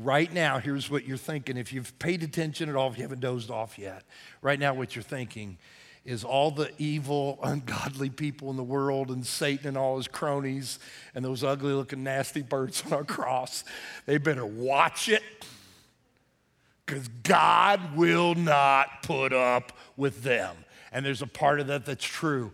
Right 0.01 0.33
now, 0.33 0.61
here's 0.61 0.89
what 0.89 1.09
you're 1.09 1.17
thinking. 1.17 1.57
If 1.57 1.73
you've 1.73 1.99
paid 1.99 2.23
attention 2.23 2.69
at 2.69 2.77
all, 2.77 2.89
if 2.89 2.97
you 2.97 3.03
haven't 3.03 3.21
dozed 3.21 3.51
off 3.51 3.77
yet, 3.77 4.05
right 4.41 4.59
now, 4.59 4.73
what 4.73 4.95
you're 4.95 5.03
thinking 5.03 5.59
is 6.05 6.23
all 6.23 6.53
the 6.53 6.71
evil, 6.79 7.41
ungodly 7.43 8.09
people 8.09 8.49
in 8.51 8.57
the 8.57 8.63
world 8.63 9.11
and 9.11 9.27
Satan 9.27 9.67
and 9.67 9.77
all 9.77 9.97
his 9.97 10.07
cronies 10.07 10.79
and 11.17 11.25
those 11.25 11.43
ugly 11.43 11.73
looking, 11.73 12.05
nasty 12.05 12.43
birds 12.43 12.85
on 12.87 12.93
our 12.93 13.03
cross. 13.03 13.65
They 14.07 14.19
better 14.19 14.47
watch 14.47 15.09
it 15.09 15.23
because 16.87 17.09
God 17.25 17.97
will 17.97 18.37
not 18.37 19.03
put 19.03 19.33
up 19.33 19.73
with 19.97 20.23
them. 20.23 20.55
And 20.93 21.05
there's 21.05 21.23
a 21.23 21.27
part 21.27 21.59
of 21.59 21.67
that 21.67 21.85
that's 21.85 22.05
true, 22.05 22.53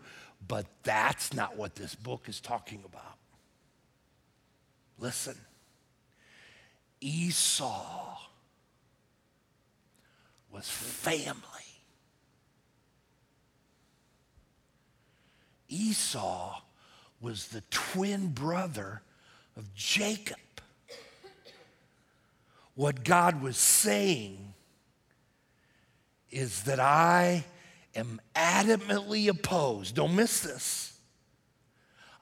but 0.49 0.65
that's 0.83 1.35
not 1.35 1.59
what 1.59 1.75
this 1.75 1.95
book 1.95 2.27
is 2.27 2.41
talking 2.41 2.83
about. 2.87 3.19
Listen. 4.99 5.37
Esau 7.07 8.17
was 10.51 10.67
family. 10.67 11.39
Esau 15.69 16.63
was 17.21 17.49
the 17.49 17.61
twin 17.71 18.29
brother 18.29 19.03
of 19.55 19.75
Jacob. 19.75 20.39
What 22.75 23.05
God 23.05 23.43
was 23.43 23.59
saying 23.59 24.55
is 26.31 26.63
that 26.63 26.81
I 26.81 27.45
am 27.95 28.19
adamantly 28.35 29.29
opposed. 29.29 29.95
Don't 29.95 30.17
miss 30.17 30.41
this. 30.41 30.99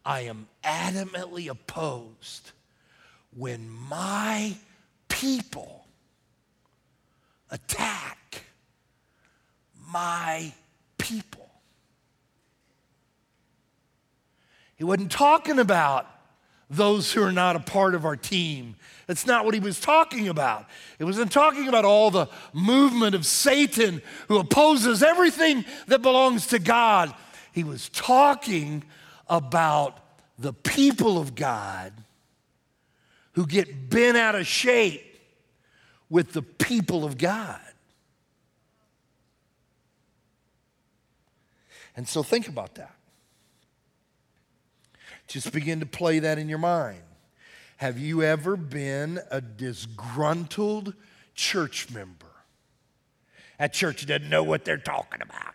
I 0.04 0.22
am 0.22 0.48
adamantly 0.64 1.48
opposed 1.48 2.50
when 3.30 3.70
my 3.70 4.56
people 5.22 5.86
attack 7.48 8.42
my 9.88 10.52
people. 10.98 11.48
He 14.74 14.82
wasn't 14.82 15.12
talking 15.12 15.60
about 15.60 16.08
those 16.68 17.12
who 17.12 17.22
are 17.22 17.30
not 17.30 17.54
a 17.54 17.60
part 17.60 17.94
of 17.94 18.04
our 18.04 18.16
team. 18.16 18.74
That's 19.06 19.24
not 19.24 19.44
what 19.44 19.54
he 19.54 19.60
was 19.60 19.78
talking 19.78 20.26
about. 20.26 20.66
It 20.98 21.04
wasn't 21.04 21.30
talking 21.30 21.68
about 21.68 21.84
all 21.84 22.10
the 22.10 22.26
movement 22.52 23.14
of 23.14 23.24
Satan 23.24 24.02
who 24.26 24.38
opposes 24.38 25.04
everything 25.04 25.64
that 25.86 26.02
belongs 26.02 26.48
to 26.48 26.58
God. 26.58 27.14
He 27.52 27.62
was 27.62 27.88
talking 27.90 28.82
about 29.28 29.98
the 30.36 30.52
people 30.52 31.16
of 31.16 31.36
God 31.36 31.92
who 33.34 33.46
get 33.46 33.88
bent 33.88 34.16
out 34.16 34.34
of 34.34 34.48
shape 34.48 35.11
with 36.12 36.34
the 36.34 36.42
people 36.42 37.06
of 37.06 37.16
God. 37.16 37.58
And 41.96 42.06
so 42.06 42.22
think 42.22 42.48
about 42.48 42.74
that. 42.74 42.94
Just 45.26 45.54
begin 45.54 45.80
to 45.80 45.86
play 45.86 46.18
that 46.18 46.36
in 46.36 46.50
your 46.50 46.58
mind. 46.58 47.00
Have 47.78 47.98
you 47.98 48.22
ever 48.22 48.58
been 48.58 49.20
a 49.30 49.40
disgruntled 49.40 50.92
church 51.34 51.90
member? 51.90 52.26
That 53.58 53.72
church 53.72 54.04
doesn't 54.04 54.28
know 54.28 54.42
what 54.42 54.66
they're 54.66 54.76
talking 54.76 55.22
about. 55.22 55.51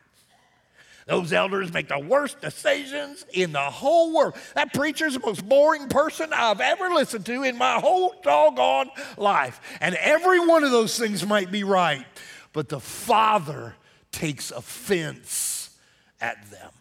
Those 1.08 1.32
elders 1.32 1.74
make 1.74 1.88
the 1.88 2.00
worst 2.00 2.42
decisions 2.42 3.26
in 3.32 3.54
the 3.54 3.60
whole 3.60 4.14
world. 4.14 4.36
That 4.56 4.74
preacher's 4.74 5.14
the 5.14 5.22
most 5.22 5.48
boring 5.48 5.88
person 5.88 6.34
I've 6.34 6.60
ever 6.60 6.90
listened 6.90 7.26
to 7.28 7.44
in 7.44 7.58
my 7.58 7.80
whole 7.80 8.14
doggone 8.22 8.90
life. 9.16 9.62
And 9.80 9.96
every 9.96 10.46
one 10.46 10.66
of 10.66 10.72
those 10.72 11.00
things 11.00 11.26
might 11.26 11.50
be 11.50 11.64
right, 11.64 12.06
but 12.52 12.68
the 12.68 12.82
Father 12.82 13.76
takes 14.12 14.52
offense 14.52 15.78
at 16.20 16.52
them. 16.52 16.72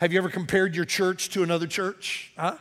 Have 0.00 0.12
you 0.12 0.18
ever 0.18 0.28
compared 0.28 0.74
your 0.74 0.84
church 0.84 1.30
to 1.30 1.42
another 1.42 1.66
church? 1.66 2.32
Huh? 2.36 2.58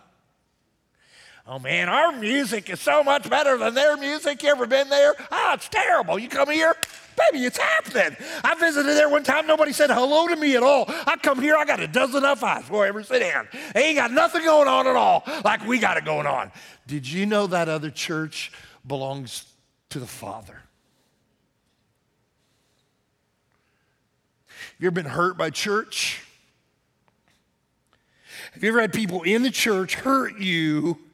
Oh 1.47 1.59
man, 1.59 1.89
our 1.89 2.11
music 2.11 2.71
is 2.71 2.81
so 2.81 3.03
much 3.03 3.29
better 3.29 3.55
than 3.55 3.75
their 3.75 3.97
music. 3.97 4.41
You 4.41 4.49
ever 4.49 4.65
been 4.65 4.89
there? 4.89 5.13
Ah, 5.29 5.51
oh, 5.51 5.53
it's 5.53 5.69
terrible. 5.69 6.17
You 6.17 6.27
come 6.27 6.49
here, 6.49 6.75
baby, 7.15 7.45
it's 7.45 7.59
happening. 7.59 8.17
I 8.43 8.55
visited 8.55 8.95
there 8.95 9.09
one 9.09 9.23
time. 9.23 9.45
Nobody 9.45 9.71
said 9.71 9.91
hello 9.91 10.27
to 10.27 10.35
me 10.35 10.55
at 10.55 10.63
all. 10.63 10.85
I 10.87 11.17
come 11.21 11.39
here, 11.39 11.55
I 11.55 11.65
got 11.65 11.79
a 11.79 11.87
dozen 11.87 12.25
of 12.25 12.43
eyes 12.43 12.63
before 12.63 12.85
I 12.85 12.87
ever 12.87 13.03
sit 13.03 13.19
down. 13.19 13.47
They 13.75 13.89
ain't 13.89 13.97
got 13.97 14.11
nothing 14.11 14.41
going 14.41 14.67
on 14.67 14.87
at 14.87 14.95
all 14.95 15.23
like 15.43 15.63
we 15.67 15.77
got 15.77 15.97
it 15.97 16.05
going 16.05 16.25
on. 16.25 16.51
Did 16.87 17.07
you 17.07 17.27
know 17.27 17.45
that 17.45 17.69
other 17.69 17.91
church 17.91 18.51
belongs 18.87 19.45
to 19.89 19.99
the 19.99 20.07
Father? 20.07 20.63
Have 24.47 24.75
you 24.79 24.87
ever 24.87 24.95
been 24.95 25.05
hurt 25.05 25.37
by 25.37 25.51
church? 25.51 26.23
Have 28.53 28.63
you 28.63 28.69
ever 28.69 28.81
had 28.81 28.93
people 28.93 29.21
in 29.21 29.43
the 29.43 29.51
church 29.51 29.93
hurt 29.93 30.39
you 30.39 31.04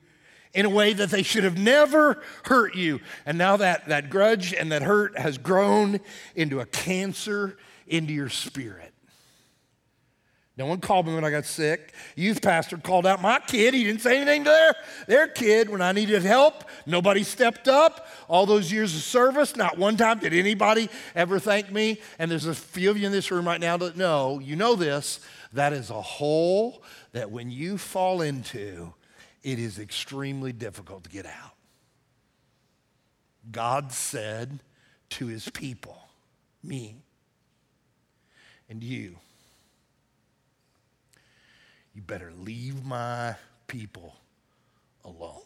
in 0.53 0.65
a 0.65 0.69
way 0.69 0.93
that 0.93 1.09
they 1.09 1.23
should 1.23 1.43
have 1.43 1.57
never 1.57 2.21
hurt 2.43 2.75
you? 2.75 2.99
And 3.25 3.37
now 3.37 3.57
that, 3.57 3.87
that 3.87 4.09
grudge 4.09 4.53
and 4.53 4.71
that 4.71 4.81
hurt 4.81 5.17
has 5.17 5.37
grown 5.37 5.99
into 6.35 6.59
a 6.59 6.65
cancer 6.65 7.57
into 7.87 8.13
your 8.13 8.29
spirit. 8.29 8.91
No 10.57 10.65
one 10.65 10.79
called 10.79 11.07
me 11.07 11.15
when 11.15 11.23
I 11.23 11.31
got 11.31 11.45
sick. 11.45 11.93
Youth 12.15 12.41
pastor 12.41 12.77
called 12.77 13.07
out 13.07 13.21
my 13.21 13.39
kid. 13.39 13.73
He 13.73 13.85
didn't 13.85 14.01
say 14.01 14.17
anything 14.17 14.43
to 14.43 14.49
their, 14.49 14.75
their 15.07 15.27
kid 15.27 15.69
when 15.69 15.81
I 15.81 15.91
needed 15.91 16.23
help. 16.23 16.65
Nobody 16.85 17.23
stepped 17.23 17.67
up. 17.67 18.07
All 18.27 18.45
those 18.45 18.71
years 18.71 18.93
of 18.93 19.01
service, 19.01 19.55
not 19.55 19.77
one 19.77 19.97
time 19.97 20.19
did 20.19 20.33
anybody 20.33 20.89
ever 21.15 21.39
thank 21.39 21.71
me. 21.71 21.99
And 22.19 22.29
there's 22.29 22.45
a 22.45 22.53
few 22.53 22.91
of 22.91 22.97
you 22.97 23.05
in 23.05 23.11
this 23.11 23.31
room 23.31 23.47
right 23.47 23.59
now 23.61 23.77
that 23.77 23.97
know, 23.97 24.39
you 24.39 24.55
know 24.55 24.75
this, 24.75 25.21
that 25.53 25.73
is 25.73 25.89
a 25.89 26.01
hole 26.01 26.83
that 27.13 27.31
when 27.31 27.49
you 27.49 27.77
fall 27.77 28.21
into, 28.21 28.93
it 29.43 29.59
is 29.59 29.79
extremely 29.79 30.53
difficult 30.53 31.03
to 31.05 31.09
get 31.09 31.25
out. 31.25 31.55
God 33.51 33.91
said 33.91 34.59
to 35.11 35.27
his 35.27 35.49
people, 35.49 35.97
me 36.63 36.97
and 38.69 38.83
you, 38.83 39.17
you 41.93 42.01
better 42.01 42.31
leave 42.39 42.85
my 42.85 43.35
people 43.67 44.15
alone. 45.03 45.41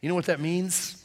You 0.00 0.08
know 0.08 0.14
what 0.14 0.26
that 0.26 0.40
means? 0.40 1.04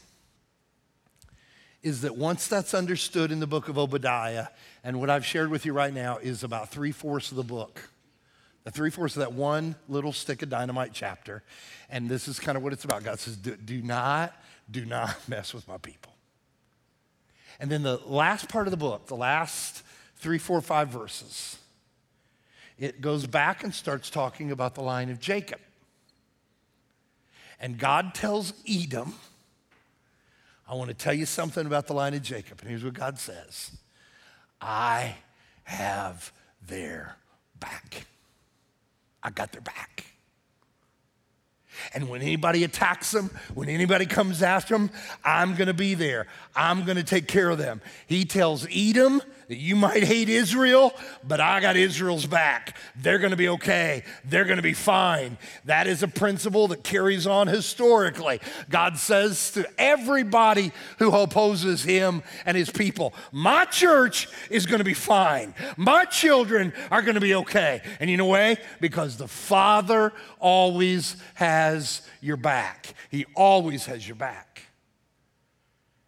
Is 1.84 2.02
that 2.02 2.16
once 2.16 2.48
that's 2.48 2.74
understood 2.74 3.32
in 3.32 3.40
the 3.40 3.48
book 3.48 3.68
of 3.68 3.78
Obadiah, 3.78 4.48
and 4.84 5.00
what 5.00 5.10
I've 5.10 5.26
shared 5.26 5.50
with 5.50 5.66
you 5.66 5.74
right 5.74 5.94
now 5.94 6.18
is 6.18 6.44
about 6.44 6.70
three 6.70 6.92
fourths 6.92 7.32
of 7.32 7.38
the 7.38 7.44
book. 7.44 7.90
The 8.64 8.72
three 8.72 8.90
fourths 8.90 9.16
of 9.16 9.22
that 9.22 9.34
one 9.34 9.76
little 9.90 10.14
stick 10.14 10.42
of 10.42 10.50
dynamite 10.50 10.92
chapter. 10.94 11.44
And 11.90 12.08
this 12.08 12.28
is 12.28 12.40
kind 12.40 12.58
of 12.58 12.64
what 12.64 12.74
it's 12.74 12.86
about. 12.86 13.04
God 13.04 13.20
says, 13.20 13.36
do, 13.36 13.56
do 13.56 13.82
not, 13.82 14.34
do 14.70 14.86
not 14.86 15.18
mess 15.28 15.54
with 15.54 15.68
my 15.68 15.78
people. 15.78 16.14
And 17.60 17.70
then 17.70 17.84
the 17.84 18.00
last 18.06 18.50
part 18.50 18.68
of 18.68 18.72
the 18.72 18.78
book, 18.78 19.08
the 19.08 19.16
last 19.16 19.84
three, 20.18 20.38
four, 20.38 20.62
five 20.62 20.90
verses, 20.90 21.58
it 22.78 23.02
goes 23.02 23.28
back 23.28 23.64
and 23.64 23.74
starts 23.74 24.10
talking 24.10 24.52
about 24.52 24.76
the 24.76 24.82
line 24.82 25.10
of 25.10 25.20
Jacob. 25.20 25.60
And 27.60 27.78
God 27.78 28.16
tells 28.16 28.54
Edom, 28.68 29.14
I 30.68 30.74
want 30.74 30.88
to 30.90 30.96
tell 30.96 31.14
you 31.14 31.26
something 31.26 31.66
about 31.66 31.86
the 31.86 31.94
line 31.94 32.14
of 32.14 32.24
Jacob. 32.24 32.60
And 32.62 32.70
here's 32.70 32.84
what 32.84 32.94
God 32.94 33.20
says 33.20 33.72
I 34.60 35.16
have 35.64 36.32
their 36.66 37.18
back. 37.60 38.06
I 39.24 39.30
got 39.30 39.52
their 39.52 39.62
back. 39.62 40.06
And 41.94 42.10
when 42.10 42.22
anybody 42.22 42.64
attacks 42.64 43.12
them, 43.12 43.32
when 43.54 43.70
anybody 43.70 44.06
comes 44.06 44.44
after 44.44 44.76
them, 44.76 44.92
I'm 45.24 45.56
going 45.56 45.68
to 45.68 45.74
be 45.74 45.94
there. 45.94 46.28
I'm 46.56 46.86
going 46.86 46.98
to 46.98 47.04
take 47.04 47.28
care 47.28 47.50
of 47.50 47.58
them. 47.58 47.82
He 48.08 48.26
tells 48.26 48.68
Edom 48.72 49.22
that 49.52 49.60
you 49.60 49.76
might 49.76 50.04
hate 50.04 50.30
Israel, 50.30 50.94
but 51.28 51.42
I 51.42 51.60
got 51.60 51.76
Israel's 51.76 52.26
back. 52.26 52.78
They're 52.96 53.20
going 53.20 53.32
to 53.32 53.38
be 53.38 53.50
okay. 53.50 54.06
They're 54.24 54.46
going 54.46 54.56
to 54.56 54.64
be 54.64 54.72
fine. 54.72 55.38
That 55.66 55.88
is 55.88 56.04
a 56.04 56.08
principle 56.08 56.70
that 56.70 56.86
carries 56.86 57.28
on 57.28 57.48
historically. 57.48 58.40
God 58.70 58.98
says 58.98 59.52
to 59.52 59.68
everybody 59.78 60.72
who 61.00 61.12
opposes 61.12 61.84
him 61.84 62.24
and 62.46 62.56
his 62.56 62.70
people, 62.70 63.14
My 63.34 63.66
church 63.66 64.30
is 64.50 64.66
going 64.66 64.80
to 64.80 64.86
be 64.86 64.94
fine. 64.94 65.54
My 65.76 66.06
children 66.06 66.72
are 66.90 67.02
going 67.02 67.16
to 67.16 67.20
be 67.22 67.36
okay. 67.36 67.82
And 68.00 68.10
you 68.10 68.16
know 68.16 68.28
why? 68.28 68.56
Because 68.80 69.18
the 69.18 69.28
Father 69.28 70.14
always 70.40 71.18
has 71.34 72.04
your 72.22 72.38
back. 72.38 72.94
He 73.10 73.26
always 73.36 73.86
has 73.88 74.08
your 74.08 74.16
back. 74.16 74.71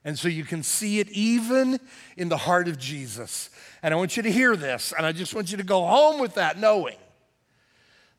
And 0.06 0.20
so 0.20 0.28
you 0.28 0.44
can 0.44 0.64
see 0.64 1.00
it 1.00 1.10
even 1.10 1.80
in 2.18 2.30
the 2.30 2.38
heart 2.38 2.68
of 2.68 2.78
Jesus. 2.78 3.50
And 3.82 3.94
I 3.94 3.98
want 3.98 4.18
you 4.18 4.24
to 4.24 4.32
hear 4.32 4.56
this, 4.56 4.94
and 4.98 5.06
I 5.06 5.12
just 5.12 5.34
want 5.34 5.52
you 5.52 5.58
to 5.58 5.64
go 5.64 5.86
home 5.86 6.20
with 6.20 6.36
that 6.36 6.60
knowing 6.60 6.98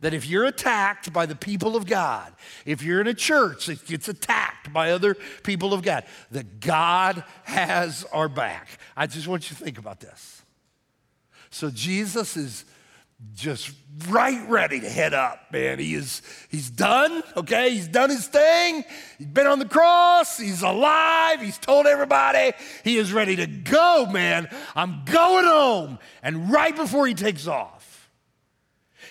that 0.00 0.12
if 0.12 0.26
you're 0.26 0.44
attacked 0.44 1.12
by 1.14 1.24
the 1.24 1.34
people 1.34 1.76
of 1.76 1.86
God, 1.86 2.30
if 2.66 2.82
you're 2.82 3.00
in 3.00 3.06
a 3.06 3.14
church 3.14 3.66
that 3.66 3.86
gets 3.86 4.06
attacked 4.06 4.70
by 4.70 4.90
other 4.90 5.16
people 5.42 5.72
of 5.72 5.80
God, 5.80 6.04
that 6.30 6.60
God 6.60 7.24
has 7.44 8.04
our 8.12 8.28
back. 8.28 8.68
I 8.94 9.06
just 9.06 9.26
want 9.26 9.50
you 9.50 9.56
to 9.56 9.64
think 9.64 9.78
about 9.78 10.00
this. 10.00 10.42
So 11.48 11.70
Jesus 11.70 12.36
is 12.36 12.66
just 13.34 13.72
right 14.08 14.48
ready 14.48 14.80
to 14.80 14.88
head 14.88 15.14
up, 15.14 15.52
man. 15.52 15.78
He 15.78 15.94
is 15.94 16.22
he's 16.48 16.70
done, 16.70 17.22
okay? 17.36 17.70
He's 17.70 17.88
done 17.88 18.10
his 18.10 18.26
thing. 18.26 18.84
He's 19.18 19.26
been 19.26 19.46
on 19.46 19.58
the 19.58 19.68
cross, 19.68 20.38
he's 20.38 20.62
alive, 20.62 21.40
he's 21.40 21.58
told 21.58 21.86
everybody 21.86 22.52
he 22.82 22.96
is 22.96 23.12
ready 23.12 23.36
to 23.36 23.46
go, 23.46 24.06
man. 24.10 24.48
I'm 24.74 25.04
going 25.04 25.44
home. 25.44 25.98
And 26.22 26.50
right 26.50 26.74
before 26.74 27.06
he 27.06 27.14
takes 27.14 27.46
off, 27.46 28.10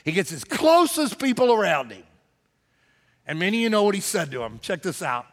he 0.04 0.12
gets 0.12 0.30
his 0.30 0.44
closest 0.44 1.20
people 1.20 1.54
around 1.54 1.92
him. 1.92 2.04
And 3.26 3.40
many 3.40 3.60
of 3.60 3.62
you 3.64 3.70
know 3.70 3.84
what 3.84 3.96
he 3.96 4.02
said 4.02 4.32
to 4.32 4.40
them. 4.40 4.60
Check 4.62 4.82
this 4.82 5.02
out. 5.02 5.26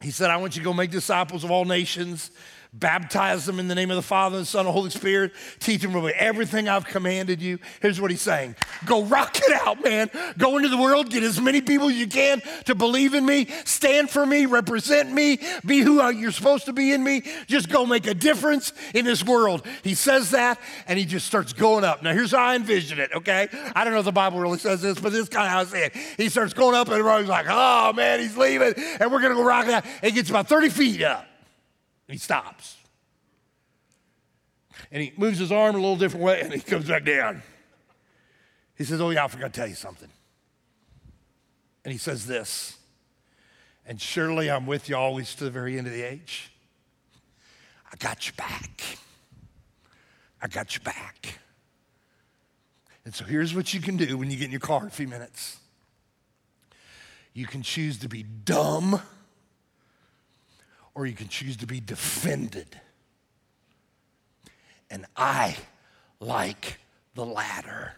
He 0.00 0.10
said, 0.10 0.30
I 0.30 0.36
want 0.36 0.56
you 0.56 0.62
to 0.62 0.64
go 0.64 0.72
make 0.72 0.90
disciples 0.90 1.44
of 1.44 1.50
all 1.50 1.64
nations 1.64 2.30
baptize 2.72 3.46
them 3.46 3.58
in 3.58 3.68
the 3.68 3.74
name 3.74 3.90
of 3.90 3.96
the 3.96 4.02
Father, 4.02 4.36
and 4.36 4.42
the 4.42 4.48
Son, 4.48 4.60
and 4.60 4.68
the 4.68 4.72
Holy 4.72 4.90
Spirit, 4.90 5.32
teach 5.58 5.82
them 5.82 5.94
everything 6.16 6.68
I've 6.68 6.84
commanded 6.84 7.40
you. 7.40 7.58
Here's 7.80 8.00
what 8.00 8.10
he's 8.10 8.22
saying 8.22 8.56
Go 8.86 9.04
rock 9.04 9.36
it 9.38 9.52
out, 9.52 9.82
man. 9.82 10.10
Go 10.36 10.56
into 10.56 10.68
the 10.68 10.76
world, 10.76 11.10
get 11.10 11.22
as 11.22 11.40
many 11.40 11.60
people 11.60 11.88
as 11.88 11.96
you 11.96 12.06
can 12.06 12.42
to 12.64 12.74
believe 12.74 13.14
in 13.14 13.24
me, 13.24 13.48
stand 13.64 14.10
for 14.10 14.24
me, 14.24 14.46
represent 14.46 15.12
me, 15.12 15.40
be 15.64 15.80
who 15.80 16.06
you're 16.10 16.32
supposed 16.32 16.66
to 16.66 16.72
be 16.72 16.92
in 16.92 17.02
me. 17.02 17.22
Just 17.46 17.68
go 17.68 17.86
make 17.86 18.06
a 18.06 18.14
difference 18.14 18.72
in 18.94 19.04
this 19.04 19.24
world. 19.24 19.66
He 19.82 19.94
says 19.94 20.30
that, 20.30 20.60
and 20.86 20.98
he 20.98 21.04
just 21.04 21.26
starts 21.26 21.52
going 21.52 21.84
up. 21.84 22.02
Now, 22.02 22.12
here's 22.12 22.32
how 22.32 22.38
I 22.38 22.56
envision 22.56 23.00
it, 23.00 23.10
okay? 23.14 23.48
I 23.74 23.84
don't 23.84 23.92
know 23.92 24.00
if 24.00 24.04
the 24.04 24.12
Bible 24.12 24.38
really 24.40 24.58
says 24.58 24.82
this, 24.82 24.98
but 24.98 25.12
this 25.12 25.22
is 25.22 25.28
kind 25.28 25.46
of 25.46 25.70
how 25.70 25.76
I 25.76 25.80
it. 25.80 25.96
He 26.16 26.28
starts 26.28 26.52
going 26.52 26.74
up, 26.74 26.88
and 26.88 26.96
everybody's 26.96 27.28
like, 27.28 27.46
oh, 27.48 27.92
man, 27.92 28.20
he's 28.20 28.36
leaving, 28.36 28.74
and 29.00 29.12
we're 29.12 29.20
going 29.20 29.32
to 29.32 29.36
go 29.36 29.44
rock 29.44 29.66
it 29.66 29.72
out. 29.72 29.84
It 30.02 30.12
gets 30.12 30.30
about 30.30 30.48
30 30.48 30.68
feet 30.70 31.02
up. 31.02 31.27
He 32.08 32.18
stops. 32.18 32.76
And 34.90 35.02
he 35.02 35.12
moves 35.16 35.38
his 35.38 35.52
arm 35.52 35.74
a 35.74 35.78
little 35.78 35.96
different 35.96 36.24
way 36.24 36.40
and 36.40 36.52
he 36.52 36.60
comes 36.60 36.86
back 36.88 37.04
down. 37.04 37.42
He 38.76 38.84
says, 38.84 39.00
Oh, 39.00 39.10
yeah, 39.10 39.24
I 39.24 39.28
forgot 39.28 39.52
to 39.52 39.60
tell 39.60 39.68
you 39.68 39.74
something. 39.74 40.08
And 41.84 41.92
he 41.92 41.98
says 41.98 42.26
this, 42.26 42.76
and 43.86 44.00
surely 44.00 44.50
I'm 44.50 44.66
with 44.66 44.88
you 44.88 44.96
always 44.96 45.34
to 45.36 45.44
the 45.44 45.50
very 45.50 45.78
end 45.78 45.86
of 45.86 45.92
the 45.92 46.02
age. 46.02 46.52
I 47.90 47.96
got 47.96 48.26
you 48.26 48.34
back. 48.34 48.98
I 50.42 50.48
got 50.48 50.74
you 50.74 50.82
back. 50.82 51.38
And 53.04 53.14
so 53.14 53.24
here's 53.24 53.54
what 53.54 53.72
you 53.72 53.80
can 53.80 53.96
do 53.96 54.18
when 54.18 54.30
you 54.30 54.36
get 54.36 54.44
in 54.46 54.50
your 54.50 54.60
car 54.60 54.82
in 54.82 54.88
a 54.88 54.90
few 54.90 55.08
minutes 55.08 55.58
you 57.38 57.46
can 57.46 57.62
choose 57.62 57.98
to 57.98 58.08
be 58.08 58.24
dumb, 58.24 59.00
or 60.98 61.06
you 61.06 61.14
can 61.14 61.28
choose 61.28 61.56
to 61.58 61.66
be 61.66 61.78
defended. 61.78 62.66
And 64.90 65.06
I 65.16 65.56
like 66.18 66.80
the 67.14 67.24
latter. 67.24 67.92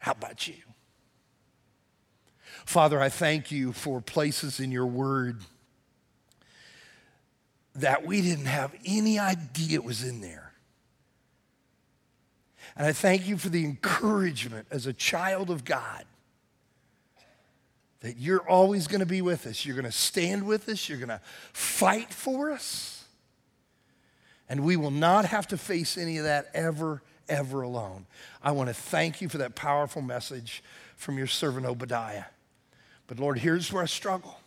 How 0.00 0.12
about 0.12 0.46
you? 0.46 0.56
Father, 2.66 3.00
I 3.00 3.08
thank 3.08 3.50
you 3.50 3.72
for 3.72 4.02
places 4.02 4.60
in 4.60 4.70
your 4.70 4.84
word 4.84 5.40
that 7.74 8.04
we 8.04 8.20
didn't 8.20 8.46
have 8.46 8.74
any 8.84 9.18
idea 9.18 9.76
it 9.78 9.84
was 9.84 10.04
in 10.04 10.20
there. 10.20 10.52
And 12.76 12.86
I 12.86 12.92
thank 12.92 13.26
you 13.26 13.38
for 13.38 13.48
the 13.48 13.64
encouragement 13.64 14.66
as 14.70 14.86
a 14.86 14.92
child 14.92 15.48
of 15.48 15.64
God 15.64 16.04
that 18.04 18.18
you're 18.18 18.46
always 18.46 18.86
going 18.86 19.00
to 19.00 19.06
be 19.06 19.22
with 19.22 19.46
us. 19.46 19.64
You're 19.64 19.76
going 19.76 19.86
to 19.86 19.90
stand 19.90 20.46
with 20.46 20.68
us. 20.68 20.90
You're 20.90 20.98
going 20.98 21.08
to 21.08 21.22
fight 21.54 22.12
for 22.12 22.50
us. 22.50 23.02
And 24.46 24.62
we 24.62 24.76
will 24.76 24.90
not 24.90 25.24
have 25.24 25.48
to 25.48 25.56
face 25.56 25.96
any 25.96 26.18
of 26.18 26.24
that 26.24 26.50
ever, 26.52 27.00
ever 27.30 27.62
alone. 27.62 28.04
I 28.42 28.52
want 28.52 28.68
to 28.68 28.74
thank 28.74 29.22
you 29.22 29.30
for 29.30 29.38
that 29.38 29.54
powerful 29.54 30.02
message 30.02 30.62
from 30.96 31.16
your 31.16 31.26
servant 31.26 31.64
Obadiah. 31.64 32.24
But 33.06 33.18
Lord, 33.18 33.38
here's 33.38 33.72
where 33.72 33.82
I 33.82 33.86
struggle. 33.86 34.38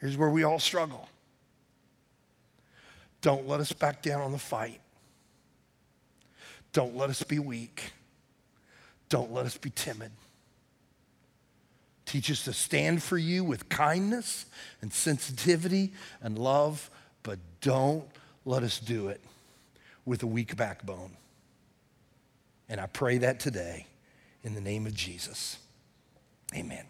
Here's 0.00 0.16
where 0.16 0.30
we 0.30 0.44
all 0.44 0.58
struggle. 0.58 1.06
Don't 3.20 3.46
let 3.46 3.60
us 3.60 3.74
back 3.74 4.00
down 4.00 4.22
on 4.22 4.32
the 4.32 4.38
fight. 4.38 4.80
Don't 6.72 6.96
let 6.96 7.10
us 7.10 7.22
be 7.22 7.38
weak. 7.38 7.92
Don't 9.10 9.34
let 9.34 9.44
us 9.44 9.58
be 9.58 9.68
timid. 9.68 10.12
Teach 12.12 12.30
us 12.30 12.44
to 12.44 12.52
stand 12.52 13.02
for 13.02 13.16
you 13.16 13.42
with 13.42 13.70
kindness 13.70 14.44
and 14.82 14.92
sensitivity 14.92 15.94
and 16.20 16.38
love, 16.38 16.90
but 17.22 17.38
don't 17.62 18.04
let 18.44 18.62
us 18.62 18.78
do 18.78 19.08
it 19.08 19.18
with 20.04 20.22
a 20.22 20.26
weak 20.26 20.54
backbone. 20.54 21.16
And 22.68 22.82
I 22.82 22.84
pray 22.84 23.16
that 23.16 23.40
today 23.40 23.86
in 24.44 24.54
the 24.54 24.60
name 24.60 24.84
of 24.84 24.92
Jesus. 24.92 25.56
Amen. 26.54 26.84